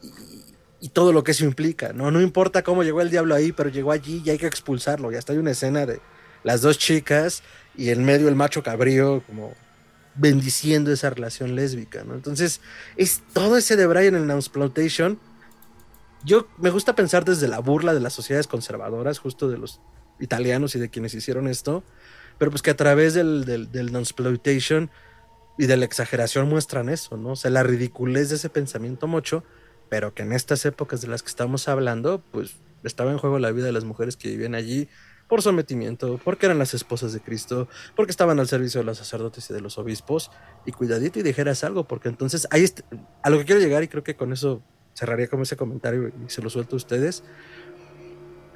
y 0.83 0.89
todo 0.89 1.13
lo 1.13 1.23
que 1.23 1.31
eso 1.31 1.45
implica, 1.45 1.93
¿no? 1.93 2.11
No 2.11 2.19
importa 2.19 2.61
cómo 2.61 2.83
llegó 2.83 2.99
el 2.99 3.09
diablo 3.09 3.35
ahí, 3.35 3.53
pero 3.53 3.69
llegó 3.69 3.93
allí 3.93 4.21
y 4.25 4.31
hay 4.31 4.37
que 4.37 4.47
expulsarlo. 4.47 5.13
Y 5.13 5.15
hasta 5.15 5.31
hay 5.31 5.39
una 5.39 5.51
escena 5.51 5.85
de 5.85 6.01
las 6.43 6.59
dos 6.59 6.77
chicas 6.77 7.41
y 7.77 7.91
en 7.91 8.03
medio 8.03 8.27
el 8.27 8.35
macho 8.35 8.63
cabrío 8.63 9.23
como 9.25 9.53
bendiciendo 10.15 10.91
esa 10.91 11.09
relación 11.09 11.55
lésbica, 11.55 12.03
¿no? 12.03 12.15
Entonces, 12.15 12.59
es 12.97 13.23
todo 13.31 13.55
ese 13.55 13.77
de 13.77 13.87
Brian 13.87 14.13
en 14.15 14.29
Exploitation. 14.29 15.17
Yo 16.25 16.49
me 16.57 16.69
gusta 16.69 16.95
pensar 16.95 17.23
desde 17.23 17.47
la 17.47 17.59
burla 17.59 17.93
de 17.93 18.01
las 18.01 18.11
sociedades 18.11 18.47
conservadoras, 18.47 19.19
justo 19.19 19.47
de 19.47 19.57
los 19.57 19.79
italianos 20.19 20.75
y 20.75 20.79
de 20.79 20.89
quienes 20.89 21.13
hicieron 21.13 21.47
esto, 21.47 21.85
pero 22.37 22.51
pues 22.51 22.61
que 22.61 22.71
a 22.71 22.75
través 22.75 23.13
del, 23.13 23.45
del, 23.45 23.71
del 23.71 23.93
non-exploitation 23.93 24.91
y 25.57 25.65
de 25.65 25.77
la 25.77 25.85
exageración 25.85 26.49
muestran 26.49 26.89
eso, 26.89 27.15
¿no? 27.15 27.29
O 27.29 27.35
sea, 27.37 27.51
la 27.51 27.63
ridiculez 27.63 28.27
de 28.27 28.35
ese 28.35 28.49
pensamiento 28.49 29.07
mocho, 29.07 29.45
pero 29.93 30.15
que 30.15 30.23
en 30.23 30.33
estas 30.33 30.65
épocas 30.65 31.01
de 31.01 31.07
las 31.07 31.21
que 31.21 31.29
estamos 31.29 31.67
hablando, 31.67 32.19
pues 32.31 32.55
estaba 32.83 33.11
en 33.11 33.19
juego 33.19 33.37
la 33.37 33.51
vida 33.51 33.67
de 33.67 33.71
las 33.71 33.83
mujeres 33.83 34.17
que 34.17 34.27
vivían 34.27 34.55
allí 34.55 34.89
por 35.27 35.43
sometimiento, 35.43 36.19
porque 36.23 36.47
eran 36.47 36.57
las 36.57 36.73
esposas 36.73 37.13
de 37.13 37.19
Cristo, 37.19 37.67
porque 37.95 38.09
estaban 38.09 38.39
al 38.39 38.47
servicio 38.47 38.81
de 38.81 38.85
los 38.85 38.97
sacerdotes 38.97 39.51
y 39.51 39.53
de 39.53 39.61
los 39.61 39.77
obispos, 39.77 40.31
y 40.65 40.71
cuidadito 40.71 41.19
y 41.19 41.21
dijeras 41.21 41.63
algo, 41.63 41.83
porque 41.87 42.09
entonces 42.09 42.47
ahí 42.49 42.65
a 43.21 43.29
lo 43.29 43.37
que 43.37 43.45
quiero 43.45 43.61
llegar, 43.61 43.83
y 43.83 43.87
creo 43.87 44.03
que 44.03 44.15
con 44.15 44.33
eso 44.33 44.63
cerraría 44.95 45.27
como 45.27 45.43
ese 45.43 45.57
comentario 45.57 46.07
y 46.07 46.27
se 46.31 46.41
lo 46.41 46.49
suelto 46.49 46.75
a 46.75 46.77
ustedes, 46.77 47.23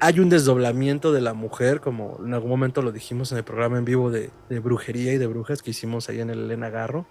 hay 0.00 0.18
un 0.18 0.30
desdoblamiento 0.30 1.12
de 1.12 1.20
la 1.20 1.34
mujer, 1.34 1.80
como 1.80 2.18
en 2.18 2.34
algún 2.34 2.50
momento 2.50 2.82
lo 2.82 2.90
dijimos 2.90 3.30
en 3.30 3.38
el 3.38 3.44
programa 3.44 3.78
en 3.78 3.84
vivo 3.84 4.10
de, 4.10 4.30
de 4.48 4.58
brujería 4.58 5.12
y 5.12 5.18
de 5.18 5.28
brujas 5.28 5.62
que 5.62 5.70
hicimos 5.70 6.08
ahí 6.08 6.18
en 6.18 6.30
el 6.30 6.40
Elena 6.40 6.68
Garro, 6.68 7.06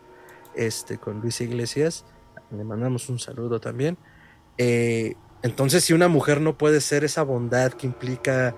este, 0.53 0.97
con 0.97 1.21
Luis 1.21 1.39
Iglesias. 1.39 2.03
Le 2.51 2.63
mandamos 2.65 3.09
un 3.09 3.19
saludo 3.19 3.61
también. 3.61 3.97
Eh, 4.57 5.15
entonces, 5.43 5.83
si 5.83 5.93
una 5.93 6.07
mujer 6.07 6.41
no 6.41 6.57
puede 6.57 6.81
ser 6.81 7.03
esa 7.03 7.23
bondad 7.23 7.73
que 7.73 7.85
implica 7.87 8.55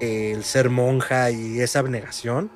eh, 0.00 0.32
el 0.34 0.44
ser 0.44 0.70
monja 0.70 1.30
y 1.30 1.60
esa 1.60 1.78
abnegación, 1.80 2.50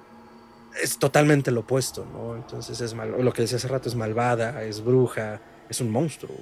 es 0.82 0.98
totalmente 0.98 1.50
lo 1.50 1.60
opuesto, 1.60 2.06
¿no? 2.12 2.36
Entonces 2.36 2.80
es 2.80 2.94
mal, 2.94 3.14
lo 3.22 3.32
que 3.32 3.42
decía 3.42 3.56
hace 3.58 3.68
rato 3.68 3.88
es 3.88 3.94
malvada, 3.94 4.62
es 4.64 4.84
bruja, 4.84 5.40
es 5.70 5.80
un 5.80 5.90
monstruo. 5.90 6.34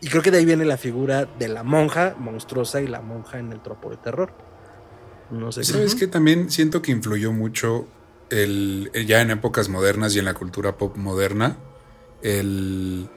Y 0.00 0.08
creo 0.08 0.22
que 0.22 0.30
de 0.30 0.38
ahí 0.38 0.44
viene 0.44 0.64
la 0.64 0.76
figura 0.78 1.26
de 1.38 1.48
la 1.48 1.62
monja 1.62 2.14
monstruosa 2.18 2.80
y 2.80 2.86
la 2.86 3.00
monja 3.00 3.38
en 3.38 3.52
el 3.52 3.60
tropo 3.62 3.90
de 3.90 3.96
terror. 3.98 4.32
No 5.30 5.52
sé. 5.52 5.64
¿Sabes 5.64 5.94
que 5.94 6.06
También 6.06 6.50
siento 6.50 6.82
que 6.82 6.90
influyó 6.92 7.32
mucho 7.32 7.86
el, 8.30 8.90
el- 8.94 9.06
ya 9.06 9.20
en 9.20 9.30
épocas 9.30 9.68
modernas 9.68 10.14
y 10.14 10.18
en 10.18 10.24
la 10.26 10.34
cultura 10.34 10.76
pop 10.76 10.96
moderna, 10.96 11.56
el, 12.22 13.08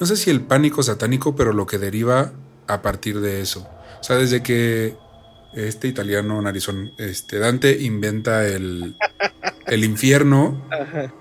no 0.00 0.06
sé 0.06 0.16
si 0.16 0.30
el 0.30 0.40
pánico 0.42 0.82
satánico, 0.82 1.34
pero 1.36 1.52
lo 1.52 1.66
que 1.66 1.78
deriva 1.78 2.32
a 2.66 2.82
partir 2.82 3.20
de 3.20 3.40
eso. 3.40 3.68
O 4.00 4.04
sea, 4.04 4.16
desde 4.16 4.42
que 4.42 4.96
este 5.54 5.88
italiano 5.88 6.40
narizón, 6.40 6.92
este 6.98 7.38
Dante 7.38 7.80
inventa 7.80 8.46
el, 8.46 8.96
el 9.66 9.84
infierno, 9.84 10.68
Ajá. 10.70 11.12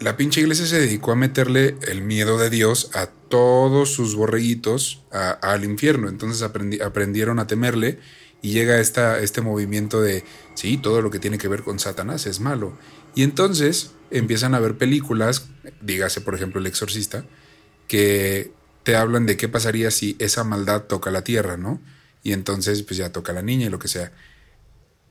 la 0.00 0.16
pinche 0.16 0.40
iglesia 0.40 0.66
se 0.66 0.80
dedicó 0.80 1.12
a 1.12 1.16
meterle 1.16 1.76
el 1.88 2.02
miedo 2.02 2.38
de 2.38 2.50
Dios 2.50 2.90
a 2.94 3.06
todos 3.28 3.92
sus 3.92 4.16
borreguitos 4.16 5.04
al 5.12 5.64
infierno. 5.64 6.08
Entonces 6.08 6.42
aprendi- 6.42 6.82
aprendieron 6.82 7.38
a 7.38 7.46
temerle 7.46 7.98
y 8.42 8.52
llega 8.52 8.80
esta, 8.80 9.20
este 9.20 9.42
movimiento 9.42 10.00
de, 10.00 10.24
sí, 10.54 10.78
todo 10.78 11.02
lo 11.02 11.10
que 11.10 11.18
tiene 11.18 11.38
que 11.38 11.46
ver 11.46 11.62
con 11.62 11.78
Satanás 11.78 12.26
es 12.26 12.40
malo. 12.40 12.76
Y 13.14 13.22
entonces 13.22 13.92
empiezan 14.10 14.54
a 14.54 14.60
ver 14.60 14.78
películas, 14.78 15.48
dígase 15.82 16.20
por 16.22 16.34
ejemplo 16.34 16.60
El 16.60 16.66
Exorcista, 16.66 17.24
que 17.90 18.52
te 18.84 18.94
hablan 18.94 19.26
de 19.26 19.36
qué 19.36 19.48
pasaría 19.48 19.90
si 19.90 20.14
esa 20.20 20.44
maldad 20.44 20.82
toca 20.84 21.10
la 21.10 21.24
tierra, 21.24 21.56
¿no? 21.56 21.80
Y 22.22 22.34
entonces 22.34 22.84
pues 22.84 22.98
ya 22.98 23.10
toca 23.10 23.32
a 23.32 23.34
la 23.34 23.42
niña 23.42 23.66
y 23.66 23.70
lo 23.70 23.80
que 23.80 23.88
sea 23.88 24.12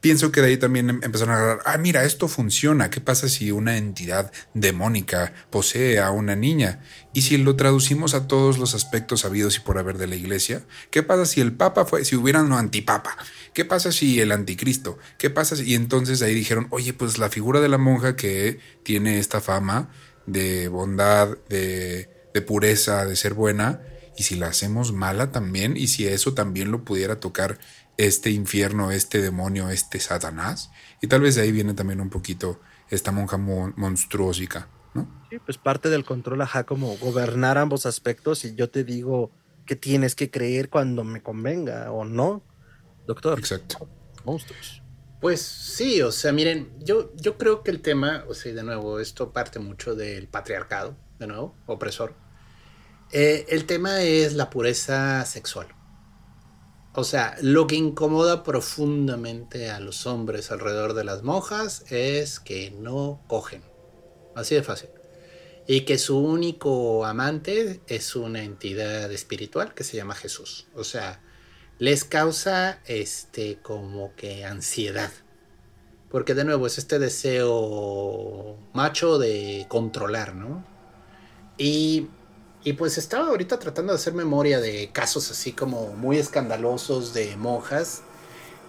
pienso 0.01 0.31
que 0.31 0.41
de 0.41 0.47
ahí 0.47 0.57
también 0.57 0.89
em- 0.89 0.99
empezaron 1.03 1.35
a 1.35 1.37
agarrar, 1.37 1.59
ah, 1.65 1.77
mira, 1.77 2.05
esto 2.05 2.27
funciona, 2.27 2.89
¿qué 2.89 3.01
pasa 3.01 3.27
si 3.27 3.51
una 3.51 3.77
entidad 3.77 4.31
demónica 4.53 5.33
posee 5.49 5.99
a 5.99 6.11
una 6.11 6.35
niña? 6.35 6.81
Y 7.13 7.23
si 7.23 7.37
lo 7.37 7.55
traducimos 7.55 8.13
a 8.13 8.27
todos 8.27 8.57
los 8.57 8.75
aspectos 8.75 9.25
habidos 9.25 9.57
y 9.57 9.59
por 9.59 9.77
haber 9.77 9.97
de 9.97 10.07
la 10.07 10.15
iglesia, 10.15 10.63
¿qué 10.89 11.03
pasa 11.03 11.25
si 11.25 11.41
el 11.41 11.51
papa 11.53 11.85
fue, 11.85 12.05
si 12.05 12.15
hubiera 12.15 12.41
un 12.41 12.53
antipapa? 12.53 13.17
¿Qué 13.53 13.65
pasa 13.65 13.91
si 13.91 14.21
el 14.21 14.31
anticristo? 14.31 14.97
¿Qué 15.17 15.29
pasa 15.29 15.55
si... 15.55 15.63
Y 15.63 15.75
entonces 15.75 16.21
ahí 16.21 16.33
dijeron, 16.33 16.67
oye, 16.69 16.93
pues 16.93 17.17
la 17.17 17.29
figura 17.29 17.59
de 17.59 17.67
la 17.69 17.77
monja 17.77 18.15
que 18.15 18.59
tiene 18.83 19.19
esta 19.19 19.41
fama 19.41 19.89
de 20.25 20.67
bondad, 20.69 21.37
de, 21.49 22.09
de 22.39 22.45
pureza, 22.45 23.05
de 23.05 23.15
ser 23.15 23.33
buena, 23.33 23.81
y 24.17 24.23
si 24.23 24.35
la 24.35 24.47
hacemos 24.47 24.91
mala 24.91 25.31
también, 25.31 25.77
y 25.77 25.87
si 25.87 26.07
eso 26.07 26.33
también 26.33 26.71
lo 26.71 26.83
pudiera 26.83 27.19
tocar 27.19 27.59
este 27.97 28.31
infierno, 28.31 28.91
este 28.91 29.21
demonio, 29.21 29.69
este 29.69 29.99
Satanás. 29.99 30.71
Y 31.01 31.07
tal 31.07 31.21
vez 31.21 31.35
de 31.35 31.41
ahí 31.41 31.51
viene 31.51 31.73
también 31.73 32.01
un 32.01 32.09
poquito 32.09 32.59
esta 32.89 33.11
monja 33.11 33.37
mon- 33.37 33.73
monstruosica, 33.77 34.67
¿no? 34.93 35.07
Sí, 35.29 35.37
pues 35.39 35.57
parte 35.57 35.89
del 35.89 36.05
control, 36.05 36.41
ajá, 36.41 36.63
como 36.63 36.97
gobernar 36.97 37.57
ambos 37.57 37.85
aspectos 37.85 38.45
y 38.45 38.55
yo 38.55 38.69
te 38.69 38.83
digo 38.83 39.31
que 39.65 39.75
tienes 39.75 40.15
que 40.15 40.31
creer 40.31 40.69
cuando 40.69 41.03
me 41.03 41.21
convenga 41.21 41.91
o 41.91 42.03
no, 42.05 42.41
doctor. 43.05 43.37
Exacto. 43.37 43.87
Monstruos. 44.25 44.81
Pues 45.21 45.41
sí, 45.41 46.01
o 46.01 46.11
sea, 46.11 46.31
miren, 46.31 46.71
yo, 46.79 47.13
yo 47.17 47.37
creo 47.37 47.61
que 47.63 47.71
el 47.71 47.81
tema, 47.81 48.23
o 48.27 48.33
sea, 48.33 48.53
de 48.53 48.63
nuevo, 48.63 48.99
esto 48.99 49.31
parte 49.33 49.59
mucho 49.59 49.93
del 49.93 50.27
patriarcado, 50.27 50.95
de 51.19 51.27
nuevo, 51.27 51.55
opresor. 51.67 52.15
Eh, 53.11 53.45
el 53.49 53.65
tema 53.65 54.01
es 54.01 54.33
la 54.33 54.49
pureza 54.49 55.25
sexual. 55.25 55.67
O 56.93 57.03
sea, 57.03 57.35
lo 57.41 57.65
que 57.65 57.75
incomoda 57.75 58.43
profundamente 58.43 59.69
a 59.71 59.79
los 59.79 60.05
hombres 60.05 60.51
alrededor 60.51 60.93
de 60.93 61.03
las 61.03 61.23
monjas 61.23 61.85
es 61.89 62.39
que 62.39 62.71
no 62.71 63.23
cogen. 63.27 63.63
Así 64.35 64.55
de 64.55 64.63
fácil. 64.63 64.89
Y 65.67 65.81
que 65.81 65.97
su 65.97 66.19
único 66.19 67.05
amante 67.05 67.81
es 67.87 68.15
una 68.15 68.43
entidad 68.43 69.11
espiritual 69.11 69.73
que 69.73 69.83
se 69.83 69.97
llama 69.97 70.15
Jesús. 70.15 70.67
O 70.75 70.83
sea, 70.83 71.21
les 71.77 72.03
causa 72.03 72.81
este 72.85 73.59
como 73.61 74.15
que 74.15 74.45
ansiedad. 74.45 75.11
Porque 76.09 76.33
de 76.33 76.43
nuevo 76.43 76.67
es 76.67 76.79
este 76.79 76.99
deseo 76.99 78.57
macho 78.73 79.19
de 79.19 79.65
controlar, 79.69 80.35
¿no? 80.35 80.65
Y, 81.57 82.07
y 82.63 82.73
pues 82.73 82.97
estaba 82.97 83.27
ahorita 83.27 83.59
tratando 83.59 83.93
de 83.93 83.97
hacer 83.99 84.13
memoria 84.13 84.59
de 84.59 84.91
casos 84.91 85.31
así 85.31 85.53
como 85.53 85.93
muy 85.95 86.17
escandalosos 86.17 87.13
de 87.13 87.35
monjas. 87.37 88.01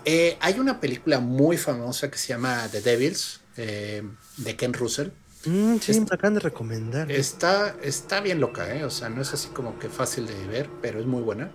Eh, 0.04 0.36
hay 0.40 0.58
una 0.58 0.80
película 0.80 1.20
muy 1.20 1.56
famosa 1.58 2.10
que 2.10 2.18
se 2.18 2.28
llama 2.28 2.68
The 2.70 2.80
Devils, 2.80 3.40
eh, 3.56 4.02
de 4.36 4.56
Ken 4.56 4.72
Russell. 4.72 5.08
Mm, 5.44 5.78
sí, 5.78 5.92
Es- 5.92 5.98
me 6.00 6.04
acaban 6.10 6.34
de 6.34 6.40
recomendar. 6.40 7.10
Está, 7.10 7.76
está 7.82 8.20
bien 8.20 8.40
loca, 8.40 8.74
¿eh? 8.74 8.84
O 8.84 8.90
sea, 8.90 9.08
no 9.08 9.22
es 9.22 9.32
así 9.34 9.48
como 9.48 9.78
que 9.78 9.88
fácil 9.88 10.26
de 10.26 10.46
ver, 10.46 10.70
pero 10.80 11.00
es 11.00 11.06
muy 11.06 11.22
buena. 11.22 11.50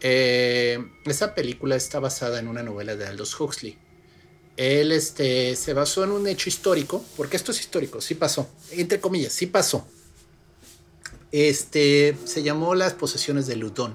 Eh, 0.00 0.78
esa 1.04 1.34
película 1.34 1.76
está 1.76 2.00
basada 2.00 2.38
en 2.38 2.48
una 2.48 2.62
novela 2.62 2.96
de 2.96 3.06
Aldous 3.06 3.38
Huxley. 3.40 3.78
Él 4.56 4.92
este, 4.92 5.54
se 5.56 5.74
basó 5.74 6.04
en 6.04 6.12
un 6.12 6.26
hecho 6.26 6.48
histórico, 6.48 7.04
porque 7.16 7.36
esto 7.36 7.52
es 7.52 7.60
histórico, 7.60 8.00
sí 8.00 8.14
pasó, 8.14 8.48
entre 8.70 9.00
comillas, 9.00 9.32
sí 9.32 9.46
pasó. 9.46 9.86
Este, 11.32 12.16
se 12.24 12.42
llamó 12.42 12.74
Las 12.74 12.94
posesiones 12.94 13.46
de 13.46 13.56
Ludón. 13.56 13.94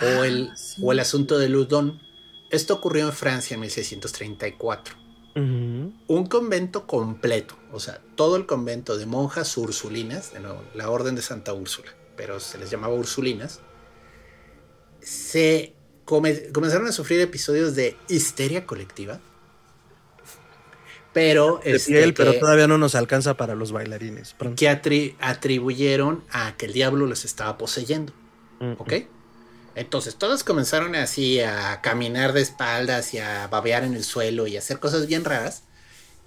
o, 0.00 0.24
el, 0.24 0.50
o 0.80 0.92
el 0.92 1.00
asunto 1.00 1.38
de 1.38 1.48
Ludon. 1.48 2.00
Esto 2.50 2.74
ocurrió 2.74 3.06
en 3.06 3.12
Francia 3.12 3.54
en 3.54 3.60
1634. 3.60 4.94
Un 5.34 6.26
convento 6.28 6.86
completo, 6.86 7.56
o 7.72 7.80
sea, 7.80 8.02
todo 8.16 8.36
el 8.36 8.44
convento 8.44 8.98
de 8.98 9.06
monjas 9.06 9.56
ursulinas, 9.56 10.34
de 10.34 10.40
nuevo, 10.40 10.62
la 10.74 10.90
orden 10.90 11.14
de 11.14 11.22
Santa 11.22 11.54
Úrsula, 11.54 11.90
pero 12.16 12.38
se 12.38 12.58
les 12.58 12.70
llamaba 12.70 12.92
ursulinas, 12.92 13.60
se 15.00 15.74
comenzaron 16.04 16.86
a 16.86 16.92
sufrir 16.92 17.20
episodios 17.20 17.74
de 17.74 17.96
histeria 18.10 18.66
colectiva. 18.66 19.20
Pero, 21.12 21.60
este, 21.62 22.12
pero 22.12 22.38
todavía 22.38 22.66
no 22.66 22.78
nos 22.78 22.94
alcanza 22.94 23.36
para 23.36 23.54
los 23.54 23.72
bailarines. 23.72 24.34
Que 24.56 24.68
atribuyeron 24.68 26.24
a 26.30 26.56
que 26.56 26.66
el 26.66 26.72
diablo 26.72 27.06
los 27.06 27.24
estaba 27.24 27.58
poseyendo. 27.58 28.12
¿Ok? 28.78 28.92
Entonces 29.74 30.16
todos 30.16 30.44
comenzaron 30.44 30.94
así 30.94 31.40
a 31.40 31.80
caminar 31.80 32.32
de 32.32 32.42
espaldas 32.42 33.14
y 33.14 33.18
a 33.18 33.46
babear 33.48 33.84
en 33.84 33.94
el 33.94 34.04
suelo 34.04 34.46
y 34.46 34.56
a 34.56 34.58
hacer 34.58 34.78
cosas 34.78 35.06
bien 35.06 35.24
raras. 35.24 35.64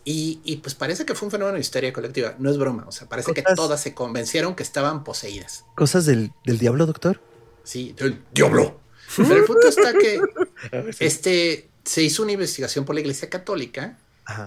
Y, 0.07 0.59
pues 0.61 0.75
parece 0.75 1.03
que 1.03 1.15
fue 1.15 1.25
un 1.25 1.31
fenómeno 1.31 1.55
de 1.55 1.61
histeria 1.61 1.91
colectiva. 1.91 2.35
No 2.37 2.51
es 2.51 2.59
broma. 2.59 2.85
O 2.87 2.91
sea, 2.91 3.09
parece 3.09 3.33
que 3.33 3.41
todas 3.55 3.81
se 3.81 3.95
convencieron 3.95 4.53
que 4.53 4.61
estaban 4.61 5.03
poseídas. 5.03 5.65
¿Cosas 5.73 6.05
del, 6.05 6.31
diablo, 6.43 6.85
doctor? 6.85 7.21
Sí, 7.63 7.95
del 7.97 8.21
diablo. 8.31 8.79
Pero 9.17 9.35
el 9.35 9.45
punto 9.45 9.67
está 9.67 9.93
que 9.93 10.21
este, 10.99 11.69
se 11.83 12.03
hizo 12.03 12.21
una 12.21 12.33
investigación 12.33 12.85
por 12.85 12.93
la 12.93 13.01
Iglesia 13.01 13.31
Católica 13.31 13.97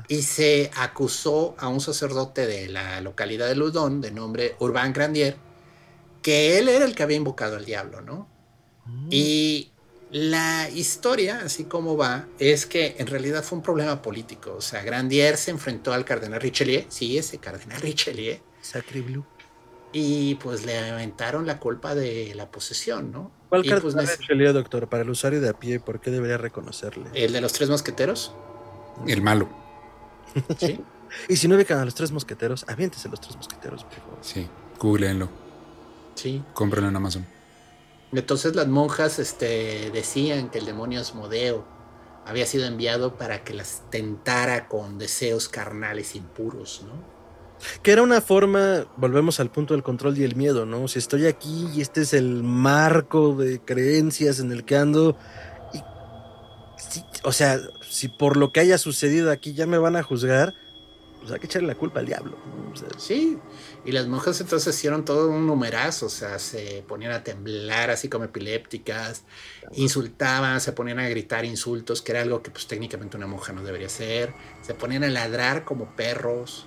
y 0.09 0.22
se 0.22 0.70
acusó 0.76 1.55
a 1.59 1.68
un 1.68 1.81
sacerdote 1.81 2.47
de 2.47 2.68
la 2.68 3.01
localidad 3.01 3.47
de 3.47 3.55
Ludón, 3.55 4.01
de 4.01 4.11
nombre 4.11 4.57
Urbain 4.59 4.93
Grandier, 4.93 5.37
que 6.22 6.59
él 6.59 6.68
era 6.68 6.85
el 6.85 6.95
que 6.95 7.03
había 7.03 7.16
invocado 7.16 7.57
al 7.57 7.64
diablo, 7.64 8.01
¿no? 8.01 8.29
Mm. 8.87 9.09
Y 9.11 9.72
la 10.11 10.68
historia, 10.70 11.43
así 11.45 11.64
como 11.64 11.97
va, 11.97 12.26
es 12.39 12.66
que 12.66 12.97
en 12.99 13.07
realidad 13.07 13.43
fue 13.45 13.59
un 13.59 13.62
problema 13.62 14.03
político. 14.03 14.55
O 14.57 14.61
sea, 14.61 14.83
Grandier 14.83 15.37
se 15.37 15.51
enfrentó 15.51 15.93
al 15.93 16.05
cardenal 16.05 16.41
Richelieu, 16.41 16.85
sí, 16.89 17.18
ese 17.18 17.39
cardenal 17.39 17.81
Richelieu. 17.83 18.39
Sacre 18.61 19.01
Blue. 19.03 19.24
Y 19.93 20.35
pues 20.37 20.66
le 20.66 20.79
aventaron 20.79 21.47
la 21.47 21.59
culpa 21.59 21.95
de 21.95 22.35
la 22.35 22.51
posesión, 22.51 23.11
¿no? 23.11 23.31
¿Cuál 23.49 23.64
y, 23.64 23.68
cardenal 23.68 24.05
pues, 24.05 24.18
Richelieu, 24.18 24.53
doctor? 24.53 24.89
Para 24.89 25.03
el 25.03 25.11
usuario 25.11 25.41
de 25.41 25.49
a 25.49 25.55
pie, 25.55 25.81
¿por 25.81 26.01
qué 26.01 26.11
debería 26.11 26.37
reconocerle? 26.37 27.09
¿El 27.14 27.33
de 27.33 27.41
los 27.41 27.53
tres 27.53 27.70
mosqueteros? 27.70 28.35
El 29.07 29.22
malo. 29.22 29.67
¿Sí? 30.59 30.81
y 31.29 31.37
si 31.37 31.49
no 31.49 31.57
ubican 31.57 31.79
a 31.79 31.85
los 31.85 31.95
tres 31.95 32.12
mosqueteros, 32.12 32.64
aviéntese 32.68 33.09
los 33.09 33.20
tres 33.20 33.37
mosqueteros, 33.37 33.85
por 33.85 33.95
favor. 33.95 34.18
Sí, 34.20 34.47
googleenlo. 34.79 35.29
Sí. 36.14 36.43
Cómprenlo 36.55 36.89
en 36.89 36.97
Amazon. 36.97 37.26
Entonces 38.12 38.57
las 38.57 38.66
monjas 38.68 39.18
este, 39.18 39.91
decían 39.91 40.51
que 40.51 40.59
el 40.59 40.66
demonio 40.66 41.01
Asmodeo 41.01 41.66
había 42.24 42.47
sido 42.47 42.66
enviado 42.66 43.16
para 43.16 43.45
que 43.45 43.55
las 43.55 43.83
tentara 43.91 44.68
con 44.68 44.99
deseos 44.99 45.49
carnales 45.49 46.14
impuros, 46.14 46.85
¿no? 46.87 47.18
Que 47.83 47.91
era 47.91 48.03
una 48.03 48.20
forma, 48.20 48.87
volvemos 48.97 49.41
al 49.41 49.51
punto 49.51 49.74
del 49.74 49.83
control 49.83 50.16
y 50.16 50.24
el 50.24 50.37
miedo, 50.37 50.64
¿no? 50.64 50.89
Si 50.89 50.99
estoy 50.99 51.26
aquí 51.26 51.68
y 51.74 51.81
este 51.81 52.03
es 52.03 52.14
el 52.14 52.43
marco 52.43 53.35
de 53.35 53.61
creencias 53.61 54.41
en 54.41 54.53
el 54.53 54.64
que 54.64 54.76
ando, 54.76 55.16
y, 55.72 55.81
o 57.24 57.33
sea, 57.33 57.59
si 57.89 58.09
por 58.09 58.36
lo 58.36 58.53
que 58.53 58.61
haya 58.61 58.78
sucedido 58.78 59.30
aquí 59.30 59.55
ya 59.55 59.66
me 59.66 59.78
van 59.78 59.97
a 59.97 60.03
juzgar, 60.03 60.55
pues 61.20 61.32
hay 61.32 61.41
que 61.41 61.47
echarle 61.47 61.68
la 61.68 61.74
culpa 61.74 62.01
al 62.01 62.07
diablo. 62.07 62.36
sí, 62.97 63.39
y 63.84 63.93
las 63.93 64.07
monjas 64.07 64.41
entonces 64.41 64.74
hicieron 64.74 65.05
todo 65.05 65.30
un 65.30 65.47
numerazo, 65.47 66.07
o 66.07 66.11
sea, 66.11 66.39
se 66.39 66.84
ponían 66.86 67.12
a 67.12 67.24
temblar 67.24 67.91
así 67.91 68.09
como 68.09 68.24
epilépticas, 68.24 69.24
insultaban, 69.72 70.61
se 70.61 70.72
ponían 70.72 70.99
a 70.99 71.09
gritar 71.09 71.45
insultos, 71.45 72.03
que 72.03 72.12
era 72.12 72.22
algo 72.22 72.43
que 72.43 72.51
pues 72.51 72.66
técnicamente 72.66 73.16
una 73.16 73.26
monja 73.26 73.53
no 73.53 73.62
debería 73.62 73.89
hacer, 73.89 74.32
se 74.62 74.74
ponían 74.74 75.05
a 75.05 75.09
ladrar 75.09 75.64
como 75.64 75.97
perros. 75.97 76.66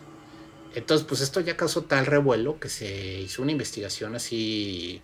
Entonces, 0.73 1.05
pues 1.05 1.19
esto 1.19 1.41
ya 1.41 1.57
causó 1.57 1.83
tal 1.83 2.05
revuelo 2.05 2.59
que 2.59 2.69
se 2.69 3.19
hizo 3.19 3.41
una 3.41 3.51
investigación 3.51 4.15
así, 4.15 5.01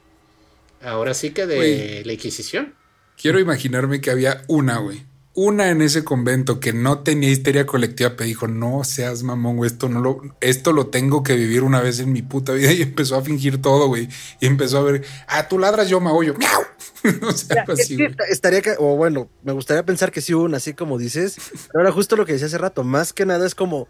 ahora 0.82 1.14
sí 1.14 1.32
que 1.32 1.46
de 1.46 2.04
la 2.06 2.14
Inquisición. 2.14 2.74
Quiero 3.22 3.40
imaginarme 3.40 4.00
que 4.00 4.12
había 4.12 4.44
una, 4.48 4.78
güey 4.78 5.07
una 5.38 5.70
en 5.70 5.84
ese 5.84 6.04
convento 6.04 6.60
que 6.60 6.74
no 6.74 7.04
tenía 7.04 7.30
histeria 7.30 7.68
colectiva, 7.68 8.16
pero 8.18 8.26
dijo, 8.26 8.48
no 8.48 8.84
seas 8.84 9.22
mamón, 9.22 9.58
güey, 9.58 9.70
esto 9.70 9.88
no 9.88 10.02
lo, 10.02 10.20
esto 10.42 10.74
lo 10.74 10.88
tengo 10.88 11.22
que 11.22 11.36
vivir 11.36 11.62
una 11.62 11.80
vez 11.80 12.00
en 12.00 12.12
mi 12.12 12.24
puta 12.24 12.54
vida 12.54 12.72
y 12.74 12.82
empezó 12.82 13.18
a 13.18 13.22
fingir 13.22 13.62
todo, 13.62 13.88
güey. 13.88 14.10
Y 14.40 14.48
empezó 14.48 14.80
a 14.80 14.82
ver, 14.82 15.06
ah, 15.28 15.48
tú 15.48 15.60
ladras, 15.60 15.90
yo 15.90 16.02
me 16.02 16.10
yo, 16.26 16.34
o 17.28 17.32
sea, 17.34 17.66
así, 17.68 18.00
estaría 18.30 18.64
que, 18.64 18.72
o 18.80 18.96
bueno, 18.96 19.30
me 19.44 19.52
gustaría 19.52 19.86
pensar 19.86 20.12
que 20.12 20.22
sí 20.22 20.34
hubo 20.34 20.44
una 20.44 20.58
así 20.58 20.74
como 20.74 20.98
dices, 20.98 21.38
pero 21.72 21.82
ahora 21.82 21.92
justo 21.92 22.16
lo 22.16 22.26
que 22.26 22.34
decía 22.34 22.48
hace 22.48 22.58
rato, 22.58 22.84
más 22.84 23.14
que 23.14 23.28
nada 23.28 23.46
es 23.46 23.54
como, 23.54 23.88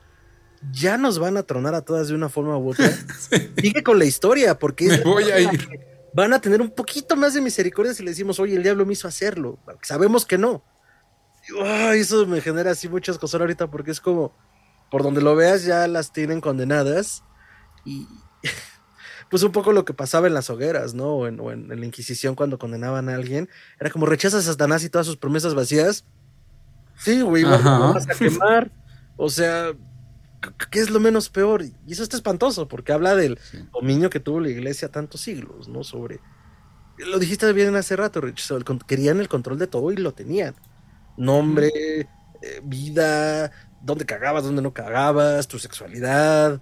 ya 0.73 0.97
nos 0.97 1.17
van 1.17 1.37
a 1.37 1.43
tronar 1.43 1.75
a 1.75 1.81
todas 1.81 2.09
de 2.09 2.15
una 2.15 2.27
forma 2.27 2.57
u 2.57 2.71
otra. 2.71 2.91
Sigue 3.61 3.83
con 3.83 3.99
la 3.99 4.05
historia, 4.05 4.59
porque 4.59 4.89
me 4.89 4.97
voy 4.97 5.31
a 5.31 5.39
ir. 5.39 5.69
Van 6.13 6.33
a 6.33 6.41
tener 6.41 6.59
un 6.59 6.71
poquito 6.71 7.15
más 7.15 7.33
de 7.33 7.39
misericordia 7.39 7.93
si 7.93 8.03
le 8.03 8.09
decimos, 8.09 8.37
oye, 8.41 8.57
el 8.57 8.63
diablo 8.63 8.85
me 8.85 8.91
hizo 8.91 9.07
hacerlo. 9.07 9.59
Sabemos 9.81 10.25
que 10.25 10.37
no 10.37 10.61
eso 11.93 12.25
me 12.25 12.41
genera 12.41 12.71
así 12.71 12.89
muchas 12.89 13.17
cosas 13.17 13.41
ahorita 13.41 13.69
porque 13.69 13.91
es 13.91 14.01
como, 14.01 14.33
por 14.91 15.03
donde 15.03 15.21
lo 15.21 15.35
veas 15.35 15.63
ya 15.63 15.87
las 15.87 16.11
tienen 16.11 16.41
condenadas 16.41 17.23
y 17.85 18.07
pues 19.29 19.43
un 19.43 19.51
poco 19.51 19.71
lo 19.71 19.85
que 19.85 19.93
pasaba 19.93 20.27
en 20.27 20.33
las 20.33 20.49
hogueras, 20.49 20.93
¿no? 20.93 21.15
O 21.15 21.27
en, 21.27 21.67
la 21.67 21.85
Inquisición 21.85 22.35
cuando 22.35 22.59
condenaban 22.59 23.09
a 23.09 23.15
alguien, 23.15 23.49
era 23.79 23.89
como 23.89 24.05
rechazas 24.05 24.47
a 24.47 24.51
Satanás 24.51 24.83
y 24.83 24.89
todas 24.89 25.07
sus 25.07 25.17
promesas 25.17 25.55
vacías. 25.55 26.05
Sí, 26.97 27.21
güey, 27.21 27.43
vas 27.43 28.09
a 28.09 28.13
quemar. 28.15 28.71
O 29.17 29.29
sea, 29.29 29.71
¿qué 30.71 30.79
es 30.79 30.89
lo 30.89 30.99
menos 30.99 31.29
peor? 31.29 31.63
Y 31.63 31.91
eso 31.91 32.03
está 32.03 32.17
espantoso 32.17 32.67
porque 32.67 32.91
habla 32.91 33.15
del 33.15 33.39
dominio 33.71 34.09
que 34.09 34.19
tuvo 34.19 34.39
la 34.39 34.49
iglesia 34.49 34.89
tantos 34.89 35.21
siglos, 35.21 35.67
¿no? 35.67 35.83
Sobre... 35.83 36.19
Lo 36.97 37.19
dijiste 37.19 37.51
bien 37.53 37.75
hace 37.75 37.95
rato, 37.95 38.21
Rich. 38.21 38.51
Querían 38.87 39.19
el 39.19 39.27
control 39.27 39.59
de 39.59 39.67
todo 39.67 39.91
y 39.91 39.97
lo 39.97 40.13
tenían 40.13 40.55
nombre, 41.17 42.07
eh, 42.41 42.61
vida, 42.63 43.51
dónde 43.81 44.05
cagabas, 44.05 44.43
dónde 44.43 44.61
no 44.61 44.73
cagabas, 44.73 45.47
tu 45.47 45.59
sexualidad. 45.59 46.61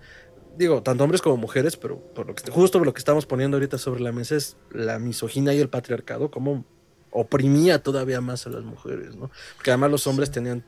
Digo, 0.57 0.81
tanto 0.81 1.03
hombres 1.03 1.21
como 1.21 1.37
mujeres, 1.37 1.75
pero 1.75 1.99
por 2.13 2.27
lo 2.27 2.35
que, 2.35 2.49
justo 2.49 2.79
lo 2.79 2.93
que 2.93 2.99
estamos 2.99 3.25
poniendo 3.25 3.57
ahorita 3.57 3.77
sobre 3.77 4.01
la 4.01 4.11
mesa 4.11 4.35
es 4.35 4.57
la 4.71 4.99
misoginia 4.99 5.53
y 5.53 5.59
el 5.59 5.69
patriarcado, 5.69 6.31
como 6.31 6.65
oprimía 7.11 7.83
todavía 7.83 8.21
más 8.21 8.47
a 8.47 8.49
las 8.49 8.63
mujeres, 8.63 9.15
¿no? 9.15 9.31
Porque 9.55 9.71
además 9.71 9.91
los 9.91 10.07
hombres 10.07 10.31
tenían, 10.31 10.63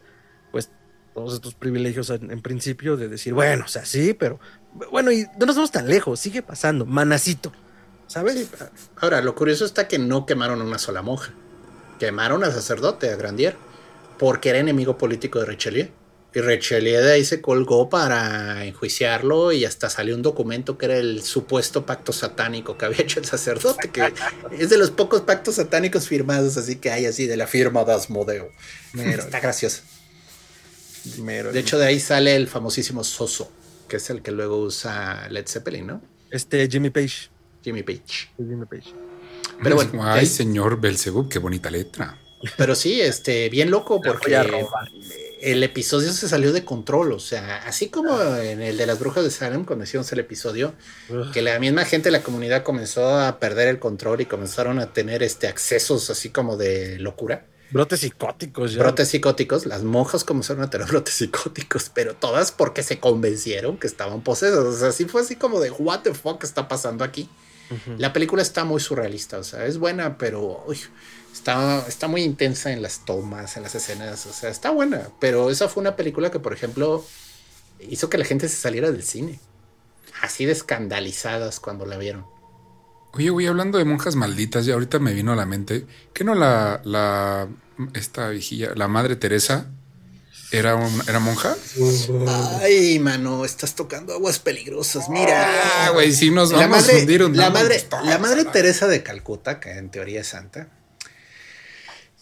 pues, 0.52 0.70
todos 1.14 1.34
estos 1.34 1.56
privilegios 1.56 2.10
en, 2.10 2.42
principio 2.42 2.96
de 2.96 3.08
decir, 3.08 3.34
bueno, 3.34 3.66
o 3.66 3.68
sea, 3.68 3.86
sí, 3.86 4.14
pero 4.14 4.40
bueno, 4.92 5.12
y 5.12 5.26
no 5.40 5.46
nos 5.46 5.56
vamos 5.56 5.72
tan 5.72 5.88
lejos, 5.88 6.20
sigue 6.20 6.44
pasando, 6.44 6.86
manacito, 6.86 7.52
¿sabes? 8.06 8.50
Ahora, 8.98 9.22
lo 9.22 9.34
curioso 9.34 9.66
está 9.66 9.88
que 9.88 9.98
no 9.98 10.26
quemaron 10.26 10.62
a 10.62 10.64
una 10.64 10.78
sola 10.78 11.02
monja, 11.02 11.32
quemaron 11.98 12.44
al 12.44 12.54
sacerdote, 12.54 13.10
a 13.10 13.16
Grandier 13.16 13.56
porque 14.18 14.50
era 14.50 14.60
enemigo 14.60 14.98
político 14.98 15.40
de 15.40 15.46
Richelieu. 15.46 15.90
Y 16.34 16.42
Richelieu 16.42 17.02
de 17.02 17.14
ahí 17.14 17.26
se 17.26 17.42
colgó 17.42 17.90
para 17.90 18.64
enjuiciarlo 18.66 19.52
y 19.52 19.66
hasta 19.66 19.90
salió 19.90 20.14
un 20.14 20.22
documento 20.22 20.78
que 20.78 20.86
era 20.86 20.98
el 20.98 21.24
supuesto 21.24 21.86
pacto 21.86 22.14
satánico 22.14 22.78
que 22.78 22.86
había 22.86 23.02
hecho 23.02 23.20
el 23.20 23.26
sacerdote, 23.26 23.90
que 23.90 24.14
es 24.52 24.70
de 24.70 24.78
los 24.78 24.92
pocos 24.92 25.22
pactos 25.22 25.56
satánicos 25.56 26.08
firmados 26.08 26.56
así 26.58 26.76
que 26.76 26.92
hay 26.92 27.08
así 27.08 27.26
de 27.26 27.38
la 27.38 27.48
firma 27.48 27.84
de 27.86 27.94
Asmodeo. 27.94 28.52
Está 28.94 29.40
gracioso. 29.40 29.82
De 31.16 31.60
hecho, 31.60 31.80
de 31.80 31.86
ahí 31.86 32.00
sale 32.00 32.36
el 32.36 32.48
famosísimo 32.48 33.04
Soso, 33.04 33.52
que 33.88 33.98
es 33.98 34.10
el 34.10 34.22
que 34.22 34.32
luego 34.32 34.60
usa 34.60 35.28
Led 35.30 35.48
Zeppelin, 35.48 35.88
¿no? 35.88 36.02
Este 36.30 36.68
Jimmy 36.70 36.90
Page. 36.90 37.30
Jimmy 37.64 37.82
Page. 37.82 38.30
Jimmy 38.38 38.66
Page. 38.66 38.94
Pero 39.64 39.76
bueno. 39.76 40.04
Ay, 40.04 40.26
señor 40.26 40.80
Belzebub, 40.80 41.30
qué 41.30 41.40
bonita 41.40 41.72
letra. 41.72 42.20
Pero 42.58 42.76
sí, 42.76 43.02
este, 43.02 43.50
bien 43.50 43.72
loco 43.72 44.02
porque 44.02 44.40
el 45.42 45.64
episodio 45.64 46.12
se 46.14 46.28
salió 46.28 46.54
de 46.54 46.64
control, 46.64 47.12
o 47.12 47.20
sea, 47.20 47.64
así 47.66 47.90
como 47.90 48.20
en 48.36 48.62
el 48.62 48.78
de 48.78 48.86
las 48.86 49.00
brujas 49.00 49.24
de 49.24 49.32
Salem 49.32 49.66
cuando 49.66 49.86
hicimos 49.86 50.12
el 50.12 50.20
episodio, 50.20 50.74
que 51.34 51.42
la 51.42 51.58
misma 51.60 51.86
gente 51.86 52.08
de 52.08 52.12
la 52.12 52.24
comunidad 52.24 52.64
comenzó 52.64 53.20
a 53.20 53.40
perder 53.40 53.68
el 53.68 53.80
control 53.80 54.22
y 54.22 54.26
comenzaron 54.26 54.80
a 54.80 54.94
tener 54.94 55.24
este 55.24 55.48
accesos 55.48 56.10
así 56.10 56.30
como 56.30 56.58
de 56.58 57.00
locura. 57.00 57.46
Brotes 57.70 58.00
psicóticos 58.00 58.74
ya. 58.74 58.80
Brotes 58.80 59.10
psicóticos, 59.10 59.66
las 59.66 59.84
monjas 59.84 60.24
comenzaron 60.24 60.64
a 60.64 60.70
tener 60.70 60.88
brotes 60.92 61.16
psicóticos, 61.16 61.92
pero 61.94 62.16
todas 62.16 62.52
porque 62.52 62.82
se 62.84 63.00
convencieron 63.00 63.78
que 63.78 63.88
estaban 63.88 64.22
posesos. 64.22 64.76
O 64.76 64.78
sea, 64.78 64.90
así 64.90 65.06
fue 65.06 65.22
así 65.22 65.36
como 65.36 65.60
de 65.60 65.72
what 65.72 66.02
the 66.02 66.14
fuck 66.14 66.44
está 66.44 66.68
pasando 66.68 67.04
aquí. 67.04 67.30
La 67.98 68.14
película 68.14 68.42
está 68.42 68.64
muy 68.64 68.80
surrealista, 68.80 69.40
o 69.40 69.44
sea, 69.44 69.66
es 69.66 69.78
buena, 69.78 70.18
pero 70.18 70.66
Está, 71.34 72.08
muy 72.08 72.24
intensa 72.24 72.72
en 72.72 72.82
las 72.82 73.06
tomas, 73.06 73.56
en 73.58 73.64
las 73.64 73.74
escenas, 73.76 74.26
o 74.26 74.34
sea, 74.34 74.50
está 74.50 74.70
buena, 74.72 75.10
pero 75.20 75.50
esa 75.50 75.70
fue 75.70 75.82
una 75.82 75.96
película 75.96 76.30
que, 76.32 76.40
por 76.40 76.52
ejemplo, 76.54 77.06
hizo 77.80 78.10
que 78.10 78.18
la 78.18 78.26
gente 78.26 78.50
se 78.50 78.58
saliera 78.58 78.92
del 78.92 79.04
cine. 79.04 79.40
Así 80.22 80.46
de 80.46 80.52
escandalizadas 80.52 81.60
cuando 81.60 81.86
la 81.86 81.98
vieron. 81.98 82.26
Oye, 83.14 83.30
güey, 83.30 83.48
hablando 83.48 83.78
de 83.78 83.86
monjas 83.86 84.16
malditas, 84.16 84.66
ya 84.66 84.74
ahorita 84.74 85.00
me 85.00 85.14
vino 85.14 85.32
a 85.32 85.36
la 85.36 85.46
mente 85.46 85.86
que 86.14 86.24
no 86.24 86.36
la, 86.36 86.82
la, 86.84 87.48
esta 87.94 88.30
viejilla, 88.30 88.72
la 88.76 88.88
madre 88.88 89.16
Teresa, 89.16 89.68
era, 90.52 90.76
un- 90.76 91.04
era 91.08 91.20
monja. 91.20 91.56
Ay, 92.62 93.00
mano, 93.00 93.46
estás 93.46 93.76
tocando 93.76 94.14
aguas 94.14 94.40
peligrosas. 94.40 95.10
Mira. 95.10 95.48
Ah, 95.86 95.90
güey, 95.92 96.12
si 96.12 96.30
nos 96.32 96.52
la 96.52 96.60
vamos 96.68 96.82
madre, 96.82 96.98
a 96.98 97.00
hundir 97.02 97.24
un 97.24 97.38
la 97.38 97.50
madre, 97.50 97.86
la 98.04 98.18
madre. 98.18 98.46
Teresa 98.46 98.88
de 98.88 99.04
Calcuta, 99.04 99.60
que 99.60 99.72
en 99.72 99.90
teoría 99.90 100.22
es 100.22 100.28
santa, 100.28 100.70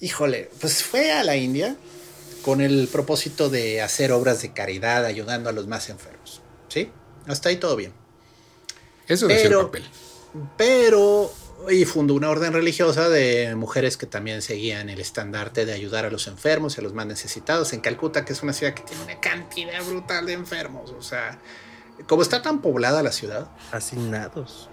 híjole, 0.05 0.51
pues 0.61 0.83
fue 0.83 1.11
a 1.11 1.23
la 1.23 1.35
India 1.35 1.75
con 2.43 2.61
el 2.61 2.87
propósito 2.87 3.49
de 3.49 3.81
hacer 3.81 4.11
obras 4.11 4.39
de 4.43 4.53
caridad 4.53 5.03
ayudando 5.03 5.49
a 5.49 5.51
los 5.51 5.65
más 5.65 5.89
enfermos. 5.89 6.41
¿Sí? 6.67 6.91
Hasta 7.25 7.49
ahí 7.49 7.57
todo 7.57 7.75
bien. 7.75 7.91
Eso 9.07 9.27
decía 9.27 9.49
el 9.49 9.65
papel. 9.65 9.83
Pero, 10.57 11.33
y 11.71 11.85
fundó 11.85 12.13
una 12.13 12.29
orden 12.29 12.53
religiosa 12.53 13.09
de 13.09 13.55
mujeres 13.55 13.97
que 13.97 14.05
también 14.05 14.43
seguían 14.43 14.89
el 14.89 14.99
estandarte 14.99 15.65
de 15.65 15.73
ayudar 15.73 16.05
a 16.05 16.11
los 16.11 16.27
enfermos 16.27 16.77
y 16.77 16.81
a 16.81 16.83
los 16.83 16.93
más 16.93 17.07
necesitados 17.07 17.73
en 17.73 17.79
Calcuta, 17.79 18.25
que 18.25 18.33
es 18.33 18.43
una 18.43 18.53
ciudad 18.53 18.75
que 18.75 18.83
tiene 18.83 19.03
una 19.03 19.19
cantidad 19.19 19.83
brutal 19.83 20.27
de 20.27 20.33
enfermos. 20.33 20.91
O 20.91 21.01
sea, 21.01 21.39
como 22.05 22.21
está 22.21 22.43
tan 22.43 22.61
poblada 22.61 23.01
la 23.01 23.11
ciudad, 23.11 23.49
Asignados. 23.71 24.69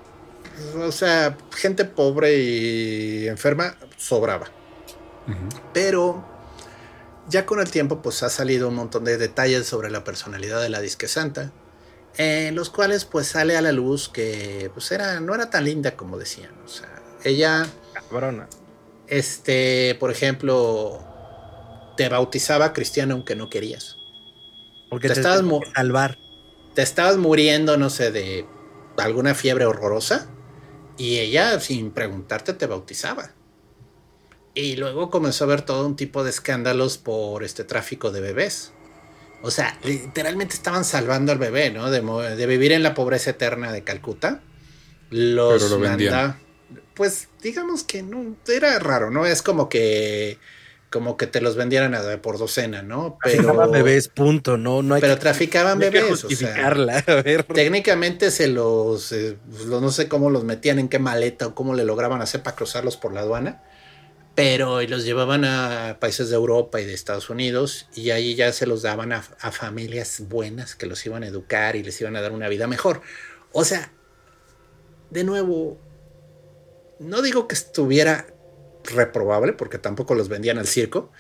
o 0.77 0.93
sea, 0.93 1.39
gente 1.57 1.87
pobre 1.87 2.37
y 2.37 3.29
enferma 3.29 3.77
sobraba. 3.97 4.62
Pero 5.73 6.25
ya 7.29 7.47
con 7.47 7.61
el 7.61 7.71
tiempo 7.71 8.03
pues 8.03 8.23
ha 8.23 8.31
salido 8.31 8.69
un 8.69 8.75
montón 8.75 9.05
de 9.05 9.17
detalles 9.17 9.67
sobre 9.67 9.91
la 9.91 10.05
personalidad 10.05 10.61
de 10.61 10.69
la 10.69 10.81
disque 10.81 11.09
santa, 11.09 11.53
en 12.17 12.55
los 12.55 12.71
cuales 12.71 13.05
pues 13.05 13.29
sale 13.29 13.57
a 13.57 13.63
la 13.63 13.73
luz 13.73 14.09
que 14.09 14.71
pues 14.75 14.91
era, 14.93 15.21
no 15.21 15.35
era 15.35 15.51
tan 15.51 15.65
linda 15.65 15.97
como 15.97 16.19
decían. 16.19 16.53
O 16.65 16.69
sea, 16.69 16.89
ella, 17.25 17.67
Cabrona. 17.93 18.49
este, 19.07 19.97
por 20.01 20.11
ejemplo, 20.11 21.01
te 21.97 22.09
bautizaba 22.09 22.73
cristiano 22.73 23.15
aunque 23.15 23.37
no 23.37 23.49
querías. 23.49 23.97
Porque 24.91 25.09
Te 25.09 25.15
te, 25.15 25.21
estabas 25.21 25.43
salvar. 25.75 26.19
Te 26.75 26.83
estabas 26.83 27.17
muriendo, 27.17 27.77
no 27.77 27.89
sé, 27.89 28.11
de 28.11 28.47
alguna 28.99 29.35
fiebre 29.35 29.65
horrorosa 29.65 30.27
y 30.99 31.19
ella 31.19 31.59
sin 31.61 31.93
preguntarte 31.93 32.53
te 32.53 32.67
bautizaba. 32.67 33.33
Y 34.55 34.77
luego 34.77 35.11
comenzó 35.11 35.45
a 35.45 35.47
haber 35.47 35.63
todo 35.63 35.87
un 35.87 35.97
tipo 35.97 36.25
de 36.25 36.31
escándalos 36.31 36.99
por 36.99 37.43
este 37.43 37.65
tráfico 37.65 38.11
de 38.11 38.21
bebés. 38.21 38.73
O 39.43 39.51
sea, 39.51 39.79
literalmente 39.83 40.55
estaban 40.55 40.85
salvando 40.85 41.33
al 41.33 41.39
bebé, 41.39 41.71
¿no? 41.71 41.91
De, 41.91 42.01
de 42.37 42.47
vivir 42.47 42.73
en 42.73 42.83
la 42.83 42.95
pobreza 42.95 43.31
eterna 43.31 43.73
de 43.73 43.83
Calcuta. 43.83 44.41
Los 45.11 45.55
Pero 45.63 45.69
lo 45.77 45.81
vendían. 45.81 46.13
manda- 46.15 46.39
Pues 46.95 47.29
digamos 47.43 47.83
que 47.83 48.03
no, 48.03 48.37
era 48.47 48.79
raro, 48.79 49.11
¿no? 49.11 49.27
Es 49.27 49.43
como 49.43 49.69
que 49.69 50.39
como 50.91 51.17
que 51.17 51.27
te 51.27 51.41
los 51.41 51.57
vendieran 51.57 51.95
a- 51.95 52.21
por 52.21 52.37
docena, 52.37 52.83
¿no? 52.83 53.17
Pero 53.25 53.71
bebés, 53.71 54.09
punto. 54.09 54.59
No, 54.59 54.83
no 54.83 54.95
hay 54.95 55.01
pero 55.01 55.15
que, 55.15 55.21
traficaban 55.21 55.79
no 55.79 55.87
hay 55.87 55.91
que 55.91 56.03
bebés. 56.03 56.13
o 56.13 56.29
sea, 56.29 56.29
justificarla. 56.29 56.99
A 57.07 57.15
ver. 57.23 57.45
técnicamente 57.45 58.31
se 58.31 58.47
los, 58.49 59.11
eh, 59.13 59.39
pues, 59.51 59.65
lo- 59.65 59.81
no 59.81 59.91
sé 59.91 60.07
cómo 60.09 60.29
los 60.29 60.45
metían, 60.45 60.79
en 60.79 60.91
qué 60.91 60.99
maleta 60.99 61.47
o 61.47 61.55
cómo 61.55 61.73
le 61.75 61.85
lograban 61.85 62.21
hacer 62.21 62.43
para 62.43 62.57
cruzarlos 62.57 62.99
por 62.99 63.15
la 63.15 63.21
aduana, 63.21 63.63
pero 64.35 64.81
los 64.83 65.05
llevaban 65.05 65.45
a 65.45 65.99
países 66.01 66.31
de 66.31 66.37
Europa 66.37 66.81
y 66.81 66.87
de 66.87 66.95
Estados 66.95 67.29
Unidos 67.29 67.87
y 67.95 68.11
ahí 68.11 68.35
ya 68.35 68.53
se 68.53 68.67
los 68.67 68.83
daban 68.83 69.13
a, 69.13 69.23
a 69.41 69.53
familias 69.53 70.23
buenas 70.29 70.75
que 70.75 70.87
los 70.87 71.05
iban 71.05 71.23
a 71.23 71.27
educar 71.27 71.77
y 71.77 71.83
les 71.83 72.01
iban 72.01 72.17
a 72.17 72.23
dar 72.23 72.33
una 72.33 72.49
vida 72.49 72.67
mejor. 72.67 73.03
O 73.53 73.65
sea, 73.65 73.93
de 75.11 75.25
nuevo, 75.25 75.79
no 76.99 77.21
digo 77.21 77.47
que 77.47 77.55
estuviera 77.55 78.27
reprobable, 78.85 79.53
porque 79.53 79.79
tampoco 79.79 80.15
los 80.15 80.29
vendían 80.29 80.59
al 80.59 80.67
circo, 80.67 81.13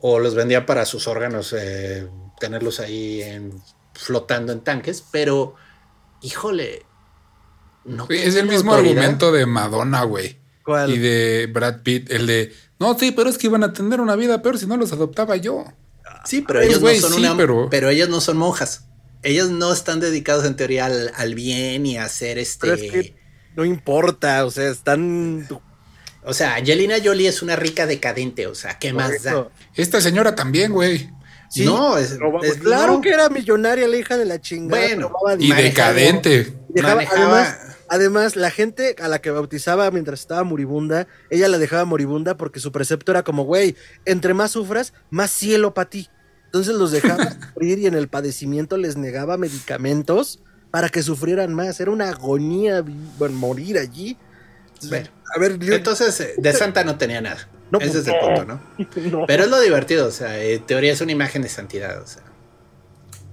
o 0.00 0.18
los 0.18 0.34
vendían 0.34 0.66
para 0.66 0.86
sus 0.86 1.06
órganos, 1.08 1.54
eh, 1.56 2.08
tenerlos 2.40 2.80
ahí 2.80 3.22
en- 3.22 3.60
flotando 3.94 4.52
en 4.52 4.60
tanques, 4.60 5.04
pero, 5.10 5.54
híjole, 6.22 6.84
no 7.84 8.06
es 8.10 8.34
el 8.36 8.46
mismo 8.48 8.72
autoridad. 8.72 8.98
argumento 8.98 9.32
de 9.32 9.46
Madonna, 9.46 10.02
güey. 10.04 10.38
¿Cuál? 10.66 10.92
Y 10.92 10.98
de 10.98 11.48
Brad 11.50 11.80
Pitt, 11.82 12.10
el 12.10 12.26
de, 12.26 12.52
no, 12.78 12.98
sí, 12.98 13.12
pero 13.12 13.30
es 13.30 13.38
que 13.38 13.46
iban 13.46 13.64
a 13.64 13.72
tener 13.72 14.00
una 14.02 14.16
vida 14.16 14.42
peor 14.42 14.58
si 14.58 14.66
no 14.66 14.76
los 14.76 14.92
adoptaba 14.92 15.36
yo. 15.36 15.64
Sí, 16.26 16.42
pero 16.46 16.58
Pues, 16.58 16.68
ellos 16.70 16.82
no 16.82 17.08
son 17.08 17.12
sí, 17.14 17.20
una, 17.20 17.36
pero- 17.36 17.68
pero... 17.70 17.88
ellos 17.88 18.08
no 18.10 18.20
son 18.20 18.36
monjas. 18.36 18.82
Ellos 19.22 19.48
no 19.48 19.72
están 19.72 19.98
dedicados 20.00 20.44
en 20.44 20.56
teoría 20.56 20.86
al, 20.86 21.10
al 21.16 21.34
bien 21.34 21.86
y 21.86 21.96
a 21.96 22.04
hacer 22.04 22.38
este. 22.38 22.68
Pero 22.68 22.74
es 22.74 22.90
que 22.92 23.14
no 23.56 23.64
importa. 23.64 24.44
O 24.44 24.50
sea, 24.50 24.68
están. 24.68 25.48
O 26.22 26.34
sea, 26.34 26.56
Angelina 26.56 26.96
Jolie 27.02 27.28
es 27.28 27.42
una 27.42 27.56
rica 27.56 27.86
decadente. 27.86 28.46
O 28.46 28.54
sea, 28.54 28.78
¿qué 28.78 28.92
más 28.92 29.22
da? 29.22 29.48
Esta 29.74 30.00
señora 30.00 30.34
también, 30.34 30.72
güey. 30.72 31.10
Sí, 31.48 31.64
no, 31.64 31.96
es, 31.96 32.18
claro 32.60 32.94
no. 32.94 33.00
que 33.00 33.10
era 33.10 33.28
millonaria 33.28 33.86
la 33.88 33.96
hija 33.96 34.16
de 34.16 34.24
la 34.26 34.40
chingada. 34.40 34.82
Bueno, 34.82 35.10
Y. 35.38 35.48
Manejaba- 35.48 35.62
decadente. 35.62 36.52
Dejaba- 36.68 36.94
manejaba- 36.96 37.40
además, 37.42 37.75
además, 37.88 38.36
la 38.36 38.50
gente 38.50 38.96
a 39.00 39.08
la 39.08 39.20
que 39.20 39.30
bautizaba 39.30 39.90
mientras 39.90 40.20
estaba 40.20 40.44
moribunda, 40.44 41.06
ella 41.30 41.48
la 41.48 41.58
dejaba 41.58 41.84
moribunda 41.84 42.36
porque 42.36 42.60
su 42.60 42.72
precepto 42.72 43.12
era 43.12 43.22
como, 43.22 43.44
güey, 43.44 43.76
entre 44.04 44.34
más 44.34 44.52
sufras, 44.52 44.92
más 45.10 45.30
cielo 45.30 45.74
para 45.74 45.90
ti. 45.90 46.08
Entonces 46.46 46.74
los 46.74 46.90
dejaba 46.92 47.30
sufrir 47.54 47.78
y 47.78 47.86
en 47.86 47.94
el 47.94 48.08
padecimiento 48.08 48.76
les 48.76 48.96
negaba 48.96 49.36
medicamentos 49.36 50.40
para 50.70 50.88
que 50.88 51.02
sufrieran 51.02 51.54
más. 51.54 51.80
Era 51.80 51.90
una 51.90 52.10
agonía 52.10 52.84
bueno, 53.18 53.36
morir 53.36 53.78
allí. 53.78 54.16
Bueno, 54.88 55.08
a 55.34 55.38
ver, 55.38 55.58
yo- 55.58 55.74
Entonces, 55.74 56.18
eh, 56.20 56.34
de 56.36 56.52
Santa 56.52 56.84
no 56.84 56.96
tenía 56.98 57.20
nada. 57.20 57.48
No, 57.70 57.78
Ese 57.80 57.90
pues, 57.90 58.06
es 58.06 58.14
el 58.14 58.20
punto, 58.20 58.44
¿no? 58.44 58.60
no. 59.10 59.26
Pero 59.26 59.44
es 59.44 59.50
lo 59.50 59.60
divertido, 59.60 60.06
o 60.06 60.10
sea, 60.12 60.40
en 60.40 60.64
teoría 60.66 60.92
es 60.92 61.00
una 61.00 61.12
imagen 61.12 61.42
de 61.42 61.48
santidad, 61.48 62.00
o 62.00 62.06
sea. 62.06 62.22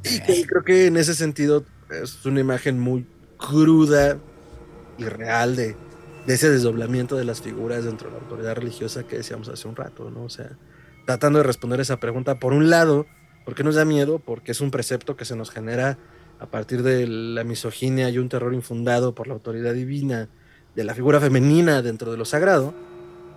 Y 0.04 0.44
creo 0.46 0.64
que 0.64 0.88
en 0.88 0.98
ese 0.98 1.14
sentido 1.16 1.64
es 1.90 2.26
una 2.26 2.40
imagen 2.42 2.80
muy 2.80 3.06
cruda 3.38 4.18
y 4.98 5.06
real 5.06 5.56
de, 5.56 5.76
ese 6.28 6.50
desdoblamiento 6.50 7.16
de 7.16 7.26
las 7.26 7.42
figuras 7.42 7.84
dentro 7.84 8.10
de 8.10 8.16
la 8.16 8.22
autoridad 8.22 8.56
religiosa 8.56 9.04
que 9.04 9.18
decíamos 9.18 9.50
hace 9.50 9.68
un 9.68 9.76
rato, 9.76 10.10
¿no? 10.10 10.24
O 10.24 10.30
sea, 10.30 10.52
tratando 11.06 11.40
de 11.40 11.44
responder 11.44 11.82
esa 11.82 11.98
pregunta, 11.98 12.40
por 12.40 12.54
un 12.54 12.70
lado, 12.70 13.06
¿por 13.44 13.56
qué 13.56 13.64
nos 13.64 13.76
da 13.76 13.84
miedo? 13.84 14.20
Porque 14.20 14.52
es 14.52 14.62
un 14.62 14.72
precepto 14.72 15.18
que 15.18 15.26
se 15.26 15.36
nos 15.36 15.52
genera 15.52 15.98
a 16.40 16.46
partir 16.46 16.84
de 16.84 17.08
la 17.08 17.44
misoginia 17.44 18.10
y 18.10 18.18
un 18.18 18.30
terror 18.30 18.54
infundado 18.54 19.14
por 19.16 19.28
la 19.28 19.34
autoridad 19.34 19.74
divina 19.74 20.30
de 20.76 20.84
la 20.84 20.94
figura 20.94 21.20
femenina 21.20 21.82
dentro 21.82 22.12
de 22.12 22.18
lo 22.18 22.26
sagrado. 22.26 22.74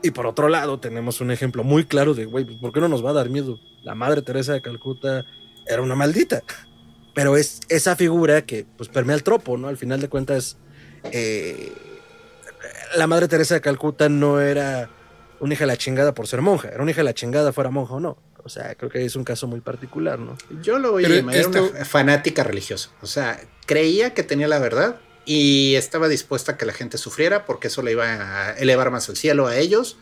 Y 0.03 0.11
por 0.13 0.27
otro 0.27 0.49
lado, 0.49 0.79
tenemos 0.79 1.21
un 1.21 1.31
ejemplo 1.31 1.65
muy 1.65 1.85
claro 1.85 2.15
de, 2.15 2.27
güey, 2.27 2.45
pues, 2.45 2.59
¿por 2.59 2.73
qué 2.73 2.81
no 2.81 2.89
nos 2.89 3.05
va 3.05 3.11
a 3.11 3.15
dar 3.15 3.31
miedo? 3.31 3.59
La 3.83 3.95
madre 3.95 4.23
Teresa 4.23 4.53
de 4.53 4.63
Calcuta 4.63 5.25
era 5.67 5.83
una 5.83 5.95
maldita. 5.95 6.43
Pero 7.15 7.37
es 7.37 7.61
esa 7.69 7.97
figura 7.97 8.43
que 8.43 8.67
pues 8.77 8.89
permea 8.89 9.17
el 9.17 9.23
tropo, 9.23 9.57
¿no? 9.57 9.69
Al 9.69 9.77
final 9.77 10.01
de 10.01 10.09
cuentas, 10.09 10.59
eh, 11.05 11.73
la 12.97 13.07
madre 13.07 13.29
Teresa 13.29 13.55
de 13.55 13.61
Calcuta 13.61 14.09
no 14.09 14.41
era 14.41 14.89
una 15.41 15.55
hija 15.55 15.65
de 15.65 15.69
la 15.69 15.77
chingada 15.77 16.15
por 16.15 16.27
ser 16.27 16.41
monja, 16.43 16.69
era 16.69 16.83
una 16.83 16.91
hija 16.91 17.01
de 17.01 17.05
la 17.05 17.15
chingada 17.15 17.53
fuera 17.53 17.71
monja 17.71 17.95
o 17.95 18.01
no. 18.01 18.17
O 18.43 18.49
sea, 18.49 18.75
creo 18.77 18.89
que 18.91 19.05
es 19.05 19.17
un 19.17 19.25
caso 19.25 19.49
muy 19.49 19.61
particular, 19.61 20.19
¿no? 20.21 20.37
Yo 20.63 20.79
lo 20.79 20.93
voy 20.93 21.05
a 21.05 21.09
llamar, 21.09 21.35
esto- 21.37 21.71
una 21.75 21.85
fanática 21.85 22.45
religiosa. 22.45 22.91
O 23.03 23.07
sea, 23.07 23.41
creía 23.67 24.15
que 24.15 24.23
tenía 24.23 24.47
la 24.47 24.61
verdad 24.61 24.97
y 25.25 25.75
estaba 25.75 26.07
dispuesta 26.07 26.53
a 26.53 26.57
que 26.57 26.65
la 26.65 26.73
gente 26.73 26.97
sufriera 26.97 27.45
porque 27.45 27.67
eso 27.67 27.83
le 27.83 27.91
iba 27.93 28.05
a 28.05 28.53
elevar 28.53 28.93
más 28.93 29.09
el 29.09 29.17
cielo 29.17 29.49
a 29.49 29.57
ellos 29.57 29.97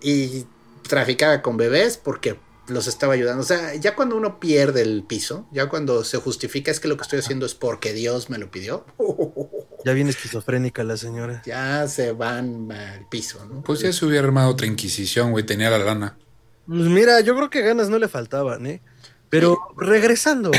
y 0.00 0.46
traficaba 0.88 1.42
con 1.42 1.56
bebés 1.56 1.96
porque 1.96 2.38
los 2.68 2.86
estaba 2.86 3.14
ayudando. 3.14 3.42
O 3.42 3.46
sea, 3.46 3.74
ya 3.74 3.96
cuando 3.96 4.14
uno 4.16 4.38
pierde 4.38 4.82
el 4.82 5.02
piso, 5.02 5.48
ya 5.50 5.68
cuando 5.68 6.04
se 6.04 6.18
justifica 6.18 6.70
es 6.70 6.78
que 6.78 6.86
lo 6.86 6.96
que 6.96 7.02
estoy 7.02 7.18
haciendo 7.18 7.46
es 7.46 7.54
porque 7.54 7.92
Dios 7.94 8.30
me 8.30 8.38
lo 8.38 8.48
pidió, 8.52 8.86
Ya 9.88 9.94
viene 9.94 10.10
esquizofrénica 10.10 10.84
la 10.84 10.98
señora. 10.98 11.40
ya 11.46 11.88
se 11.88 12.12
van 12.12 12.70
al 12.70 13.08
piso, 13.08 13.42
¿no? 13.46 13.62
Pues 13.62 13.80
ya 13.80 13.90
se 13.90 14.04
hubiera 14.04 14.26
armado 14.26 14.50
otra 14.50 14.66
inquisición, 14.66 15.30
güey. 15.30 15.46
Tenía 15.46 15.70
la 15.70 15.78
lana. 15.78 16.18
Pues 16.66 16.82
mira, 16.90 17.18
yo 17.22 17.34
creo 17.34 17.48
que 17.48 17.62
ganas 17.62 17.88
no 17.88 17.98
le 17.98 18.06
faltaban, 18.06 18.66
¿eh? 18.66 18.82
Pero 19.30 19.56
regresando. 19.78 20.50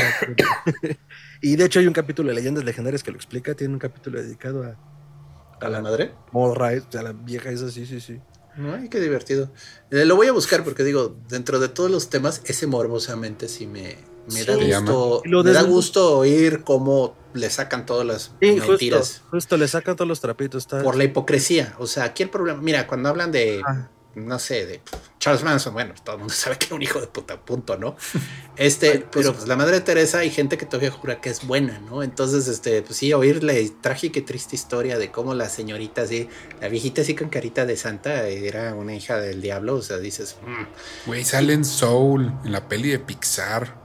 y 1.40 1.54
de 1.54 1.64
hecho 1.64 1.78
hay 1.78 1.86
un 1.86 1.92
capítulo 1.92 2.30
de 2.30 2.34
Leyendas 2.34 2.64
Legendarias 2.64 3.04
que 3.04 3.12
lo 3.12 3.18
explica, 3.18 3.54
tiene 3.54 3.72
un 3.72 3.78
capítulo 3.78 4.20
dedicado 4.20 4.64
a, 4.64 5.64
a 5.64 5.68
la 5.68 5.80
madre. 5.80 6.12
Rice, 6.32 6.98
a 6.98 7.02
la 7.02 7.12
vieja 7.12 7.50
esa, 7.50 7.70
sí, 7.70 7.86
sí, 7.86 8.00
sí. 8.00 8.20
No, 8.56 8.74
ay, 8.74 8.88
qué 8.88 8.98
divertido. 8.98 9.52
Eh, 9.92 10.06
lo 10.06 10.16
voy 10.16 10.26
a 10.26 10.32
buscar 10.32 10.64
porque 10.64 10.82
digo, 10.82 11.16
dentro 11.28 11.60
de 11.60 11.68
todos 11.68 11.88
los 11.88 12.10
temas, 12.10 12.42
ese 12.46 12.66
morbosamente 12.66 13.48
sí 13.48 13.68
me, 13.68 13.96
me 14.32 14.44
da 14.44 14.56
gusto. 14.56 15.22
Me 15.24 15.52
da 15.52 15.62
gusto 15.62 16.18
oír 16.18 16.64
cómo 16.64 17.19
le 17.34 17.50
sacan 17.50 17.86
todas 17.86 18.06
las 18.06 18.32
Sí, 18.40 18.52
mentiras 18.52 19.22
justo, 19.30 19.56
le 19.56 19.68
sacan 19.68 19.96
todos 19.96 20.08
los 20.08 20.20
trapitos. 20.20 20.66
Por 20.66 20.96
la 20.96 21.04
hipocresía. 21.04 21.74
O 21.78 21.86
sea, 21.86 22.04
aquí 22.04 22.22
el 22.22 22.30
problema, 22.30 22.60
mira, 22.60 22.86
cuando 22.86 23.08
hablan 23.08 23.30
de, 23.32 23.62
Ah. 23.64 23.88
no 24.14 24.38
sé, 24.40 24.66
de 24.66 24.80
Charles 25.20 25.44
Manson, 25.44 25.72
bueno, 25.72 25.94
todo 26.02 26.16
el 26.16 26.20
mundo 26.20 26.34
sabe 26.36 26.56
que 26.58 26.66
era 26.66 26.74
un 26.74 26.82
hijo 26.82 27.00
de 27.00 27.06
puta, 27.06 27.40
punto, 27.40 27.76
¿no? 27.76 27.96
Este, 28.56 29.06
pero 29.10 29.32
pues 29.32 29.48
la 29.48 29.56
madre 29.56 29.80
Teresa 29.80 30.18
hay 30.18 30.28
gente 30.30 30.58
que 30.58 30.66
todavía 30.66 30.90
jura 30.90 31.20
que 31.22 31.30
es 31.30 31.46
buena, 31.46 31.78
¿no? 31.78 32.02
Entonces, 32.02 32.46
este, 32.46 32.82
pues 32.82 32.98
sí, 32.98 33.10
oír 33.14 33.42
la 33.42 33.54
trágica 33.80 34.18
y 34.18 34.22
triste 34.22 34.54
historia 34.54 34.98
de 34.98 35.10
cómo 35.10 35.32
la 35.32 35.48
señorita 35.48 36.02
así, 36.02 36.28
la 36.60 36.68
viejita 36.68 37.00
así 37.00 37.14
con 37.14 37.30
carita 37.30 37.64
de 37.64 37.76
santa 37.78 38.26
era 38.28 38.74
una 38.74 38.94
hija 38.94 39.18
del 39.18 39.40
diablo, 39.40 39.76
o 39.76 39.82
sea, 39.82 39.96
dices, 39.96 40.36
mm". 40.46 41.06
güey, 41.06 41.24
sale 41.24 41.54
en 41.54 41.64
Soul, 41.64 42.34
en 42.44 42.52
la 42.52 42.68
peli 42.68 42.90
de 42.90 42.98
Pixar. 42.98 43.78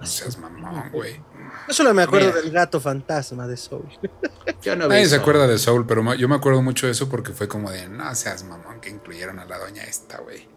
No 0.00 0.06
seas 0.06 0.38
mamón, 0.38 0.90
güey. 0.90 1.20
Yo 1.68 1.74
solo 1.74 1.94
me 1.94 2.02
acuerdo 2.02 2.32
del 2.32 2.50
gato 2.50 2.80
fantasma 2.80 3.46
de 3.46 3.56
Soul. 3.56 3.88
Yo 4.62 4.76
no 4.76 4.88
Nadie 4.88 5.06
se 5.06 5.16
acuerda 5.16 5.46
de 5.46 5.58
Soul, 5.58 5.86
pero 5.86 6.14
yo 6.14 6.28
me 6.28 6.34
acuerdo 6.34 6.62
mucho 6.62 6.86
de 6.86 6.92
eso 6.92 7.08
porque 7.08 7.32
fue 7.32 7.48
como 7.48 7.70
de, 7.70 7.88
no 7.88 8.14
seas 8.14 8.44
mamón, 8.44 8.80
que 8.80 8.88
incluyeron 8.88 9.38
a 9.38 9.44
la 9.44 9.58
doña 9.58 9.82
esta, 9.82 10.18
güey. 10.18 10.48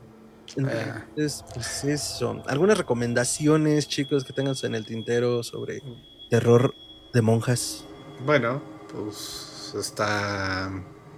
Entonces, 0.56 1.44
pues 1.54 1.84
eso. 1.84 2.42
¿Algunas 2.48 2.78
recomendaciones, 2.78 3.88
chicos, 3.88 4.24
que 4.24 4.34
tengan 4.34 4.56
en 4.64 4.76
el 4.76 4.86
tintero 4.86 5.44
sobre 5.44 5.82
terror 6.30 6.74
de 7.14 7.22
monjas? 7.22 7.86
Bueno, 8.26 8.62
pues 8.92 9.74
está 9.78 10.72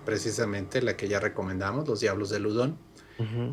precisamente 0.06 0.82
la 0.82 0.98
que 0.98 1.08
ya 1.08 1.20
recomendamos, 1.20 1.88
Los 1.88 2.00
Diablos 2.00 2.30
de 2.30 2.40
Ludón. 2.40 2.78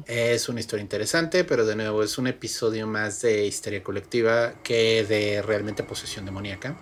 Es 0.06 0.48
una 0.48 0.60
historia 0.60 0.82
interesante, 0.82 1.44
pero 1.44 1.66
de 1.66 1.76
nuevo 1.76 2.02
es 2.02 2.18
un 2.18 2.26
episodio 2.26 2.86
más 2.86 3.22
de 3.22 3.46
histeria 3.46 3.82
colectiva 3.82 4.54
que 4.62 5.04
de 5.04 5.42
realmente 5.42 5.82
posesión 5.82 6.24
demoníaca. 6.24 6.76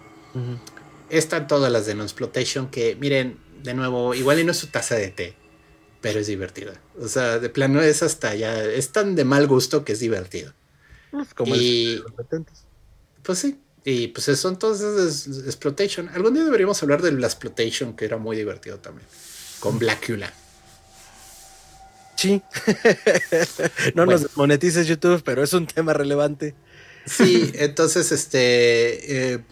Están 1.09 1.47
todas 1.47 1.71
las 1.71 1.87
de 1.87 1.95
Non-Exploitation 1.95 2.69
que, 2.71 2.97
miren, 2.97 3.39
de 3.63 3.75
nuevo, 3.75 4.15
igual 4.15 4.41
y 4.41 4.45
no 4.45 4.53
es 4.53 4.59
su 4.59 4.67
taza 4.67 4.97
de 4.97 5.09
té, 5.09 5.35
pero 6.01 6.21
es 6.21 6.27
divertida. 6.27 6.81
O 7.01 7.09
sea, 7.09 7.39
de 7.39 7.49
plano 7.49 7.81
es 7.81 8.03
hasta 8.03 8.35
ya, 8.35 8.63
es 8.63 8.93
tan 8.93 9.15
de 9.15 9.25
mal 9.25 9.47
gusto 9.47 9.85
que 9.85 9.93
es 9.93 10.01
divertido. 10.01 10.53
Pues, 11.11 11.33
como 11.35 11.55
y, 11.55 12.03
Pues 13.23 13.39
sí, 13.39 13.59
y 13.85 14.09
pues 14.09 14.25
son 14.39 14.59
todas 14.59 14.81
esas 14.81 15.47
exploitation. 15.47 16.09
Algún 16.11 16.35
día 16.35 16.45
deberíamos 16.45 16.83
hablar 16.83 17.01
de 17.01 17.13
la 17.13 17.27
exploitation, 17.27 17.95
que 17.97 18.05
era 18.05 18.19
muy 18.19 18.37
divertido 18.37 18.79
también. 18.79 19.07
Con 19.61 19.79
Blackula. 19.79 20.33
Sí. 22.17 22.43
no 23.95 24.07
nos 24.07 24.37
monetices 24.37 24.87
YouTube, 24.87 25.23
pero 25.25 25.43
es 25.43 25.53
un 25.53 25.67
tema 25.67 25.93
relevante. 25.93 26.55
Sí, 27.07 27.53
entonces, 27.55 28.13
este. 28.13 29.35
Eh, 29.35 29.45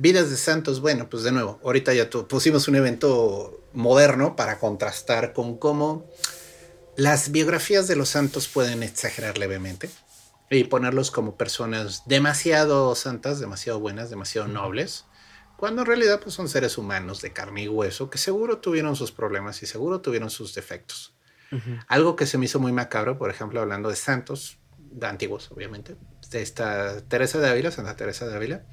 Vidas 0.00 0.30
de 0.30 0.36
Santos, 0.36 0.80
bueno, 0.80 1.10
pues 1.10 1.24
de 1.24 1.32
nuevo, 1.32 1.58
ahorita 1.64 1.92
ya 1.92 2.08
pusimos 2.08 2.68
un 2.68 2.76
evento 2.76 3.64
moderno 3.72 4.36
para 4.36 4.60
contrastar 4.60 5.32
con 5.32 5.58
cómo 5.58 6.06
las 6.96 7.32
biografías 7.32 7.88
de 7.88 7.96
los 7.96 8.10
santos 8.10 8.46
pueden 8.46 8.84
exagerar 8.84 9.38
levemente 9.38 9.90
y 10.50 10.64
ponerlos 10.64 11.10
como 11.10 11.36
personas 11.36 12.02
demasiado 12.06 12.94
santas, 12.94 13.40
demasiado 13.40 13.80
buenas, 13.80 14.08
demasiado 14.08 14.46
nobles, 14.46 15.04
cuando 15.58 15.82
en 15.82 15.86
realidad 15.86 16.20
pues, 16.22 16.36
son 16.36 16.48
seres 16.48 16.78
humanos 16.78 17.20
de 17.20 17.32
carne 17.32 17.64
y 17.64 17.68
hueso 17.68 18.10
que 18.10 18.16
seguro 18.16 18.58
tuvieron 18.58 18.94
sus 18.94 19.10
problemas 19.10 19.60
y 19.64 19.66
seguro 19.66 20.00
tuvieron 20.00 20.30
sus 20.30 20.54
defectos. 20.54 21.16
Algo 21.88 22.14
que 22.14 22.26
se 22.26 22.38
me 22.38 22.44
hizo 22.44 22.60
muy 22.60 22.72
macabro, 22.72 23.18
por 23.18 23.30
ejemplo, 23.30 23.60
hablando 23.60 23.88
de 23.88 23.96
santos, 23.96 24.58
de 24.78 25.06
antiguos, 25.06 25.50
obviamente, 25.50 25.96
de 26.30 26.42
esta 26.42 27.00
Teresa 27.08 27.40
de 27.40 27.48
Ávila, 27.48 27.72
Santa 27.72 27.96
Teresa 27.96 28.28
de 28.28 28.36
Ávila, 28.36 28.66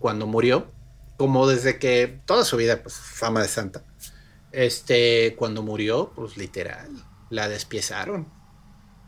cuando 0.00 0.26
murió, 0.26 0.72
como 1.18 1.46
desde 1.46 1.78
que 1.78 2.20
toda 2.24 2.44
su 2.44 2.56
vida, 2.56 2.82
pues 2.82 2.94
fama 2.94 3.40
de 3.42 3.48
santa, 3.48 3.84
este, 4.50 5.36
cuando 5.36 5.62
murió, 5.62 6.10
pues 6.16 6.36
literal, 6.36 6.90
la 7.30 7.48
despiezaron. 7.48 8.26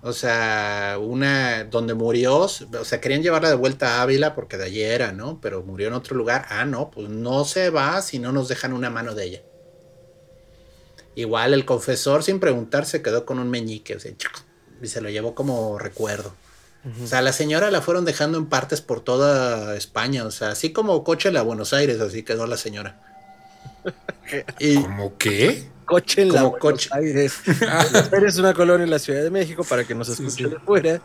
O 0.02 0.14
sea, 0.14 0.96
una 0.98 1.64
donde 1.64 1.92
murió, 1.92 2.38
o 2.38 2.48
sea, 2.48 3.00
querían 3.00 3.22
llevarla 3.22 3.50
de 3.50 3.54
vuelta 3.54 3.98
a 3.98 4.02
Ávila 4.02 4.34
porque 4.34 4.56
de 4.56 4.64
allí 4.64 4.82
era, 4.82 5.12
¿no? 5.12 5.40
Pero 5.42 5.62
murió 5.62 5.88
en 5.88 5.94
otro 5.94 6.16
lugar. 6.16 6.46
Ah, 6.48 6.64
no, 6.64 6.90
pues 6.90 7.10
no 7.10 7.44
se 7.44 7.68
va 7.68 8.00
si 8.00 8.18
no 8.18 8.32
nos 8.32 8.48
dejan 8.48 8.72
una 8.72 8.88
mano 8.88 9.14
de 9.14 9.24
ella. 9.24 9.42
Igual 11.14 11.52
el 11.52 11.66
confesor, 11.66 12.22
sin 12.22 12.40
preguntar, 12.40 12.86
se 12.86 13.02
quedó 13.02 13.26
con 13.26 13.38
un 13.38 13.50
meñique, 13.50 13.94
o 13.94 14.00
sea, 14.00 14.12
y 14.80 14.86
se 14.86 15.00
lo 15.02 15.10
llevó 15.10 15.34
como 15.34 15.78
recuerdo. 15.78 16.32
O 17.02 17.06
sea, 17.06 17.20
la 17.20 17.34
señora 17.34 17.70
la 17.70 17.82
fueron 17.82 18.06
dejando 18.06 18.38
en 18.38 18.46
partes 18.46 18.80
por 18.80 19.02
toda 19.02 19.76
España, 19.76 20.24
o 20.24 20.30
sea, 20.30 20.48
así 20.48 20.72
como 20.72 21.04
coche 21.04 21.28
en 21.28 21.34
la 21.34 21.42
Buenos 21.42 21.74
Aires, 21.74 22.00
así 22.00 22.22
quedó 22.22 22.46
la 22.46 22.56
señora. 22.56 23.02
y, 24.58 24.76
¿Cómo 24.76 25.18
qué? 25.18 25.68
Coche 25.90 26.22
en 26.22 26.32
la 26.32 26.44
Buenos 26.44 26.88
Aires. 26.92 27.34
Eres 28.12 28.38
una 28.38 28.54
colonia 28.54 28.84
en 28.84 28.90
la 28.90 29.00
Ciudad 29.00 29.22
de 29.22 29.30
México 29.30 29.64
para 29.64 29.84
que 29.84 29.94
nos 29.94 30.08
escuchen 30.08 30.50
de 30.50 30.58
fuera, 30.60 31.00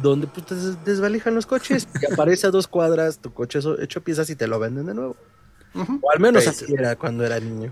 donde 0.00 0.26
pues, 0.26 0.82
desvalijan 0.84 1.34
los 1.34 1.44
coches 1.44 1.86
y 2.00 2.10
aparece 2.10 2.46
a 2.46 2.50
dos 2.50 2.66
cuadras 2.66 3.18
tu 3.18 3.34
coche 3.34 3.58
hecho 3.80 4.02
piezas 4.02 4.30
y 4.30 4.36
te 4.36 4.46
lo 4.46 4.58
venden 4.58 4.86
de 4.86 4.94
nuevo. 4.94 5.16
O 5.74 6.10
al 6.10 6.20
menos 6.20 6.46
así 6.46 6.64
era 6.72 6.96
cuando 6.96 7.24
era 7.24 7.38
niño. 7.38 7.70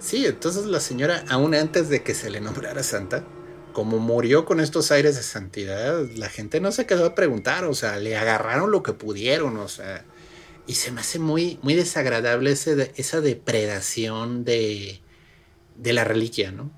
Sí, 0.00 0.26
entonces 0.26 0.66
la 0.66 0.80
señora, 0.80 1.24
aún 1.28 1.54
antes 1.54 1.88
de 1.88 2.02
que 2.02 2.14
se 2.14 2.30
le 2.30 2.40
nombrara 2.40 2.82
santa, 2.82 3.24
como 3.72 3.98
murió 3.98 4.44
con 4.44 4.60
estos 4.60 4.90
aires 4.90 5.14
de 5.16 5.22
santidad, 5.22 6.04
la 6.16 6.28
gente 6.28 6.60
no 6.60 6.72
se 6.72 6.84
quedó 6.84 7.06
a 7.06 7.14
preguntar, 7.14 7.64
o 7.64 7.74
sea, 7.74 7.96
le 7.96 8.16
agarraron 8.16 8.72
lo 8.72 8.82
que 8.82 8.92
pudieron, 8.92 9.56
o 9.56 9.68
sea, 9.68 10.04
y 10.66 10.74
se 10.74 10.90
me 10.90 11.00
hace 11.00 11.18
muy, 11.18 11.58
muy 11.62 11.74
desagradable 11.74 12.52
ese, 12.52 12.92
esa 12.96 13.20
depredación 13.20 14.44
de, 14.44 15.00
de 15.78 15.92
la 15.92 16.04
reliquia, 16.04 16.52
¿no? 16.52 16.70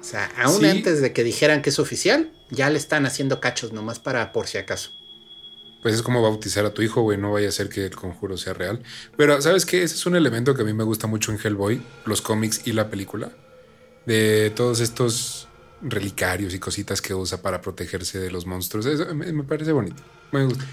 O 0.00 0.04
sea, 0.04 0.30
aún 0.36 0.64
antes 0.64 1.00
de 1.00 1.12
que 1.12 1.24
dijeran 1.24 1.60
que 1.60 1.70
es 1.70 1.78
oficial, 1.78 2.32
ya 2.50 2.70
le 2.70 2.78
están 2.78 3.04
haciendo 3.04 3.40
cachos 3.40 3.72
nomás 3.72 3.98
para 3.98 4.32
por 4.32 4.46
si 4.46 4.58
acaso. 4.58 4.90
Pues 5.82 5.94
es 5.94 6.02
como 6.02 6.22
bautizar 6.22 6.64
a 6.64 6.74
tu 6.74 6.82
hijo, 6.82 7.02
güey, 7.02 7.18
no 7.18 7.32
vaya 7.32 7.48
a 7.48 7.52
ser 7.52 7.68
que 7.68 7.84
el 7.86 7.94
conjuro 7.94 8.36
sea 8.36 8.52
real. 8.52 8.82
Pero, 9.16 9.40
¿sabes 9.40 9.64
qué? 9.64 9.82
Ese 9.82 9.94
es 9.94 10.06
un 10.06 10.16
elemento 10.16 10.54
que 10.54 10.62
a 10.62 10.64
mí 10.64 10.72
me 10.72 10.84
gusta 10.84 11.06
mucho 11.06 11.30
en 11.30 11.38
Hellboy, 11.42 11.80
los 12.04 12.20
cómics 12.20 12.62
y 12.64 12.72
la 12.72 12.90
película. 12.90 13.30
De 14.06 14.50
todos 14.50 14.80
estos 14.80 15.48
relicarios 15.82 16.54
y 16.54 16.58
cositas 16.58 17.00
que 17.00 17.14
usa 17.14 17.40
para 17.40 17.60
protegerse 17.60 18.18
de 18.18 18.30
los 18.30 18.46
monstruos. 18.46 18.86
Eso 18.86 19.14
me, 19.14 19.44
parece 19.44 19.72
bonito. 19.72 20.02
Me 20.32 20.44
gusta. 20.44 20.64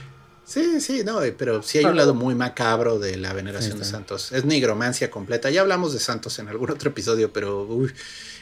Sí, 0.46 0.80
sí, 0.80 1.04
no, 1.04 1.20
pero 1.38 1.64
sí 1.64 1.80
hay 1.80 1.86
un 1.86 1.98
lado 1.98 2.14
muy 2.14 2.36
macabro 2.36 3.00
de 3.00 3.18
la 3.18 3.34
veneración 3.34 3.80
de 3.80 3.86
santos. 3.86 4.32
Es 4.32 4.46
nigromancia 4.46 5.10
completa. 5.10 5.50
Ya 5.50 5.62
hablamos 5.62 5.92
de 5.94 6.00
santos 6.00 6.38
en 6.38 6.48
algún 6.48 6.70
otro 6.70 6.92
episodio, 6.92 7.34
pero 7.34 7.64
uy. 7.64 7.92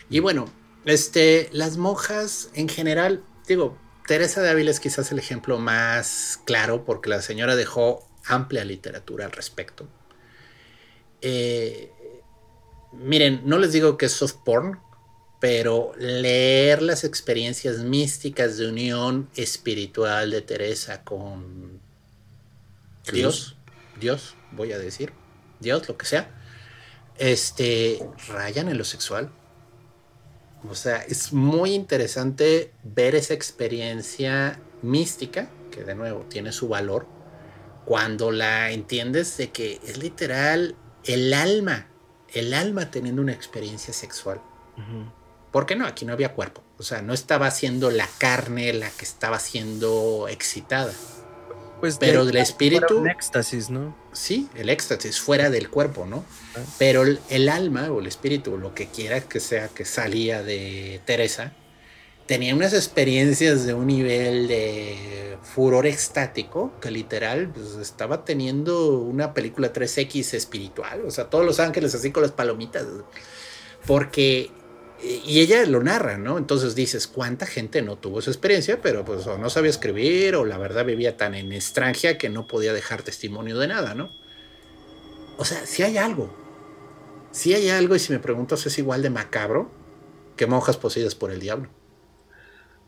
y 0.10 0.20
bueno, 0.20 0.52
este, 0.86 1.50
las 1.54 1.78
monjas 1.78 2.50
en 2.56 2.68
general, 2.68 3.24
digo, 3.48 3.78
Teresa 4.06 4.42
de 4.42 4.50
Ávila 4.50 4.72
es 4.72 4.82
quizás 4.82 5.12
el 5.14 5.20
ejemplo 5.20 5.60
más 5.60 6.42
claro 6.46 6.84
porque 6.84 7.10
la 7.10 7.22
señora 7.22 7.56
dejó 7.56 8.06
amplia 8.26 8.66
literatura 8.66 9.26
al 9.26 9.32
respecto. 9.32 9.88
Eh, 11.22 11.90
miren, 12.92 13.44
no 13.46 13.60
les 13.60 13.72
digo 13.72 13.98
que 13.98 14.08
es 14.08 14.12
soft 14.12 14.36
porn, 14.44 14.80
pero 15.40 15.94
leer 15.98 16.82
las 16.82 17.06
experiencias 17.06 17.80
místicas 17.80 18.58
de 18.58 18.68
unión 18.68 19.30
espiritual 19.36 20.32
de 20.32 20.42
Teresa 20.42 21.04
con 21.06 21.73
Dios, 23.12 23.58
Dios, 24.00 24.36
voy 24.52 24.72
a 24.72 24.78
decir, 24.78 25.14
Dios, 25.60 25.88
lo 25.88 25.98
que 25.98 26.06
sea, 26.06 26.32
este, 27.18 28.00
rayan 28.28 28.70
en 28.70 28.78
lo 28.78 28.84
sexual 28.84 29.32
o 30.70 30.76
sea, 30.76 30.98
es 30.98 31.34
muy 31.34 31.74
interesante 31.74 32.72
ver 32.84 33.16
esa 33.16 33.34
experiencia 33.34 34.60
mística, 34.82 35.50
que 35.72 35.84
de 35.84 35.96
nuevo 35.96 36.26
tiene 36.30 36.52
su 36.52 36.70
valor, 36.70 37.06
cuando 37.86 38.32
la 38.32 38.72
entiendes 38.72 39.36
de 39.38 39.52
que 39.52 39.82
es 39.86 39.98
literal 39.98 40.76
el 41.04 41.34
alma, 41.34 41.88
el 42.30 42.54
alma 42.54 42.92
teniendo 42.92 43.22
una 43.22 43.34
experiencia 43.34 43.94
sexual. 43.94 44.42
¿Por 45.52 45.66
qué 45.66 45.76
no? 45.76 45.86
Aquí 45.86 46.06
no 46.06 46.14
había 46.14 46.34
cuerpo. 46.34 46.64
O 46.78 46.84
sea, 46.84 47.02
no 47.02 47.14
estaba 47.14 47.52
siendo 47.52 47.92
la 47.92 48.08
carne 48.18 48.72
la 48.74 48.90
que 48.90 49.04
estaba 49.04 49.40
siendo 49.40 50.28
excitada. 50.30 50.94
Pues 51.84 51.98
pero 51.98 52.22
el 52.22 52.38
espíritu. 52.38 52.98
Un 52.98 53.10
éxtasis, 53.10 53.70
¿no? 53.70 53.94
Sí, 54.14 54.48
el 54.56 54.70
éxtasis 54.70 55.20
fuera 55.20 55.50
del 55.50 55.70
cuerpo, 55.70 56.06
¿no? 56.06 56.24
Ah. 56.56 56.62
Pero 56.80 57.04
el, 57.04 57.50
alma 57.50 57.92
o 57.92 58.00
el 58.00 58.08
espíritu, 58.08 58.58
lo 58.58 58.74
que 58.74 58.88
quiera 58.88 59.20
que 59.20 59.42
sea 59.42 59.68
que 59.68 59.84
salía 59.84 60.44
de 60.44 61.02
Teresa, 61.04 61.52
tenía 62.26 62.56
unas 62.56 62.74
experiencias 62.74 63.66
de 63.66 63.74
un 63.74 63.88
nivel 63.88 64.48
de 64.48 65.38
furor 65.42 65.86
extático 65.86 66.72
que 66.80 66.90
literal 66.90 67.50
pues, 67.50 67.76
estaba 67.76 68.24
teniendo 68.24 69.00
una 69.00 69.34
película 69.34 69.74
3X 69.74 70.36
espiritual. 70.36 71.04
O 71.06 71.12
sea, 71.12 71.30
todos 71.30 71.46
los 71.46 71.60
ángeles 71.60 71.94
así 71.94 72.12
con 72.12 72.24
las 72.24 72.32
palomitas. 72.32 72.86
Porque 73.86 74.52
y 75.04 75.40
ella 75.42 75.66
lo 75.66 75.84
narra, 75.84 76.18
¿no? 76.18 76.38
Entonces 76.38 76.76
dices, 76.76 77.08
¿cuánta 77.08 77.46
gente 77.46 77.82
no 77.82 77.98
tuvo 77.98 78.20
esa 78.20 78.32
experiencia? 78.32 78.82
Pero 78.82 79.04
pues 79.04 79.28
o 79.28 79.38
no 79.38 79.50
sabía 79.50 79.70
escribir 79.70 80.36
o 80.36 80.46
la 80.46 80.58
verdad 80.58 80.86
vivía 80.86 81.18
tan 81.18 81.36
en 81.36 81.52
extranjera 81.52 82.18
que 82.18 82.30
no 82.30 82.48
podía 82.48 82.74
dejar 82.74 83.02
testimonio 83.02 83.58
de 83.58 83.68
nada, 83.68 83.96
¿no? 83.96 84.10
O 85.38 85.46
sea, 85.46 85.66
si 85.66 85.84
hay 85.84 85.98
algo. 85.98 86.34
Si 87.32 87.54
hay 87.54 87.70
algo 87.70 87.96
y 87.96 88.00
si 88.00 88.14
me 88.14 88.20
preguntas 88.20 88.66
es 88.66 88.78
igual 88.78 89.02
de 89.02 89.10
macabro 89.10 89.72
que 90.38 90.48
monjas 90.48 90.78
poseídas 90.78 91.16
por 91.16 91.32
el 91.32 91.40
diablo. 91.40 91.70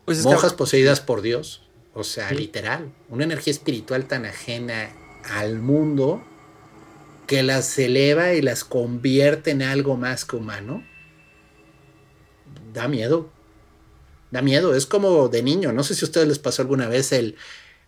Pues 0.04 0.18
que- 0.18 0.24
monjas 0.24 0.54
poseídas 0.54 1.00
por 1.00 1.20
Dios. 1.20 1.68
O 1.92 2.04
sea, 2.04 2.30
literal. 2.30 2.92
Una 3.08 3.24
energía 3.24 3.50
espiritual 3.52 4.06
tan 4.06 4.24
ajena 4.26 4.90
al 5.24 5.58
mundo 5.58 6.22
que 7.26 7.42
las 7.42 7.78
eleva 7.78 8.34
y 8.34 8.42
las 8.42 8.64
convierte 8.64 9.50
en 9.50 9.62
algo 9.62 9.96
más 9.96 10.24
que 10.24 10.36
humano. 10.36 10.84
Da 12.76 12.88
miedo. 12.88 13.30
Da 14.30 14.42
miedo. 14.42 14.74
Es 14.74 14.84
como 14.84 15.28
de 15.28 15.42
niño. 15.42 15.72
No 15.72 15.82
sé 15.82 15.94
si 15.94 16.04
a 16.04 16.08
ustedes 16.08 16.28
les 16.28 16.38
pasó 16.38 16.60
alguna 16.60 16.88
vez 16.88 17.10
el. 17.12 17.36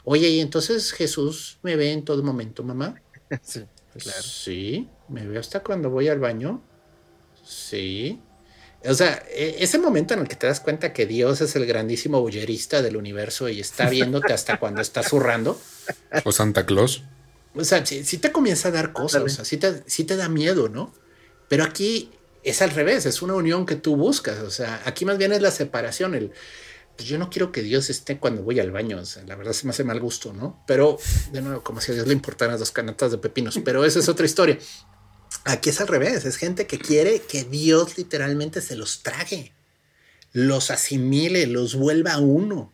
Oye, 0.04 0.30
y 0.30 0.40
entonces 0.40 0.92
Jesús 0.92 1.58
me 1.62 1.76
ve 1.76 1.92
en 1.92 2.04
todo 2.06 2.22
momento, 2.22 2.64
mamá. 2.64 3.00
Sí, 3.42 3.66
claro. 3.98 4.22
Sí, 4.22 4.88
me 5.10 5.26
veo 5.26 5.40
hasta 5.40 5.62
cuando 5.62 5.90
voy 5.90 6.08
al 6.08 6.18
baño. 6.18 6.62
Sí. 7.44 8.18
O 8.82 8.94
sea, 8.94 9.22
e- 9.30 9.56
ese 9.58 9.78
momento 9.78 10.14
en 10.14 10.20
el 10.20 10.28
que 10.28 10.36
te 10.36 10.46
das 10.46 10.60
cuenta 10.60 10.94
que 10.94 11.04
Dios 11.04 11.42
es 11.42 11.54
el 11.56 11.66
grandísimo 11.66 12.22
bullerista 12.22 12.80
del 12.80 12.96
universo 12.96 13.50
y 13.50 13.60
está 13.60 13.90
viéndote 13.90 14.32
hasta 14.32 14.56
cuando 14.60 14.80
estás 14.80 15.08
zurrando. 15.08 15.60
O 16.24 16.32
Santa 16.32 16.64
Claus. 16.64 17.02
O 17.54 17.64
sea, 17.64 17.84
sí, 17.84 18.02
sí 18.04 18.16
te 18.16 18.32
comienza 18.32 18.68
a 18.68 18.70
dar 18.70 18.94
cosas, 18.94 19.22
o 19.22 19.28
sea, 19.28 19.44
sí 19.44 19.58
te, 19.58 19.82
sí 19.84 20.04
te 20.04 20.16
da 20.16 20.30
miedo, 20.30 20.70
¿no? 20.70 20.94
Pero 21.48 21.64
aquí 21.64 22.10
es 22.42 22.62
al 22.62 22.70
revés, 22.70 23.06
es 23.06 23.22
una 23.22 23.34
unión 23.34 23.66
que 23.66 23.76
tú 23.76 23.96
buscas. 23.96 24.40
O 24.40 24.50
sea, 24.50 24.82
aquí 24.84 25.04
más 25.04 25.18
bien 25.18 25.32
es 25.32 25.42
la 25.42 25.50
separación. 25.50 26.14
El, 26.14 26.32
pues 26.96 27.08
yo 27.08 27.18
no 27.18 27.30
quiero 27.30 27.52
que 27.52 27.62
Dios 27.62 27.90
esté 27.90 28.18
cuando 28.18 28.42
voy 28.42 28.60
al 28.60 28.70
baño. 28.70 29.00
La 29.26 29.36
verdad 29.36 29.52
se 29.52 29.66
me 29.66 29.70
hace 29.70 29.84
mal 29.84 30.00
gusto, 30.00 30.32
¿no? 30.32 30.62
Pero, 30.66 30.98
de 31.32 31.42
nuevo, 31.42 31.62
como 31.62 31.80
si 31.80 31.92
a 31.92 31.94
Dios 31.94 32.06
le 32.06 32.12
importaran 32.12 32.58
dos 32.58 32.70
canatas 32.70 33.12
de 33.12 33.18
pepinos. 33.18 33.60
Pero 33.64 33.84
esa 33.84 33.98
es 33.98 34.08
otra 34.08 34.26
historia. 34.26 34.58
Aquí 35.44 35.70
es 35.70 35.80
al 35.80 35.88
revés. 35.88 36.24
Es 36.24 36.36
gente 36.36 36.66
que 36.66 36.78
quiere 36.78 37.20
que 37.20 37.44
Dios 37.44 37.96
literalmente 37.98 38.60
se 38.60 38.76
los 38.76 39.02
trague, 39.02 39.52
los 40.32 40.70
asimile, 40.70 41.46
los 41.46 41.74
vuelva 41.74 42.18
uno. 42.18 42.72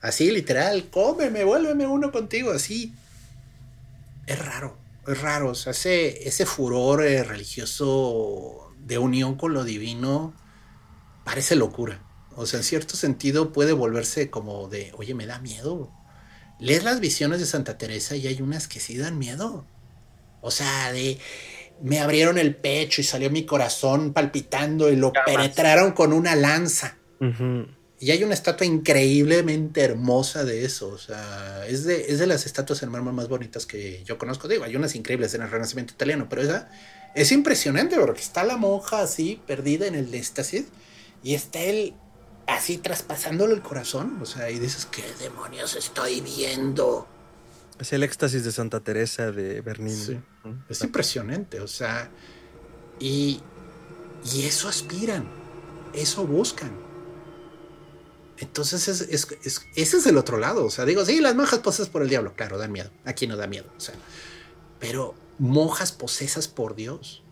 Así, 0.00 0.30
literal, 0.30 0.90
cómeme, 0.90 1.44
vuélveme 1.44 1.86
uno 1.86 2.12
contigo, 2.12 2.50
así. 2.50 2.94
Es 4.26 4.38
raro, 4.38 4.76
es 5.06 5.20
raro. 5.20 5.50
O 5.50 5.54
sea, 5.54 5.72
ese, 5.72 6.26
ese 6.28 6.46
furor 6.46 7.04
eh, 7.04 7.24
religioso 7.24 8.72
de 8.78 8.98
unión 8.98 9.36
con 9.36 9.54
lo 9.54 9.64
divino 9.64 10.34
parece 11.24 11.56
locura. 11.56 12.02
O 12.36 12.46
sea, 12.46 12.58
en 12.58 12.64
cierto 12.64 12.96
sentido 12.96 13.52
puede 13.52 13.72
volverse 13.72 14.30
como 14.30 14.68
de, 14.68 14.92
oye, 14.96 15.14
me 15.14 15.26
da 15.26 15.38
miedo. 15.38 15.92
Lees 16.58 16.84
las 16.84 17.00
visiones 17.00 17.40
de 17.40 17.46
Santa 17.46 17.78
Teresa 17.78 18.16
y 18.16 18.26
hay 18.26 18.40
unas 18.42 18.68
que 18.68 18.80
sí 18.80 18.96
dan 18.96 19.18
miedo. 19.18 19.66
O 20.40 20.50
sea, 20.50 20.92
de 20.92 21.18
me 21.82 22.00
abrieron 22.00 22.38
el 22.38 22.54
pecho 22.54 23.00
y 23.00 23.04
salió 23.04 23.30
mi 23.30 23.44
corazón 23.44 24.12
palpitando 24.12 24.90
y 24.90 24.96
lo 24.96 25.12
Jamás. 25.12 25.26
penetraron 25.26 25.92
con 25.92 26.12
una 26.12 26.36
lanza. 26.36 26.98
Y 28.00 28.10
hay 28.10 28.24
una 28.24 28.34
estatua 28.34 28.66
increíblemente 28.66 29.80
hermosa 29.82 30.44
de 30.44 30.64
eso. 30.64 30.88
O 30.88 30.98
sea, 30.98 31.66
es 31.66 31.84
de, 31.84 32.06
es 32.12 32.18
de 32.18 32.26
las 32.26 32.44
estatuas 32.44 32.82
en 32.82 32.90
mármol 32.90 33.14
más 33.14 33.28
bonitas 33.28 33.66
que 33.66 34.02
yo 34.04 34.18
conozco. 34.18 34.48
Digo, 34.48 34.64
hay 34.64 34.76
unas 34.76 34.94
increíbles 34.94 35.34
en 35.34 35.42
el 35.42 35.50
Renacimiento 35.50 35.94
italiano, 35.94 36.26
pero 36.28 36.42
esa 36.42 36.68
es 37.14 37.32
impresionante 37.32 37.96
porque 37.98 38.20
está 38.20 38.44
la 38.44 38.56
monja 38.56 39.00
así, 39.00 39.40
perdida 39.46 39.86
en 39.86 39.94
el 39.94 40.12
éxtasis, 40.12 40.66
y 41.22 41.34
está 41.34 41.60
él 41.60 41.94
así 42.46 42.78
traspasándole 42.78 43.54
el 43.54 43.62
corazón. 43.62 44.18
O 44.20 44.26
sea, 44.26 44.50
y 44.50 44.58
dices, 44.58 44.86
¿qué 44.86 45.04
demonios 45.20 45.76
estoy 45.76 46.20
viendo? 46.20 47.08
Es 47.78 47.92
el 47.92 48.02
éxtasis 48.02 48.44
de 48.44 48.52
Santa 48.52 48.80
Teresa 48.80 49.32
de 49.32 49.60
Bernini. 49.60 49.96
Sí. 49.96 50.20
Es 50.68 50.82
impresionante, 50.82 51.60
o 51.60 51.68
sea, 51.68 52.10
y, 53.00 53.40
y 54.32 54.42
eso 54.42 54.68
aspiran, 54.68 55.26
eso 55.94 56.26
buscan. 56.26 56.83
Entonces, 58.38 58.88
es, 58.88 59.00
es- 59.02 59.28
es- 59.44 59.60
ese 59.76 59.96
es 59.98 60.06
el 60.06 60.16
otro 60.18 60.38
lado. 60.38 60.64
O 60.64 60.70
sea, 60.70 60.84
digo, 60.84 61.04
sí, 61.04 61.20
las 61.20 61.34
monjas 61.36 61.60
posesas 61.60 61.88
por 61.88 62.02
el 62.02 62.08
diablo, 62.08 62.34
claro, 62.34 62.58
dan 62.58 62.72
miedo. 62.72 62.90
Aquí 63.04 63.26
no 63.26 63.36
da 63.36 63.46
miedo, 63.46 63.66
o 63.76 63.80
sea, 63.80 63.94
pero 64.80 65.14
monjas 65.38 65.92
posesas 65.92 66.48
por 66.48 66.74
Dios. 66.74 67.22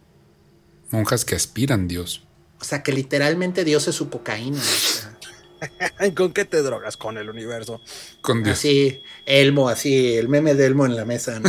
Monjas 0.91 1.25
que 1.25 1.35
aspiran 1.35 1.89
Dios. 1.89 2.25
O 2.61 2.65
sea, 2.65 2.83
que 2.83 2.93
literalmente 2.93 3.65
Dios 3.65 3.89
es 3.89 3.95
su 3.97 4.09
cocaína. 4.11 4.59
o 4.59 4.63
sea, 4.63 5.19
Ay, 5.99 6.13
¿Con 6.15 6.33
qué 6.33 6.45
te 6.45 6.61
drogas 6.63 6.97
con 6.97 7.19
el 7.19 7.31
universo? 7.31 7.81
Con 8.21 8.43
Dios. 8.43 8.59
así, 8.59 9.01
Elmo, 9.27 9.69
así, 9.69 10.15
el 10.17 10.29
meme 10.29 10.55
de 10.55 10.67
Elmo 10.67 10.87
en 10.87 10.95
la 10.97 11.05
mesa, 11.05 11.41
¿no? 11.41 11.49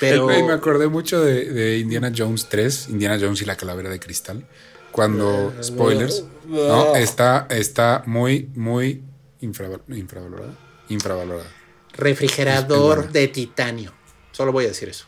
Pero, 0.00 0.26
me 0.26 0.52
acordé 0.52 0.88
mucho 0.88 1.22
de, 1.22 1.44
de 1.52 1.78
Indiana 1.78 2.12
Jones 2.16 2.48
3, 2.48 2.88
Indiana 2.90 3.18
Jones 3.20 3.40
y 3.42 3.44
la 3.44 3.56
calavera 3.56 3.88
de 3.90 4.00
cristal. 4.00 4.46
Cuando, 4.92 5.52
spoilers, 5.62 6.24
no, 6.46 6.94
está, 6.94 7.46
está 7.50 8.02
muy, 8.06 8.48
muy 8.54 9.02
infraval- 9.40 9.82
infravalorada. 9.88 10.54
Infravalorada. 10.88 11.48
refrigerador 11.94 13.10
de 13.10 13.28
titanio. 13.28 13.92
Solo 14.32 14.52
voy 14.52 14.64
a 14.66 14.68
decir 14.68 14.88
eso. 14.88 15.06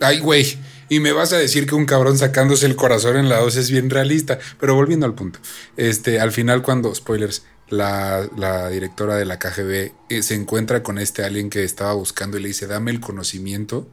Ay, 0.00 0.20
güey, 0.20 0.56
y 0.88 1.00
me 1.00 1.12
vas 1.12 1.32
a 1.32 1.38
decir 1.38 1.66
que 1.66 1.74
un 1.74 1.84
cabrón 1.84 2.16
sacándose 2.18 2.66
el 2.66 2.76
corazón 2.76 3.16
en 3.16 3.28
la 3.28 3.40
2 3.40 3.56
es 3.56 3.70
bien 3.70 3.90
realista. 3.90 4.38
Pero 4.60 4.74
volviendo 4.74 5.06
al 5.06 5.14
punto, 5.14 5.40
este, 5.76 6.20
al 6.20 6.32
final 6.32 6.62
cuando, 6.62 6.94
spoilers, 6.94 7.44
la, 7.68 8.28
la 8.36 8.68
directora 8.70 9.16
de 9.16 9.24
la 9.26 9.38
KGB 9.38 9.92
eh, 10.08 10.22
se 10.22 10.34
encuentra 10.34 10.82
con 10.82 10.98
este 10.98 11.24
alien 11.24 11.50
que 11.50 11.64
estaba 11.64 11.92
buscando 11.94 12.38
y 12.38 12.42
le 12.42 12.48
dice, 12.48 12.66
dame 12.66 12.90
el 12.92 13.00
conocimiento 13.00 13.88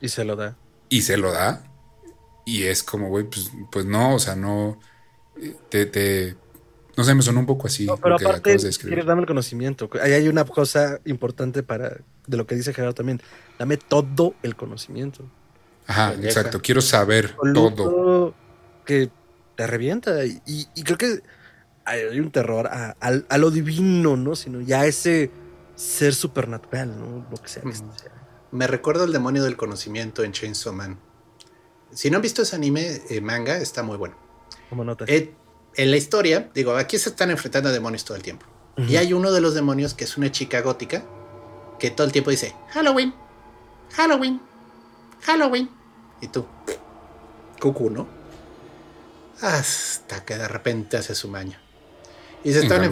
Y 0.00 0.10
se 0.10 0.24
lo 0.24 0.36
da. 0.36 0.56
y 0.90 1.02
se 1.02 1.16
lo 1.16 1.32
da. 1.32 1.64
Y 2.46 2.62
es 2.64 2.82
como, 2.82 3.08
güey, 3.10 3.24
pues, 3.24 3.50
pues 3.70 3.84
no, 3.84 4.14
o 4.14 4.18
sea, 4.18 4.36
no. 4.36 4.78
eh, 5.36 5.54
Te, 5.68 5.84
te- 5.86 6.36
no 6.96 7.04
sé, 7.04 7.14
me 7.14 7.20
sonó 7.22 7.40
un 7.40 7.46
poco 7.46 7.66
así 7.66 7.84
No, 7.86 7.96
pero 7.98 8.10
lo 8.14 8.18
que 8.18 8.24
aparte, 8.24 8.40
acabas 8.52 8.62
de 8.62 8.68
describir. 8.68 8.94
quieres 8.94 9.06
darme 9.06 9.22
el 9.22 9.26
conocimiento. 9.28 9.90
Ahí 10.00 10.12
hay 10.12 10.28
una 10.28 10.44
cosa 10.44 11.00
importante 11.04 11.62
para 11.62 11.98
de 12.26 12.36
lo 12.38 12.46
que 12.46 12.54
dice 12.54 12.72
Gerardo 12.72 12.94
también. 12.94 13.20
Dame 13.58 13.76
todo 13.76 14.34
el 14.42 14.56
conocimiento. 14.56 15.24
Ajá, 15.86 16.12
Pendeja. 16.12 16.28
exacto. 16.40 16.62
Quiero 16.62 16.80
saber 16.80 17.36
todo. 17.52 18.34
Que 18.86 19.10
te 19.56 19.66
revienta. 19.66 20.24
Y, 20.24 20.40
y- 20.46 20.68
y 20.74 20.82
creo 20.84 20.96
que 20.98 21.22
hay 21.84 22.18
un 22.20 22.30
terror 22.30 22.66
a, 22.68 22.96
al- 23.00 23.26
a 23.28 23.38
lo 23.38 23.50
divino, 23.50 24.16
¿no? 24.16 24.34
Sino 24.36 24.60
ya 24.62 24.80
a 24.82 24.86
ese 24.86 25.30
ser 25.74 26.14
supernatural, 26.14 26.98
¿no? 26.98 27.26
Lo 27.30 27.36
que 27.36 27.48
sea. 27.48 27.62
que 27.62 27.68
Ujú. 27.68 27.76
sea. 27.96 28.12
Me 28.52 28.66
recuerdo 28.66 29.04
el 29.04 29.12
demonio 29.12 29.42
del 29.44 29.56
conocimiento 29.58 30.22
en 30.24 30.32
Chainsaw 30.32 30.72
Man. 30.72 30.98
Si 31.96 32.10
no 32.10 32.16
han 32.16 32.22
visto 32.22 32.42
ese 32.42 32.54
anime, 32.54 33.00
eh, 33.08 33.22
manga, 33.22 33.56
está 33.56 33.82
muy 33.82 33.96
bueno. 33.96 34.16
Como 34.68 34.84
nota. 34.84 35.06
Eh, 35.08 35.32
en 35.76 35.90
la 35.90 35.96
historia, 35.96 36.50
digo, 36.54 36.76
aquí 36.76 36.98
se 36.98 37.08
están 37.08 37.30
enfrentando 37.30 37.70
a 37.70 37.72
demonios 37.72 38.04
todo 38.04 38.18
el 38.18 38.22
tiempo. 38.22 38.44
Y 38.86 38.96
hay 38.96 39.14
uno 39.14 39.32
de 39.32 39.40
los 39.40 39.54
demonios 39.54 39.94
que 39.94 40.04
es 40.04 40.18
una 40.18 40.30
chica 40.30 40.60
gótica 40.60 41.02
que 41.78 41.90
todo 41.90 42.06
el 42.06 42.12
tiempo 42.12 42.30
dice 42.30 42.54
Halloween, 42.68 43.14
Halloween, 43.94 44.42
Halloween. 45.22 45.70
Y 46.20 46.28
tú, 46.28 46.44
cucu, 47.58 47.88
¿no? 47.88 48.06
Hasta 49.40 50.22
que 50.26 50.36
de 50.36 50.48
repente 50.48 50.98
hace 50.98 51.14
su 51.14 51.28
maña. 51.28 51.62
Y 52.44 52.52
se, 52.52 52.60
estaban 52.60 52.90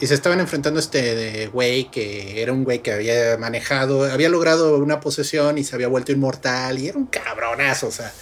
y 0.00 0.06
se 0.08 0.14
estaban 0.14 0.40
enfrentando 0.40 0.78
a 0.78 0.82
este 0.82 1.14
de 1.14 1.46
güey 1.46 1.88
que 1.92 2.42
era 2.42 2.52
un 2.52 2.64
güey 2.64 2.82
que 2.82 2.92
había 2.92 3.36
manejado, 3.38 4.04
había 4.04 4.28
logrado 4.28 4.76
una 4.78 4.98
posesión 4.98 5.56
y 5.56 5.64
se 5.64 5.76
había 5.76 5.86
vuelto 5.86 6.10
inmortal 6.10 6.78
y 6.80 6.88
era 6.88 6.98
un 6.98 7.06
cabronazo, 7.06 7.86
o 7.86 7.92
sea, 7.92 8.12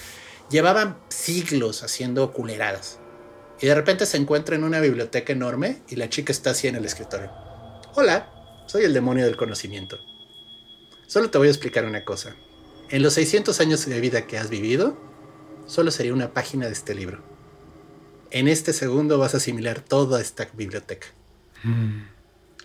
llevaban 0.50 0.98
siglos 1.08 1.82
haciendo 1.82 2.32
culeradas. 2.32 2.98
Y 3.60 3.66
de 3.66 3.74
repente 3.74 4.06
se 4.06 4.16
encuentra 4.16 4.56
en 4.56 4.64
una 4.64 4.80
biblioteca 4.80 5.32
enorme 5.32 5.82
y 5.88 5.96
la 5.96 6.08
chica 6.08 6.32
está 6.32 6.50
así 6.50 6.68
en 6.68 6.76
el 6.76 6.84
escritorio. 6.84 7.30
Hola, 7.94 8.64
soy 8.66 8.84
el 8.84 8.94
demonio 8.94 9.24
del 9.24 9.36
conocimiento. 9.36 9.98
Solo 11.08 11.30
te 11.30 11.38
voy 11.38 11.48
a 11.48 11.50
explicar 11.50 11.84
una 11.84 12.04
cosa. 12.04 12.36
En 12.90 13.02
los 13.02 13.14
600 13.14 13.60
años 13.60 13.84
de 13.84 14.00
vida 14.00 14.26
que 14.26 14.38
has 14.38 14.48
vivido, 14.48 14.96
solo 15.66 15.90
sería 15.90 16.12
una 16.12 16.32
página 16.32 16.66
de 16.66 16.72
este 16.72 16.94
libro. 16.94 17.22
En 18.30 18.46
este 18.46 18.72
segundo 18.72 19.18
vas 19.18 19.34
a 19.34 19.38
asimilar 19.38 19.80
toda 19.80 20.20
esta 20.20 20.48
biblioteca. 20.54 21.08
Mm. 21.64 22.02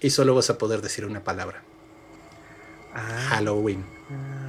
Y 0.01 0.09
solo 0.11 0.35
vas 0.35 0.49
a 0.49 0.57
poder 0.57 0.81
decir 0.81 1.05
una 1.05 1.23
palabra. 1.23 1.63
Ah, 2.93 3.27
Halloween. 3.29 3.83
ah. 4.11 4.42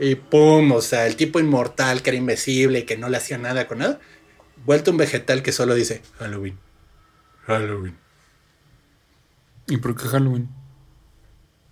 Y 0.00 0.14
pum, 0.14 0.72
o 0.72 0.80
sea, 0.80 1.06
el 1.06 1.14
tipo 1.14 1.38
inmortal 1.40 2.02
que 2.02 2.10
era 2.10 2.16
invencible 2.16 2.80
y 2.80 2.82
que 2.84 2.96
no 2.96 3.10
le 3.10 3.18
hacía 3.18 3.36
nada 3.36 3.68
con 3.68 3.78
nada, 3.78 4.00
vuelto 4.64 4.90
un 4.90 4.96
vegetal 4.96 5.42
que 5.42 5.52
solo 5.52 5.74
dice 5.74 6.00
Halloween. 6.18 6.58
Halloween. 7.46 7.96
¿Y 9.68 9.76
por 9.76 9.94
qué 9.94 10.08
Halloween? 10.08 10.48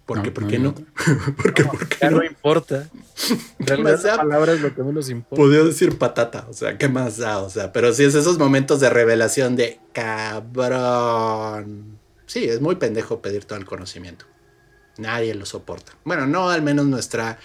¿Por 0.04 0.22
qué? 0.22 0.28
No, 0.28 0.34
¿Por 0.34 0.42
no, 0.42 0.48
qué 0.50 0.58
no. 0.58 0.72
no? 0.72 1.34
¿Por 1.36 1.54
qué? 1.54 1.64
¿Por 1.64 1.88
qué 1.88 1.96
Ya 2.02 2.10
no? 2.10 2.18
no 2.18 2.24
importa. 2.24 2.88
Sea, 3.66 3.76
la 3.78 4.16
palabra 4.18 4.52
es 4.52 4.60
lo 4.60 4.74
que 4.74 4.82
menos 4.82 5.08
importa. 5.08 5.36
Podría 5.36 5.64
decir 5.64 5.96
patata, 5.96 6.46
o 6.48 6.52
sea, 6.52 6.76
¿qué 6.76 6.88
más 6.88 7.16
da? 7.16 7.38
O 7.38 7.48
sea, 7.48 7.72
pero 7.72 7.94
sí 7.94 8.04
es 8.04 8.14
esos 8.14 8.38
momentos 8.38 8.78
de 8.80 8.90
revelación 8.90 9.56
de 9.56 9.80
cabrón. 9.92 11.98
Sí, 12.26 12.44
es 12.44 12.60
muy 12.60 12.76
pendejo 12.76 13.22
pedir 13.22 13.46
todo 13.46 13.58
el 13.58 13.64
conocimiento. 13.64 14.26
Nadie 14.98 15.34
lo 15.34 15.46
soporta. 15.46 15.92
Bueno, 16.04 16.26
no 16.26 16.50
al 16.50 16.62
menos 16.62 16.86
nuestra 16.86 17.38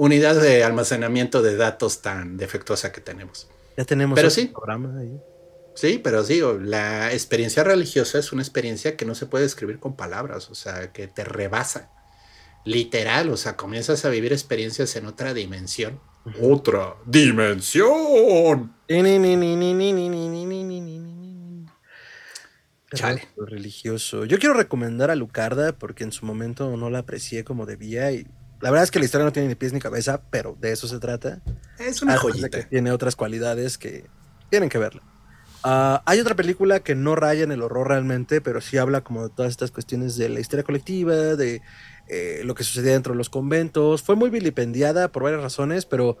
unidad 0.00 0.40
de 0.40 0.64
almacenamiento 0.64 1.42
de 1.42 1.56
datos 1.56 2.00
tan 2.00 2.38
defectuosa 2.38 2.90
que 2.90 3.02
tenemos. 3.02 3.48
Ya 3.76 3.84
tenemos 3.84 4.16
Pero 4.16 4.30
sí. 4.30 4.46
programa 4.46 4.98
ahí. 4.98 5.20
Sí, 5.74 6.00
pero 6.02 6.24
digo, 6.24 6.54
la 6.54 7.12
experiencia 7.12 7.64
religiosa 7.64 8.18
es 8.18 8.32
una 8.32 8.40
experiencia 8.40 8.96
que 8.96 9.04
no 9.04 9.14
se 9.14 9.26
puede 9.26 9.44
describir 9.44 9.78
con 9.78 9.96
palabras, 9.96 10.48
o 10.50 10.54
sea, 10.54 10.90
que 10.92 11.06
te 11.06 11.22
rebasa. 11.22 11.90
Literal, 12.64 13.28
o 13.28 13.36
sea, 13.36 13.56
comienzas 13.58 14.06
a 14.06 14.08
vivir 14.08 14.32
experiencias 14.32 14.96
en 14.96 15.04
otra 15.04 15.34
dimensión. 15.34 16.00
Otra 16.40 16.96
dimensión. 17.04 18.74
Chale. 22.94 23.28
religioso. 23.36 24.24
Yo 24.24 24.38
quiero 24.38 24.54
recomendar 24.54 25.10
a 25.10 25.14
Lucarda 25.14 25.72
porque 25.72 26.04
en 26.04 26.12
su 26.12 26.24
momento 26.24 26.74
no 26.76 26.88
la 26.88 27.00
aprecié 27.00 27.44
como 27.44 27.66
debía 27.66 28.10
y 28.12 28.26
la 28.60 28.70
verdad 28.70 28.84
es 28.84 28.90
que 28.90 28.98
la 28.98 29.04
historia 29.04 29.24
no 29.24 29.32
tiene 29.32 29.48
ni 29.48 29.54
pies 29.54 29.72
ni 29.72 29.80
cabeza, 29.80 30.22
pero 30.30 30.56
de 30.60 30.72
eso 30.72 30.86
se 30.86 30.98
trata. 30.98 31.40
Es 31.78 32.02
una 32.02 32.16
joyita. 32.16 32.50
Que 32.50 32.64
tiene 32.64 32.92
otras 32.92 33.16
cualidades 33.16 33.78
que 33.78 34.06
tienen 34.50 34.68
que 34.68 34.78
verla. 34.78 35.02
Ah, 35.62 36.02
hay 36.06 36.20
otra 36.20 36.34
película 36.34 36.80
que 36.80 36.94
no 36.94 37.14
raya 37.14 37.44
en 37.44 37.52
el 37.52 37.62
horror 37.62 37.88
realmente, 37.88 38.40
pero 38.40 38.60
sí 38.60 38.78
habla 38.78 39.02
como 39.02 39.28
de 39.28 39.34
todas 39.34 39.50
estas 39.50 39.70
cuestiones 39.70 40.16
de 40.16 40.28
la 40.28 40.40
historia 40.40 40.62
colectiva, 40.62 41.14
de 41.14 41.62
eh, 42.08 42.40
lo 42.44 42.54
que 42.54 42.64
sucedía 42.64 42.92
dentro 42.92 43.12
de 43.12 43.18
los 43.18 43.30
conventos. 43.30 44.02
Fue 44.02 44.16
muy 44.16 44.30
vilipendiada 44.30 45.12
por 45.12 45.22
varias 45.22 45.42
razones, 45.42 45.86
pero 45.86 46.18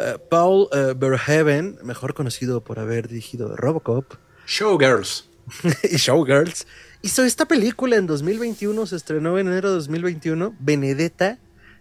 eh, 0.00 0.18
Paul 0.30 0.68
uh, 0.72 0.94
Verhoeven, 0.96 1.78
mejor 1.82 2.14
conocido 2.14 2.62
por 2.62 2.78
haber 2.78 3.08
dirigido 3.08 3.56
Robocop. 3.56 4.14
Showgirls. 4.46 5.28
y 5.82 5.96
Showgirls. 5.96 6.66
Hizo 7.02 7.24
esta 7.24 7.46
película 7.46 7.96
en 7.96 8.06
2021, 8.06 8.86
se 8.86 8.96
estrenó 8.96 9.38
en 9.38 9.48
enero 9.48 9.70
de 9.70 9.76
2021, 9.76 10.56
Benedetta, 10.58 11.38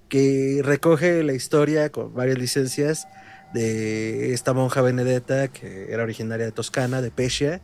que 0.09 0.61
recoge 0.63 1.23
la 1.23 1.33
historia 1.33 1.91
con 1.91 2.13
varias 2.13 2.37
licencias 2.37 3.07
de 3.53 4.33
esta 4.33 4.53
monja 4.53 4.81
Benedetta 4.81 5.47
que 5.47 5.91
era 5.91 6.03
originaria 6.03 6.45
de 6.45 6.51
Toscana, 6.51 7.01
de 7.01 7.11
Pescia, 7.11 7.61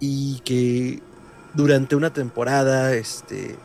y 0.00 0.40
que 0.40 1.02
durante 1.54 1.96
una 1.96 2.12
temporada 2.12 2.94
este, 2.94 3.56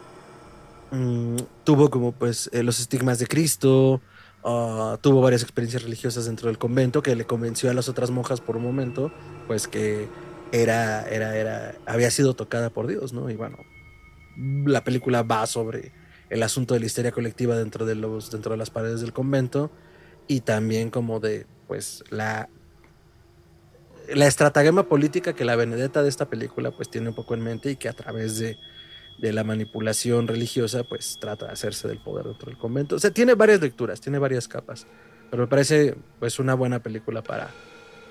mm, 0.91 1.37
tuvo 1.63 1.89
como 1.89 2.11
pues 2.11 2.49
eh, 2.53 2.63
los 2.63 2.79
estigmas 2.79 3.19
de 3.19 3.27
Cristo, 3.27 4.01
ah, 4.43 4.97
tuvo 5.01 5.21
varias 5.21 5.43
experiencias 5.43 5.83
religiosas 5.83 6.25
dentro 6.25 6.47
del 6.47 6.57
convento 6.57 7.03
que 7.03 7.15
le 7.15 7.25
convenció 7.25 7.69
a 7.69 7.73
las 7.73 7.89
otras 7.89 8.11
monjas 8.11 8.41
por 8.41 8.57
un 8.57 8.63
momento, 8.63 9.11
pues 9.47 9.67
que 9.67 10.07
era, 10.51 11.07
era, 11.07 11.37
era, 11.37 11.75
había 11.85 12.11
sido 12.11 12.33
tocada 12.33 12.69
por 12.69 12.87
Dios, 12.87 13.13
¿no? 13.13 13.29
Y 13.29 13.35
bueno, 13.35 13.57
la 14.65 14.83
película 14.83 15.23
va 15.23 15.45
sobre 15.47 15.91
el 16.31 16.43
asunto 16.43 16.73
de 16.73 16.79
la 16.79 16.85
histeria 16.85 17.11
colectiva 17.11 17.57
dentro 17.57 17.85
de 17.85 17.95
los, 17.95 18.31
dentro 18.31 18.51
de 18.53 18.57
las 18.57 18.69
paredes 18.69 19.01
del 19.01 19.11
convento 19.11 19.69
y 20.27 20.41
también 20.41 20.89
como 20.89 21.19
de 21.19 21.45
pues 21.67 22.03
la 22.09 22.49
la 24.15 24.27
estratagema 24.27 24.83
política 24.83 25.33
que 25.33 25.45
la 25.45 25.55
Benedetta 25.55 26.03
de 26.03 26.09
esta 26.09 26.29
película 26.29 26.71
pues 26.71 26.89
tiene 26.89 27.09
un 27.09 27.15
poco 27.15 27.33
en 27.33 27.41
mente 27.41 27.71
y 27.71 27.75
que 27.75 27.89
a 27.89 27.93
través 27.93 28.39
de, 28.39 28.57
de, 29.19 29.33
la 29.33 29.43
manipulación 29.43 30.27
religiosa 30.27 30.83
pues 30.83 31.17
trata 31.19 31.47
de 31.47 31.53
hacerse 31.53 31.87
del 31.87 31.99
poder 31.99 32.25
dentro 32.25 32.47
del 32.47 32.57
convento. 32.57 32.95
O 32.95 32.99
sea, 32.99 33.11
tiene 33.11 33.35
varias 33.35 33.61
lecturas, 33.61 34.01
tiene 34.01 34.19
varias 34.19 34.47
capas, 34.47 34.87
pero 35.29 35.43
me 35.43 35.47
parece 35.47 35.95
pues 36.19 36.39
una 36.39 36.55
buena 36.55 36.79
película 36.79 37.21
para 37.21 37.51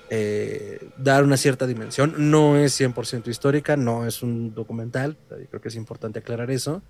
eh, 0.09 0.89
dar 0.97 1.23
una 1.23 1.37
cierta 1.37 1.67
dimensión. 1.67 2.15
No 2.31 2.57
es 2.57 2.79
100% 2.79 3.27
histórica, 3.27 3.77
no 3.77 4.07
es 4.07 4.23
un 4.23 4.53
documental, 4.53 5.17
creo 5.27 5.61
que 5.61 5.67
es 5.67 5.75
importante 5.75 6.19
aclarar 6.19 6.49
eso, 6.51 6.81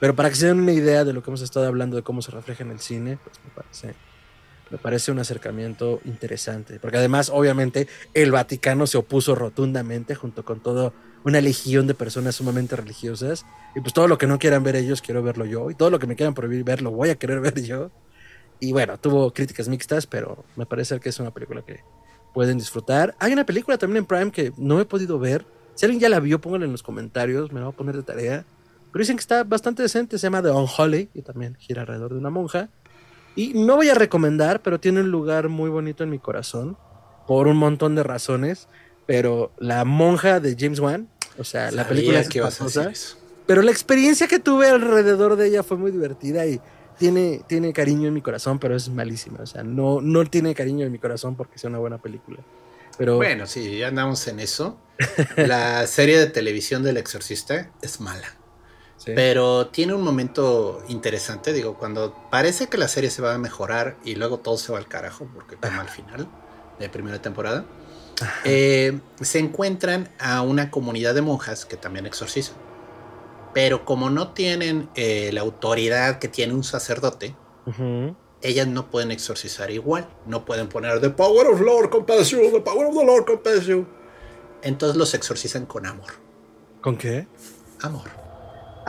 pero 0.00 0.14
para 0.14 0.28
que 0.28 0.36
se 0.36 0.46
den 0.46 0.60
una 0.60 0.72
idea 0.72 1.04
de 1.04 1.12
lo 1.12 1.22
que 1.22 1.30
hemos 1.30 1.42
estado 1.42 1.66
hablando, 1.66 1.96
de 1.96 2.02
cómo 2.02 2.22
se 2.22 2.30
refleja 2.30 2.64
en 2.64 2.70
el 2.70 2.80
cine, 2.80 3.18
pues 3.22 3.36
me 3.44 3.50
parece 3.50 3.94
me 4.70 4.78
parece 4.78 5.12
un 5.12 5.18
acercamiento 5.18 6.00
interesante, 6.04 6.80
porque 6.80 6.96
además 6.96 7.30
obviamente 7.32 7.86
el 8.14 8.32
Vaticano 8.32 8.86
se 8.86 8.98
opuso 8.98 9.34
rotundamente 9.34 10.14
junto 10.14 10.44
con 10.44 10.60
toda 10.60 10.92
una 11.24 11.40
legión 11.40 11.86
de 11.86 11.94
personas 11.94 12.36
sumamente 12.36 12.76
religiosas, 12.76 13.46
y 13.74 13.80
pues 13.80 13.92
todo 13.92 14.08
lo 14.08 14.18
que 14.18 14.26
no 14.26 14.38
quieran 14.38 14.62
ver 14.62 14.76
ellos 14.76 15.02
quiero 15.02 15.22
verlo 15.22 15.44
yo, 15.44 15.70
y 15.70 15.74
todo 15.74 15.90
lo 15.90 15.98
que 15.98 16.06
me 16.06 16.16
quieran 16.16 16.34
prohibir 16.34 16.64
verlo 16.64 16.90
voy 16.90 17.10
a 17.10 17.16
querer 17.16 17.40
ver 17.40 17.62
yo. 17.62 17.90
Y 18.58 18.72
bueno, 18.72 18.98
tuvo 18.98 19.32
críticas 19.32 19.68
mixtas, 19.68 20.06
pero 20.06 20.44
me 20.56 20.64
parece 20.64 20.98
que 20.98 21.10
es 21.10 21.20
una 21.20 21.30
película 21.30 21.62
que 21.62 21.80
pueden 22.32 22.58
disfrutar. 22.58 23.14
Hay 23.18 23.32
una 23.32 23.44
película 23.44 23.76
también 23.76 23.98
en 23.98 24.06
Prime 24.06 24.30
que 24.30 24.52
no 24.56 24.80
he 24.80 24.86
podido 24.86 25.18
ver. 25.18 25.44
Si 25.74 25.84
alguien 25.84 26.00
ya 26.00 26.08
la 26.08 26.20
vio, 26.20 26.40
pónganla 26.40 26.64
en 26.64 26.72
los 26.72 26.82
comentarios, 26.82 27.52
me 27.52 27.60
la 27.60 27.66
voy 27.66 27.74
a 27.74 27.76
poner 27.76 27.96
de 27.96 28.02
tarea. 28.02 28.46
Pero 28.96 29.02
dicen 29.02 29.16
que 29.16 29.20
está 29.20 29.44
bastante 29.44 29.82
decente, 29.82 30.16
se 30.16 30.22
llama 30.22 30.40
The 30.40 30.48
Unholy, 30.52 31.10
y 31.12 31.20
también 31.20 31.54
gira 31.56 31.82
alrededor 31.82 32.14
de 32.14 32.18
una 32.18 32.30
monja. 32.30 32.70
Y 33.34 33.52
no 33.52 33.76
voy 33.76 33.90
a 33.90 33.94
recomendar, 33.94 34.62
pero 34.62 34.80
tiene 34.80 35.00
un 35.00 35.10
lugar 35.10 35.50
muy 35.50 35.68
bonito 35.68 36.02
en 36.02 36.08
mi 36.08 36.18
corazón, 36.18 36.78
por 37.26 37.46
un 37.46 37.58
montón 37.58 37.94
de 37.94 38.02
razones. 38.02 38.68
Pero 39.04 39.52
la 39.58 39.84
monja 39.84 40.40
de 40.40 40.56
James 40.58 40.80
Wan, 40.80 41.10
o 41.36 41.44
sea, 41.44 41.70
la 41.72 41.86
película 41.86 42.20
es 42.20 42.30
que 42.30 42.40
vas 42.40 42.58
a 42.58 42.90
Pero 43.46 43.60
la 43.60 43.70
experiencia 43.70 44.28
que 44.28 44.38
tuve 44.38 44.70
alrededor 44.70 45.36
de 45.36 45.48
ella 45.48 45.62
fue 45.62 45.76
muy 45.76 45.90
divertida 45.90 46.46
y 46.46 46.58
tiene, 46.98 47.42
tiene 47.46 47.74
cariño 47.74 48.08
en 48.08 48.14
mi 48.14 48.22
corazón, 48.22 48.58
pero 48.58 48.74
es 48.74 48.88
malísima. 48.88 49.40
O 49.42 49.46
sea, 49.46 49.62
no, 49.62 50.00
no 50.00 50.24
tiene 50.24 50.54
cariño 50.54 50.86
en 50.86 50.92
mi 50.92 50.98
corazón 50.98 51.36
porque 51.36 51.58
sea 51.58 51.68
una 51.68 51.80
buena 51.80 51.98
película. 51.98 52.38
Pero... 52.96 53.16
Bueno, 53.16 53.46
sí, 53.46 53.76
ya 53.76 53.88
andamos 53.88 54.26
en 54.26 54.40
eso. 54.40 54.80
la 55.36 55.86
serie 55.86 56.18
de 56.18 56.28
televisión 56.28 56.82
del 56.82 56.96
exorcista 56.96 57.70
es 57.82 58.00
mala. 58.00 58.38
Pero 59.14 59.68
tiene 59.68 59.94
un 59.94 60.02
momento 60.02 60.82
interesante, 60.88 61.52
digo, 61.52 61.74
cuando 61.74 62.12
parece 62.30 62.66
que 62.66 62.76
la 62.76 62.88
serie 62.88 63.10
se 63.10 63.22
va 63.22 63.34
a 63.34 63.38
mejorar 63.38 63.96
y 64.04 64.16
luego 64.16 64.38
todo 64.38 64.56
se 64.56 64.72
va 64.72 64.78
al 64.78 64.88
carajo, 64.88 65.28
porque 65.32 65.56
como 65.56 65.80
al 65.80 65.88
final 65.88 66.28
de 66.80 66.88
primera 66.88 67.22
temporada, 67.22 67.64
eh, 68.44 68.98
se 69.20 69.38
encuentran 69.38 70.10
a 70.18 70.42
una 70.42 70.70
comunidad 70.70 71.14
de 71.14 71.22
monjas 71.22 71.64
que 71.64 71.76
también 71.76 72.06
exorcizan. 72.06 72.56
Pero 73.54 73.84
como 73.84 74.10
no 74.10 74.32
tienen 74.32 74.88
eh, 74.96 75.30
la 75.32 75.42
autoridad 75.42 76.18
que 76.18 76.28
tiene 76.28 76.52
un 76.52 76.64
sacerdote, 76.64 77.34
ellas 78.42 78.66
no 78.66 78.90
pueden 78.90 79.12
exorcizar 79.12 79.70
igual. 79.70 80.08
No 80.26 80.44
pueden 80.44 80.68
poner 80.68 81.00
The 81.00 81.10
Power 81.10 81.46
of 81.46 81.60
Lord 81.60 81.90
Compassion, 81.90 82.52
The 82.52 82.60
Power 82.60 82.86
of 82.86 82.98
the 82.98 83.04
Lord 83.04 83.24
Compassion. 83.24 83.88
Entonces 84.62 84.96
los 84.96 85.14
exorcizan 85.14 85.64
con 85.64 85.86
amor. 85.86 86.12
¿Con 86.80 86.96
qué? 86.96 87.26
Amor. 87.80 88.25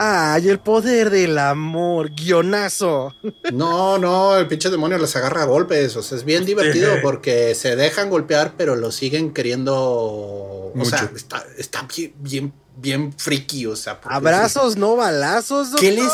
Ay, 0.00 0.48
el 0.48 0.60
poder 0.60 1.10
del 1.10 1.36
amor, 1.38 2.10
guionazo. 2.14 3.16
No, 3.52 3.98
no, 3.98 4.36
el 4.36 4.46
pinche 4.46 4.70
demonio 4.70 4.96
les 4.96 5.16
agarra 5.16 5.42
a 5.42 5.46
golpes. 5.46 5.96
O 5.96 6.02
sea, 6.02 6.16
es 6.16 6.24
bien 6.24 6.44
divertido 6.44 6.92
porque 7.02 7.56
se 7.56 7.74
dejan 7.74 8.08
golpear, 8.08 8.52
pero 8.56 8.76
lo 8.76 8.92
siguen 8.92 9.34
queriendo. 9.34 9.74
O 9.74 10.84
sea, 10.84 11.10
está, 11.58 11.88
bien, 11.96 12.14
bien, 12.20 12.52
bien 12.76 13.12
friki. 13.12 13.66
O 13.66 13.74
sea, 13.74 13.98
abrazos, 14.04 14.76
no 14.76 14.94
balazos. 14.94 15.70
¿Qué 15.74 15.90
les 15.90 16.12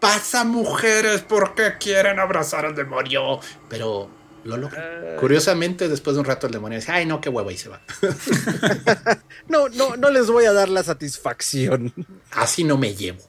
pasa, 0.00 0.44
mujeres? 0.44 1.22
porque 1.28 1.74
quieren 1.78 2.18
abrazar 2.18 2.64
al 2.64 2.74
demonio? 2.74 3.40
Pero 3.68 4.08
lo 4.46 4.56
logra. 4.56 5.16
Curiosamente, 5.18 5.88
después 5.88 6.14
de 6.14 6.20
un 6.20 6.26
rato, 6.26 6.46
el 6.46 6.52
demonio 6.52 6.78
dice: 6.78 6.92
Ay, 6.92 7.06
no, 7.06 7.20
qué 7.20 7.28
huevo, 7.28 7.50
y 7.50 7.56
se 7.56 7.68
va. 7.68 7.80
no, 9.48 9.68
no, 9.68 9.96
no 9.96 10.10
les 10.10 10.28
voy 10.28 10.44
a 10.44 10.52
dar 10.52 10.68
la 10.68 10.82
satisfacción. 10.82 11.92
Así 12.30 12.64
no 12.64 12.78
me 12.78 12.94
llevo. 12.94 13.22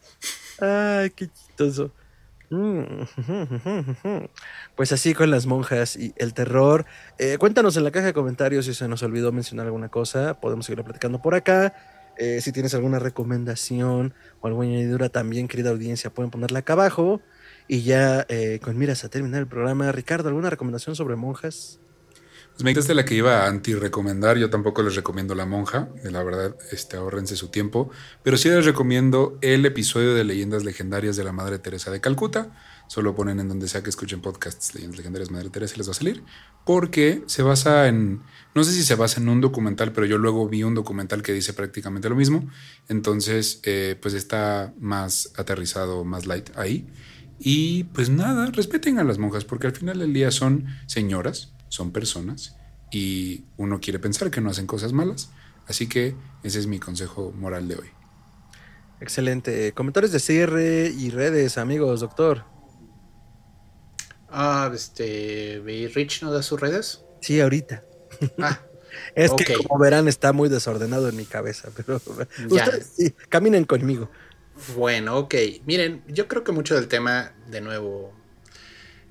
Ay, 0.60 1.12
qué 1.12 1.28
chistoso. 1.28 1.92
Pues 4.76 4.92
así 4.92 5.14
con 5.14 5.32
las 5.32 5.46
monjas 5.46 5.96
y 5.96 6.14
el 6.18 6.34
terror. 6.34 6.86
Eh, 7.18 7.38
cuéntanos 7.38 7.76
en 7.78 7.84
la 7.84 7.92
caja 7.92 8.06
de 8.06 8.14
comentarios 8.14 8.66
si 8.66 8.74
se 8.74 8.88
nos 8.88 9.04
olvidó 9.04 9.32
mencionar 9.32 9.66
alguna 9.66 9.90
cosa. 9.90 10.40
Podemos 10.40 10.66
seguir 10.66 10.84
platicando 10.84 11.22
por 11.22 11.36
acá. 11.36 11.74
Eh, 12.18 12.42
si 12.42 12.52
tienes 12.52 12.74
alguna 12.74 13.00
recomendación 13.00 14.14
o 14.42 14.48
alguna 14.48 14.70
añadidura 14.70 15.10
también, 15.10 15.48
querida 15.48 15.70
audiencia, 15.70 16.10
pueden 16.10 16.32
ponerla 16.32 16.60
acá 16.60 16.74
abajo. 16.74 17.22
Y 17.68 17.84
ya 17.84 18.26
eh, 18.30 18.60
con 18.62 18.78
miras 18.78 19.04
a 19.04 19.10
terminar 19.10 19.42
el 19.42 19.48
programa, 19.48 19.92
Ricardo, 19.92 20.30
¿alguna 20.30 20.50
recomendación 20.50 20.96
sobre 20.96 21.16
monjas? 21.16 21.80
Pues 22.58 22.64
me 22.64 22.74
de 22.74 22.96
la 22.96 23.06
que 23.06 23.14
iba 23.14 23.44
a 23.44 23.48
anti-recomendar. 23.48 24.40
Yo 24.40 24.50
tampoco 24.50 24.82
les 24.82 24.96
recomiendo 24.96 25.36
La 25.36 25.46
Monja. 25.46 25.90
La 26.04 26.24
verdad, 26.24 26.56
este, 26.72 26.98
ahorrense 26.98 27.36
su 27.36 27.50
tiempo. 27.50 27.92
Pero 28.24 28.36
sí 28.36 28.50
les 28.50 28.66
recomiendo 28.66 29.38
el 29.42 29.64
episodio 29.68 30.16
de 30.16 30.24
Leyendas 30.24 30.64
Legendarias 30.64 31.16
de 31.18 31.24
la 31.24 31.32
Madre 31.32 31.60
Teresa 31.60 31.92
de 31.92 32.02
Calcuta. 32.02 32.58
Solo 32.88 33.16
ponen 33.16 33.40
en 33.40 33.48
donde 33.48 33.68
sea 33.68 33.84
que 33.84 33.92
escuchen 33.92 34.22
podcasts 34.22 34.74
Leyendas 34.74 34.98
Legendarias 34.98 35.30
Madre 35.30 35.52
Teresa 35.52 35.76
y 35.76 35.78
les 35.78 35.88
va 35.88 35.92
a 35.92 35.94
salir. 35.94 36.24
Porque 36.66 37.22
se 37.28 37.44
basa 37.44 37.88
en. 37.90 38.24
No 38.56 38.64
sé 38.64 38.72
si 38.72 38.82
se 38.82 38.96
basa 38.96 39.22
en 39.22 39.30
un 39.30 39.40
documental, 39.40 39.92
pero 39.92 40.08
yo 40.08 40.18
luego 40.18 40.50
vi 40.50 40.64
un 40.64 40.74
documental 40.74 41.22
que 41.22 41.34
dice 41.34 41.54
prácticamente 41.54 42.10
lo 42.10 42.16
mismo. 42.16 42.50
Entonces, 42.90 43.60
eh, 43.66 44.00
pues 44.02 44.16
está 44.16 44.74
más 44.80 45.32
aterrizado, 45.38 46.04
más 46.06 46.26
light 46.26 46.50
ahí. 46.58 46.88
Y 47.40 47.86
pues 47.86 48.10
nada, 48.10 48.48
respeten 48.48 48.98
a 49.00 49.04
las 49.04 49.18
monjas, 49.18 49.46
porque 49.46 49.68
al 49.68 49.74
final 49.76 50.00
del 50.00 50.14
día 50.14 50.32
son 50.32 50.66
señoras 50.88 51.54
son 51.70 51.92
personas 51.92 52.56
y 52.92 53.44
uno 53.58 53.80
quiere 53.80 54.00
pensar 54.00 54.32
que 54.32 54.42
no 54.42 54.50
hacen 54.50 54.68
cosas 54.68 54.94
malas. 54.94 55.30
Así 55.68 55.88
que 55.88 56.16
ese 56.44 56.60
es 56.60 56.68
mi 56.68 56.80
consejo 56.80 57.34
moral 57.36 57.68
de 57.68 57.76
hoy. 57.76 57.90
Excelente. 59.02 59.74
Comentarios 59.74 60.12
de 60.12 60.20
cierre 60.20 60.88
y 60.98 61.10
redes, 61.10 61.58
amigos, 61.58 62.00
doctor. 62.00 62.46
Ah, 64.30 64.72
este, 64.74 65.62
¿Rich 65.94 66.24
no 66.24 66.32
da 66.32 66.42
sus 66.42 66.60
redes? 66.60 67.02
Sí, 67.22 67.40
ahorita. 67.40 67.84
Ah, 68.40 68.60
Es 69.14 69.32
que 69.34 69.54
como 69.54 69.78
verán 69.80 70.08
está 70.08 70.34
muy 70.34 70.50
desordenado 70.50 71.08
en 71.10 71.18
mi 71.18 71.26
cabeza, 71.26 71.70
pero 71.76 72.02
Ya. 72.50 72.64
ustedes 72.64 72.94
sí, 72.96 73.14
caminen 73.30 73.66
conmigo. 73.66 74.10
Bueno, 74.76 75.18
ok. 75.18 75.36
Miren, 75.66 76.04
yo 76.08 76.28
creo 76.28 76.44
que 76.44 76.52
mucho 76.52 76.76
del 76.76 76.88
tema, 76.88 77.34
de 77.48 77.62
nuevo, 77.62 78.14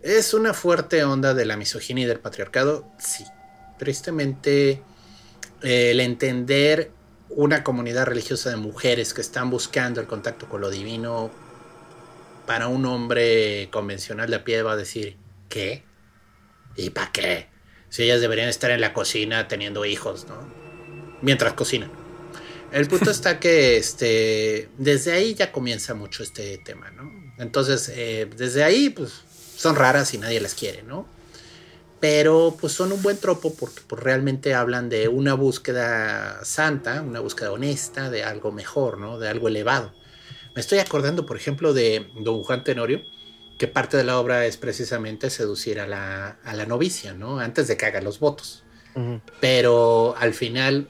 es 0.02 0.34
una 0.34 0.54
fuerte 0.54 1.04
onda 1.04 1.34
de 1.34 1.44
la 1.46 1.56
misoginia 1.56 2.04
y 2.04 2.08
del 2.08 2.20
patriarcado. 2.20 2.88
Sí. 2.98 3.24
Tristemente, 3.78 4.82
eh, 5.62 5.90
el 5.90 6.00
entender 6.00 6.90
una 7.28 7.64
comunidad 7.64 8.06
religiosa 8.06 8.50
de 8.50 8.56
mujeres 8.56 9.14
que 9.14 9.20
están 9.20 9.50
buscando 9.50 10.00
el 10.00 10.06
contacto 10.06 10.48
con 10.48 10.60
lo 10.60 10.70
divino, 10.70 11.30
para 12.46 12.68
un 12.68 12.86
hombre 12.86 13.68
convencional 13.70 14.30
de 14.30 14.36
a 14.36 14.44
pie 14.44 14.62
va 14.62 14.72
a 14.72 14.76
decir, 14.76 15.16
¿qué? 15.48 15.82
¿Y 16.76 16.90
para 16.90 17.10
qué? 17.12 17.48
Si 17.88 18.04
ellas 18.04 18.20
deberían 18.20 18.48
estar 18.48 18.70
en 18.70 18.80
la 18.80 18.92
cocina 18.92 19.48
teniendo 19.48 19.84
hijos, 19.84 20.26
¿no? 20.28 20.36
Mientras 21.22 21.54
cocinan. 21.54 22.05
El 22.72 22.88
punto 22.88 23.10
está 23.10 23.38
que 23.38 23.76
este, 23.76 24.68
desde 24.78 25.12
ahí 25.12 25.34
ya 25.34 25.52
comienza 25.52 25.94
mucho 25.94 26.22
este 26.22 26.58
tema, 26.58 26.90
¿no? 26.90 27.10
Entonces, 27.38 27.90
eh, 27.94 28.28
desde 28.36 28.64
ahí, 28.64 28.90
pues, 28.90 29.12
son 29.56 29.76
raras 29.76 30.12
y 30.14 30.18
nadie 30.18 30.40
las 30.40 30.54
quiere, 30.54 30.82
¿no? 30.82 31.06
Pero, 32.00 32.56
pues, 32.60 32.72
son 32.72 32.92
un 32.92 33.02
buen 33.02 33.16
tropo 33.18 33.54
porque 33.54 33.80
pues, 33.86 34.02
realmente 34.02 34.54
hablan 34.54 34.88
de 34.88 35.08
una 35.08 35.34
búsqueda 35.34 36.44
santa, 36.44 37.02
una 37.02 37.20
búsqueda 37.20 37.52
honesta, 37.52 38.10
de 38.10 38.24
algo 38.24 38.52
mejor, 38.52 38.98
¿no? 38.98 39.18
De 39.18 39.28
algo 39.28 39.48
elevado. 39.48 39.94
Me 40.54 40.60
estoy 40.60 40.78
acordando, 40.78 41.26
por 41.26 41.36
ejemplo, 41.36 41.72
de 41.72 42.06
Don 42.20 42.42
Juan 42.42 42.64
Tenorio, 42.64 43.02
que 43.58 43.68
parte 43.68 43.96
de 43.96 44.04
la 44.04 44.18
obra 44.18 44.46
es 44.46 44.56
precisamente 44.56 45.30
seducir 45.30 45.80
a 45.80 45.86
la, 45.86 46.38
a 46.44 46.54
la 46.54 46.66
novicia, 46.66 47.14
¿no? 47.14 47.38
Antes 47.38 47.68
de 47.68 47.76
que 47.76 47.86
haga 47.86 48.00
los 48.00 48.18
votos. 48.18 48.62
Pero 49.40 50.14
al 50.16 50.32
final, 50.32 50.88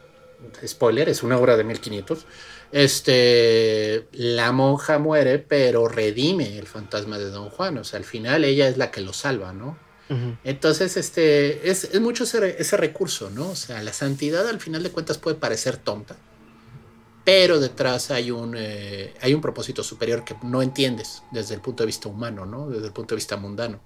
spoiler, 0.67 1.09
es 1.09 1.23
una 1.23 1.39
obra 1.39 1.57
de 1.57 1.65
1500. 1.65 2.27
Este, 2.73 4.09
la 4.13 4.53
monja 4.53 4.99
muere, 4.99 5.39
pero 5.39 5.89
redime 5.89 6.59
el 6.59 6.67
fantasma 6.67 7.19
de 7.19 7.31
Don 7.31 7.51
Juan. 7.51 7.79
O 7.79 7.85
sea, 7.85 7.99
al 7.99 8.05
final 8.05 8.45
ella 8.45 8.69
es 8.69 8.77
la 8.77 8.91
que 8.91 9.01
lo 9.01 9.13
salva, 9.13 9.53
¿no? 9.53 9.79
Ujú. 10.09 10.37
Entonces, 10.45 10.97
este, 10.97 11.69
es, 11.69 11.85
es 11.85 12.01
mucho 12.01 12.25
ese, 12.25 12.61
ese 12.61 12.77
recurso, 12.77 13.31
¿no? 13.31 13.51
O 13.51 13.57
sea, 13.57 13.83
la 13.83 13.93
santidad 13.93 14.47
al 14.49 14.61
final 14.61 14.83
de 14.83 14.91
cuentas 14.91 15.19
puede 15.19 15.37
parecer 15.37 15.77
tonta, 15.77 16.17
pero 17.25 17.59
detrás 17.59 18.11
hay 18.11 18.31
un, 18.31 18.55
eh, 18.57 19.15
hay 19.21 19.35
un 19.35 19.41
propósito 19.41 19.83
superior 19.83 20.25
que 20.25 20.37
no 20.43 20.63
entiendes 20.63 21.23
desde 21.33 21.55
el 21.55 21.61
punto 21.61 21.83
de 21.83 21.89
vista 21.89 22.09
humano, 22.09 22.47
¿no? 22.47 22.69
Desde 22.69 22.87
el 22.87 22.93
punto 22.93 23.15
de 23.15 23.17
vista 23.17 23.37
mundano. 23.37 23.81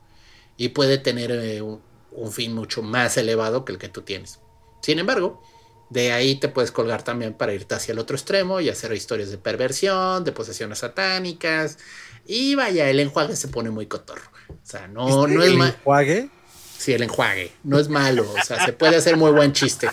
Y 0.56 0.68
puede 0.70 0.98
tener 0.98 1.30
eh, 1.30 1.62
un, 1.62 1.80
un 2.12 2.32
fin 2.32 2.54
mucho 2.54 2.82
más 2.82 3.16
elevado 3.16 3.64
que 3.64 3.72
el 3.72 3.78
que 3.78 3.88
tú 3.88 4.02
tienes. 4.02 4.40
Sin 4.82 4.98
embargo, 4.98 5.42
de 5.91 6.12
ahí 6.12 6.36
te 6.36 6.49
puedes 6.49 6.70
colgar 6.70 7.03
también 7.03 7.34
para 7.34 7.53
irte 7.53 7.74
hacia 7.74 7.93
el 7.93 7.99
otro 7.99 8.16
extremo 8.16 8.61
y 8.61 8.68
hacer 8.68 8.93
historias 8.93 9.30
de 9.30 9.38
perversión, 9.38 10.24
de 10.24 10.32
posesiones 10.32 10.78
satánicas. 10.78 11.78
Y 12.26 12.55
vaya, 12.55 12.88
el 12.88 13.01
enjuague 13.01 13.34
se 13.36 13.49
pone 13.49 13.70
muy 13.70 13.86
cotorro. 13.86 14.30
O 14.49 14.55
sea, 14.62 14.86
no, 14.88 15.26
no 15.26 15.43
es 15.43 15.51
¿El 15.51 15.57
más. 15.59 15.74
enjuague? 15.74 16.30
Sí, 16.78 16.93
el 16.93 17.03
enjuague. 17.03 17.53
No 17.64 17.78
es 17.78 17.88
malo. 17.88 18.24
O 18.30 18.45
sea, 18.45 18.64
se 18.64 18.72
puede 18.72 18.97
hacer 18.97 19.16
muy 19.16 19.32
buen 19.32 19.53
chiste 19.53 19.88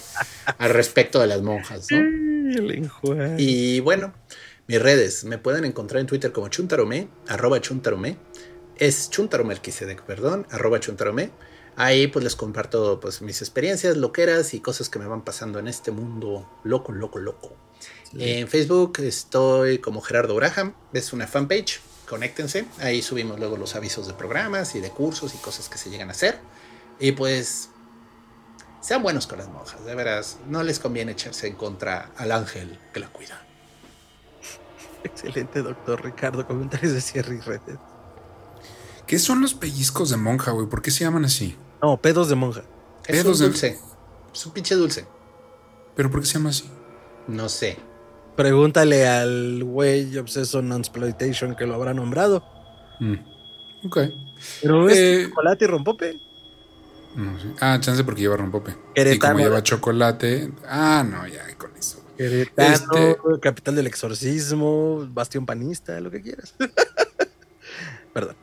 al 0.58 0.70
respecto 0.70 1.20
de 1.20 1.28
las 1.28 1.41
monjas, 1.41 1.88
¿no? 1.91 1.98
El 1.98 2.72
enjuague. 2.72 3.36
Y 3.39 3.80
bueno, 3.80 4.14
mis 4.68 4.82
redes 4.82 5.24
me 5.24 5.38
pueden 5.38 5.66
encontrar 5.66 6.00
en 6.00 6.08
Twitter 6.08 6.32
como 6.32 6.48
chuntaromé, 6.50 7.08
arroba 7.28 7.60
chuntaromé. 7.60 8.18
Es 8.78 9.10
chuntaromelquisedec, 9.10 10.04
perdón, 10.04 10.45
arroba 10.52 10.80
chuntaromé. 10.80 11.32
Ahí 11.78 12.07
pues 12.07 12.23
les 12.23 12.36
comparto 12.36 12.99
pues 12.99 13.21
mis 13.21 13.39
experiencias, 13.41 13.95
loqueras 13.97 14.55
y 14.55 14.59
cosas 14.59 14.89
que 14.89 14.97
me 14.97 15.05
van 15.05 15.23
pasando 15.23 15.59
en 15.59 15.67
este 15.67 15.91
mundo 15.91 16.49
loco, 16.63 16.91
loco, 16.91 17.19
loco. 17.19 17.55
En 18.13 18.47
Facebook 18.47 18.99
estoy 18.99 19.78
como 19.78 20.01
Gerardo 20.01 20.36
Graham, 20.36 20.73
es 20.91 21.13
una 21.13 21.28
fanpage, 21.28 21.80
conéctense, 22.09 22.65
ahí 22.80 23.03
subimos 23.03 23.38
luego 23.38 23.57
los 23.57 23.75
avisos 23.75 24.07
de 24.07 24.13
programas 24.13 24.73
y 24.73 24.80
de 24.80 24.89
cursos 24.89 25.36
y 25.36 25.38
cosas 25.38 25.69
que 25.69 25.78
se 25.78 25.91
llegan 25.91 26.09
a 26.09 26.13
hacer. 26.13 26.39
Y 26.99 27.11
pues 27.11 27.69
sean 28.82 29.03
buenos 29.03 29.28
con 29.28 29.38
las 29.38 29.47
monjas, 29.47 29.86
de 29.86 29.93
veras, 29.93 30.39
no 30.47 30.63
les 30.63 30.80
conviene 30.80 31.11
echarse 31.11 31.45
en 31.45 31.55
contra 31.55 32.11
al 32.17 32.32
ángel 32.32 32.80
que 32.91 32.99
la 32.99 33.09
cuida. 33.09 33.45
Excelente, 35.03 35.61
doctor 35.61 36.03
Ricardo. 36.03 36.47
Comentarios 36.47 36.93
de 36.93 37.01
cierre 37.01 37.36
y 37.36 37.39
redes. 37.39 37.78
¿Qué 39.05 39.19
son 39.19 39.41
los 39.41 39.53
pellizcos 39.53 40.09
de 40.09 40.17
monja, 40.17 40.51
güey? 40.51 40.67
¿Por 40.67 40.82
qué 40.82 40.91
se 40.91 41.03
llaman 41.03 41.25
así? 41.25 41.55
No, 41.82 41.97
pedos 42.01 42.30
de 42.30 42.36
monja. 42.36 42.61
Es 43.05 43.17
un 43.19 43.23
Pedos 43.23 43.39
de- 43.39 43.45
dulce, 43.47 43.80
es 44.34 44.45
un 44.45 44.51
pinche 44.53 44.75
dulce. 44.75 45.05
¿Pero 45.95 46.09
por 46.11 46.19
qué 46.21 46.25
se 46.28 46.34
llama 46.36 46.49
así? 46.49 46.69
No 47.28 47.49
sé. 47.49 47.78
Pregúntale 48.36 49.07
al 49.07 49.63
güey 49.63 50.15
obseso 50.17 50.59
en 50.59 50.71
exploitation 50.73 51.55
que 51.55 51.65
lo 51.65 51.73
habrá 51.75 51.93
nombrado. 51.93 52.43
Mm. 52.99 53.15
Ok. 53.86 53.97
Pero 54.61 54.89
es 54.89 54.97
Eh, 54.97 55.25
chocolate 55.30 55.65
y 55.65 55.67
rompope. 55.67 56.19
No 57.15 57.39
sé. 57.39 57.47
Ah, 57.59 57.80
chance 57.80 58.03
porque 58.03 58.21
lleva 58.21 58.38
rompope. 58.38 58.71
Y 58.71 58.93
Querétano. 58.93 59.34
como 59.34 59.45
lleva 59.45 59.63
chocolate. 59.63 60.51
Ah, 60.67 61.03
no, 61.09 61.25
ya 61.28 61.43
con 61.57 61.75
eso. 61.75 62.03
Querétano, 62.15 62.73
Este- 62.73 63.17
capital 63.41 63.75
del 63.75 63.88
exorcismo, 63.88 65.07
bastión 65.09 65.45
panista, 65.45 65.99
lo 65.99 66.11
que 66.11 66.21
quieras. 66.21 66.53
Perdón. 68.13 68.36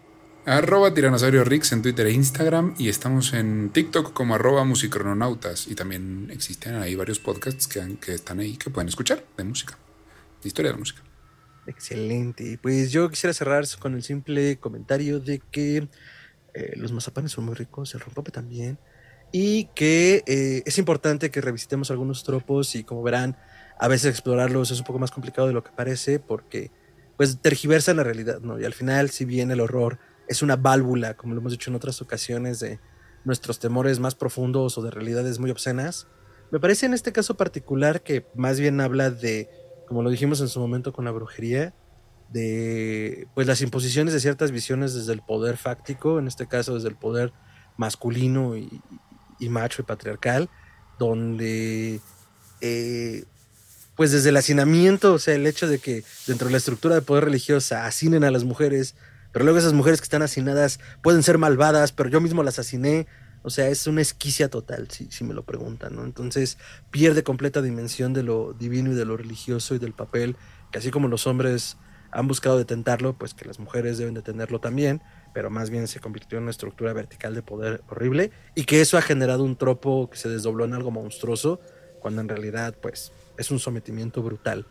Arroba 0.47 0.93
Tiranosaurio 0.93 1.43
Rix 1.45 1.73
en 1.73 1.83
Twitter 1.83 2.07
e 2.07 2.13
Instagram. 2.13 2.75
Y 2.79 2.89
estamos 2.89 3.33
en 3.33 3.71
TikTok 3.71 4.13
como 4.13 4.35
arroba 4.35 4.65
musicronautas. 4.65 5.67
Y 5.69 5.75
también 5.75 6.29
existen 6.31 6.75
ahí 6.77 6.95
varios 6.95 7.19
podcasts 7.19 7.67
que, 7.67 7.81
han- 7.81 7.97
que 7.97 8.15
están 8.15 8.41
ahí 8.41 8.57
que 8.57 8.71
pueden 8.71 8.89
escuchar 8.89 9.25
de 9.37 9.45
música. 9.45 9.79
De 10.43 10.49
historia 10.49 10.71
de 10.71 10.75
la 10.75 10.79
música. 10.81 11.03
Excelente. 11.67 12.59
Pues 12.63 12.93
yo 12.93 13.09
quisiera 13.09 13.33
cerrar 13.33 13.65
con 13.79 13.95
el 13.95 14.03
simple 14.03 14.59
comentario 14.59 15.19
de 15.19 15.41
que 15.51 15.89
eh, 16.53 16.73
los 16.77 16.93
mazapanes 16.93 17.33
son 17.33 17.47
muy 17.47 17.55
ricos, 17.55 17.95
el 17.95 18.01
rompope 18.01 18.31
también, 18.31 18.79
y 19.33 19.65
que 19.75 20.23
eh, 20.27 20.63
es 20.67 20.77
importante 20.79 21.31
que 21.31 21.41
revisitemos 21.41 21.91
algunos 21.91 22.23
tropos 22.23 22.75
y 22.77 22.85
como 22.85 23.03
verán, 23.03 23.37
a 23.79 23.89
veces 23.89 24.11
explorarlos 24.11 24.71
es 24.71 24.79
un 24.79 24.85
poco 24.85 24.99
más 24.99 25.11
complicado 25.11 25.49
de 25.49 25.55
lo 25.55 25.65
que 25.65 25.71
parece 25.75 26.19
porque 26.21 26.71
pues 27.17 27.39
tergiversan 27.41 27.97
la 27.97 28.05
realidad, 28.05 28.41
¿no? 28.41 28.61
Y 28.61 28.65
al 28.65 28.75
final, 28.75 29.09
si 29.11 29.25
bien 29.25 29.51
el 29.51 29.61
horror 29.61 29.99
es 30.29 30.43
una 30.43 30.57
válvula, 30.57 31.15
como 31.15 31.35
lo 31.35 31.41
hemos 31.41 31.53
dicho 31.53 31.71
en 31.71 31.77
otras 31.77 32.01
ocasiones, 32.03 32.61
de 32.61 32.81
nuestros 33.25 33.59
temores 33.59 34.01
más 34.01 34.15
profundos 34.15 34.77
o 34.79 34.83
de 34.83 34.91
realidades 34.91 35.39
muy 35.39 35.51
obscenas, 35.51 36.07
me 36.51 36.61
parece 36.61 36.87
en 36.87 36.95
este 36.95 37.13
caso 37.13 37.37
particular 37.37 38.03
que 38.03 38.27
más 38.35 38.61
bien 38.61 38.81
habla 38.81 39.11
de 39.11 39.49
como 39.87 40.03
lo 40.03 40.11
dijimos 40.11 40.41
en 40.41 40.49
su 40.49 40.61
momento 40.61 40.93
con 40.93 41.05
la 41.05 41.11
brujería, 41.11 41.75
de 42.31 43.29
pues 43.35 43.47
las 43.47 43.61
imposiciones 43.61 44.15
de 44.15 44.21
ciertas 44.21 44.51
visiones 44.51 44.95
desde 44.95 45.13
el 45.13 45.23
poder 45.23 45.57
fáctico, 45.57 46.19
en 46.19 46.27
este 46.27 46.47
caso 46.47 46.75
desde 46.75 46.89
el 46.89 46.97
poder 46.97 47.33
masculino 47.77 48.57
y, 48.57 48.81
macho 49.49 49.83
y 49.83 49.85
patriarcal, 49.85 50.49
donde 50.99 52.01
eh, 52.61 53.25
pues 53.95 54.11
desde 54.11 54.31
el 54.31 54.37
hacinamiento, 54.37 55.15
o 55.15 55.19
sea, 55.19 55.35
el 55.35 55.47
hecho 55.47 55.69
de 55.69 55.79
que 55.79 56.03
dentro 56.27 56.47
de 56.47 56.53
la 56.53 56.59
estructura 56.59 56.95
de 56.95 57.03
poder 57.03 57.25
religiosa 57.25 57.87
hacinen 57.87 58.25
a 58.25 58.31
las 58.31 58.45
mujeres, 58.45 58.95
pero 59.35 59.45
luego 59.45 59.59
esas 59.59 59.73
mujeres 59.73 60.01
que 60.01 60.05
están 60.05 60.23
hacinadas 60.23 60.79
pueden 61.03 61.25
ser 61.25 61.39
malvadas, 61.39 61.91
pero 61.91 62.09
yo 62.09 62.21
mismo 62.21 62.45
las 62.45 62.61
haciné, 62.61 63.09
o 63.43 63.51
sea, 63.51 63.67
es 63.69 63.89
una 63.89 64.01
esquicia 64.01 64.49
total, 64.49 64.89
si, 64.93 65.11
si 65.11 65.25
me 65.25 65.35
lo 65.35 65.43
preguntan, 65.43 65.97
¿no? 65.97 66.05
Entonces 66.05 66.57
pierde 66.93 67.25
completa 67.25 67.61
dimensión 67.61 68.13
de 68.13 68.23
lo 68.23 68.53
divino 68.53 68.93
y 68.93 68.95
de 68.95 69.05
lo 69.05 69.17
religioso 69.17 69.75
y 69.75 69.81
del 69.81 69.93
papel, 69.93 70.37
que 70.71 70.79
así 70.79 70.93
como 70.93 71.09
los 71.09 71.27
hombres 71.27 71.79
han 72.13 72.29
buscado 72.29 72.59
detentarlo, 72.59 73.19
pues 73.19 73.35
que 73.35 73.45
las 73.45 73.59
mujeres 73.59 73.99
deben 73.99 74.15
detenerlo 74.15 74.61
también, 74.61 75.03
pero 75.35 75.51
más 75.51 75.69
bien 75.69 75.89
se 75.89 75.99
convirtió 75.99 76.39
en 76.39 76.45
una 76.45 76.53
estructura 76.53 76.93
vertical 76.93 77.35
de 77.35 77.43
poder 77.43 77.83
horrible 77.89 78.31
y 78.55 78.67
que 78.67 78.81
eso 78.81 78.97
ha 78.99 79.03
generado 79.03 79.43
un 79.43 79.57
tropo 79.57 80.09
que 80.09 80.17
se 80.17 80.29
desdobló 80.29 80.65
en 80.65 80.75
algo 80.75 80.93
monstruoso, 80.93 81.61
cuando 81.99 82.21
en 82.21 82.29
realidad, 82.29 82.77
pues, 82.81 83.13
es 83.37 83.51
un 83.51 83.59
sometimiento 83.59 84.23
brutal. 84.23 84.65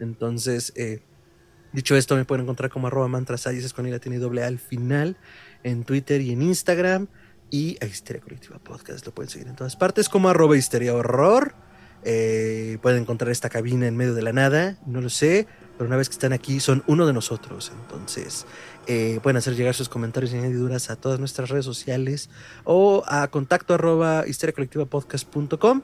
Entonces, 0.00 0.74
eh, 0.76 1.00
dicho 1.76 1.94
esto, 1.94 2.16
me 2.16 2.24
pueden 2.24 2.44
encontrar 2.44 2.70
como 2.70 2.86
arroba 2.86 3.06
mantrasayes 3.06 3.62
es 3.62 3.72
con 3.74 3.86
I 3.86 3.90
latina 3.90 4.16
y 4.16 4.18
doble 4.18 4.42
al 4.42 4.58
final, 4.58 5.16
en 5.62 5.84
Twitter 5.84 6.22
y 6.22 6.32
en 6.32 6.42
Instagram. 6.42 7.06
Y 7.50 7.76
a 7.80 7.86
Histeria 7.86 8.20
Colectiva 8.20 8.58
Podcast 8.58 9.06
lo 9.06 9.14
pueden 9.14 9.30
seguir 9.30 9.46
en 9.46 9.54
todas 9.54 9.76
partes 9.76 10.08
como 10.08 10.28
arroba 10.28 10.56
histeria 10.56 10.94
horror. 10.94 11.54
Eh, 12.02 12.78
pueden 12.82 13.02
encontrar 13.02 13.30
esta 13.30 13.48
cabina 13.48 13.86
en 13.86 13.96
medio 13.96 14.14
de 14.14 14.22
la 14.22 14.32
nada, 14.32 14.78
no 14.86 15.00
lo 15.00 15.10
sé, 15.10 15.46
pero 15.76 15.86
una 15.86 15.96
vez 15.96 16.08
que 16.08 16.14
están 16.14 16.32
aquí 16.32 16.60
son 16.60 16.82
uno 16.86 17.06
de 17.06 17.12
nosotros. 17.12 17.70
Entonces 17.82 18.46
eh, 18.86 19.20
pueden 19.22 19.36
hacer 19.36 19.54
llegar 19.54 19.74
sus 19.74 19.88
comentarios 19.88 20.32
y 20.32 20.38
añadiduras 20.38 20.90
a 20.90 20.96
todas 20.96 21.20
nuestras 21.20 21.50
redes 21.50 21.66
sociales 21.66 22.30
o 22.64 23.04
a 23.06 23.28
contacto 23.28 23.74
arroba 23.74 24.24
histeriacolectivapodcast.com. 24.26 25.82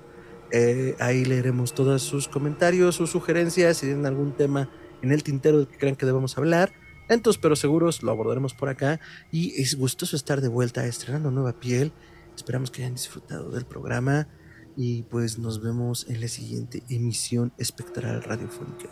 Eh, 0.52 0.96
ahí 0.98 1.24
leeremos 1.24 1.74
todos 1.74 2.02
sus 2.02 2.28
comentarios, 2.28 2.96
sus 2.96 3.10
sugerencias, 3.10 3.76
si 3.76 3.86
tienen 3.86 4.06
algún 4.06 4.32
tema 4.32 4.68
en 5.02 5.12
el 5.12 5.22
tintero 5.22 5.58
del 5.58 5.68
que 5.68 5.78
crean 5.78 5.96
que 5.96 6.06
debamos 6.06 6.38
hablar. 6.38 6.72
Lentos 7.08 7.38
pero 7.38 7.56
seguros, 7.56 8.02
lo 8.02 8.10
abordaremos 8.10 8.54
por 8.54 8.68
acá. 8.68 9.00
Y 9.30 9.60
es 9.60 9.76
gustoso 9.76 10.16
estar 10.16 10.40
de 10.40 10.48
vuelta 10.48 10.86
estrenando 10.86 11.30
nueva 11.30 11.58
piel. 11.60 11.92
Esperamos 12.36 12.70
que 12.70 12.82
hayan 12.82 12.94
disfrutado 12.94 13.50
del 13.50 13.66
programa. 13.66 14.28
Y 14.76 15.02
pues 15.02 15.38
nos 15.38 15.62
vemos 15.62 16.08
en 16.08 16.20
la 16.20 16.28
siguiente 16.28 16.82
emisión 16.88 17.52
espectral 17.58 18.22
radiofónica. 18.22 18.88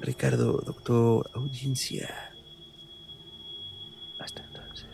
Ricardo, 0.00 0.60
doctor, 0.66 1.30
audiencia. 1.34 2.08
Hasta 4.18 4.42
entonces. 4.42 4.88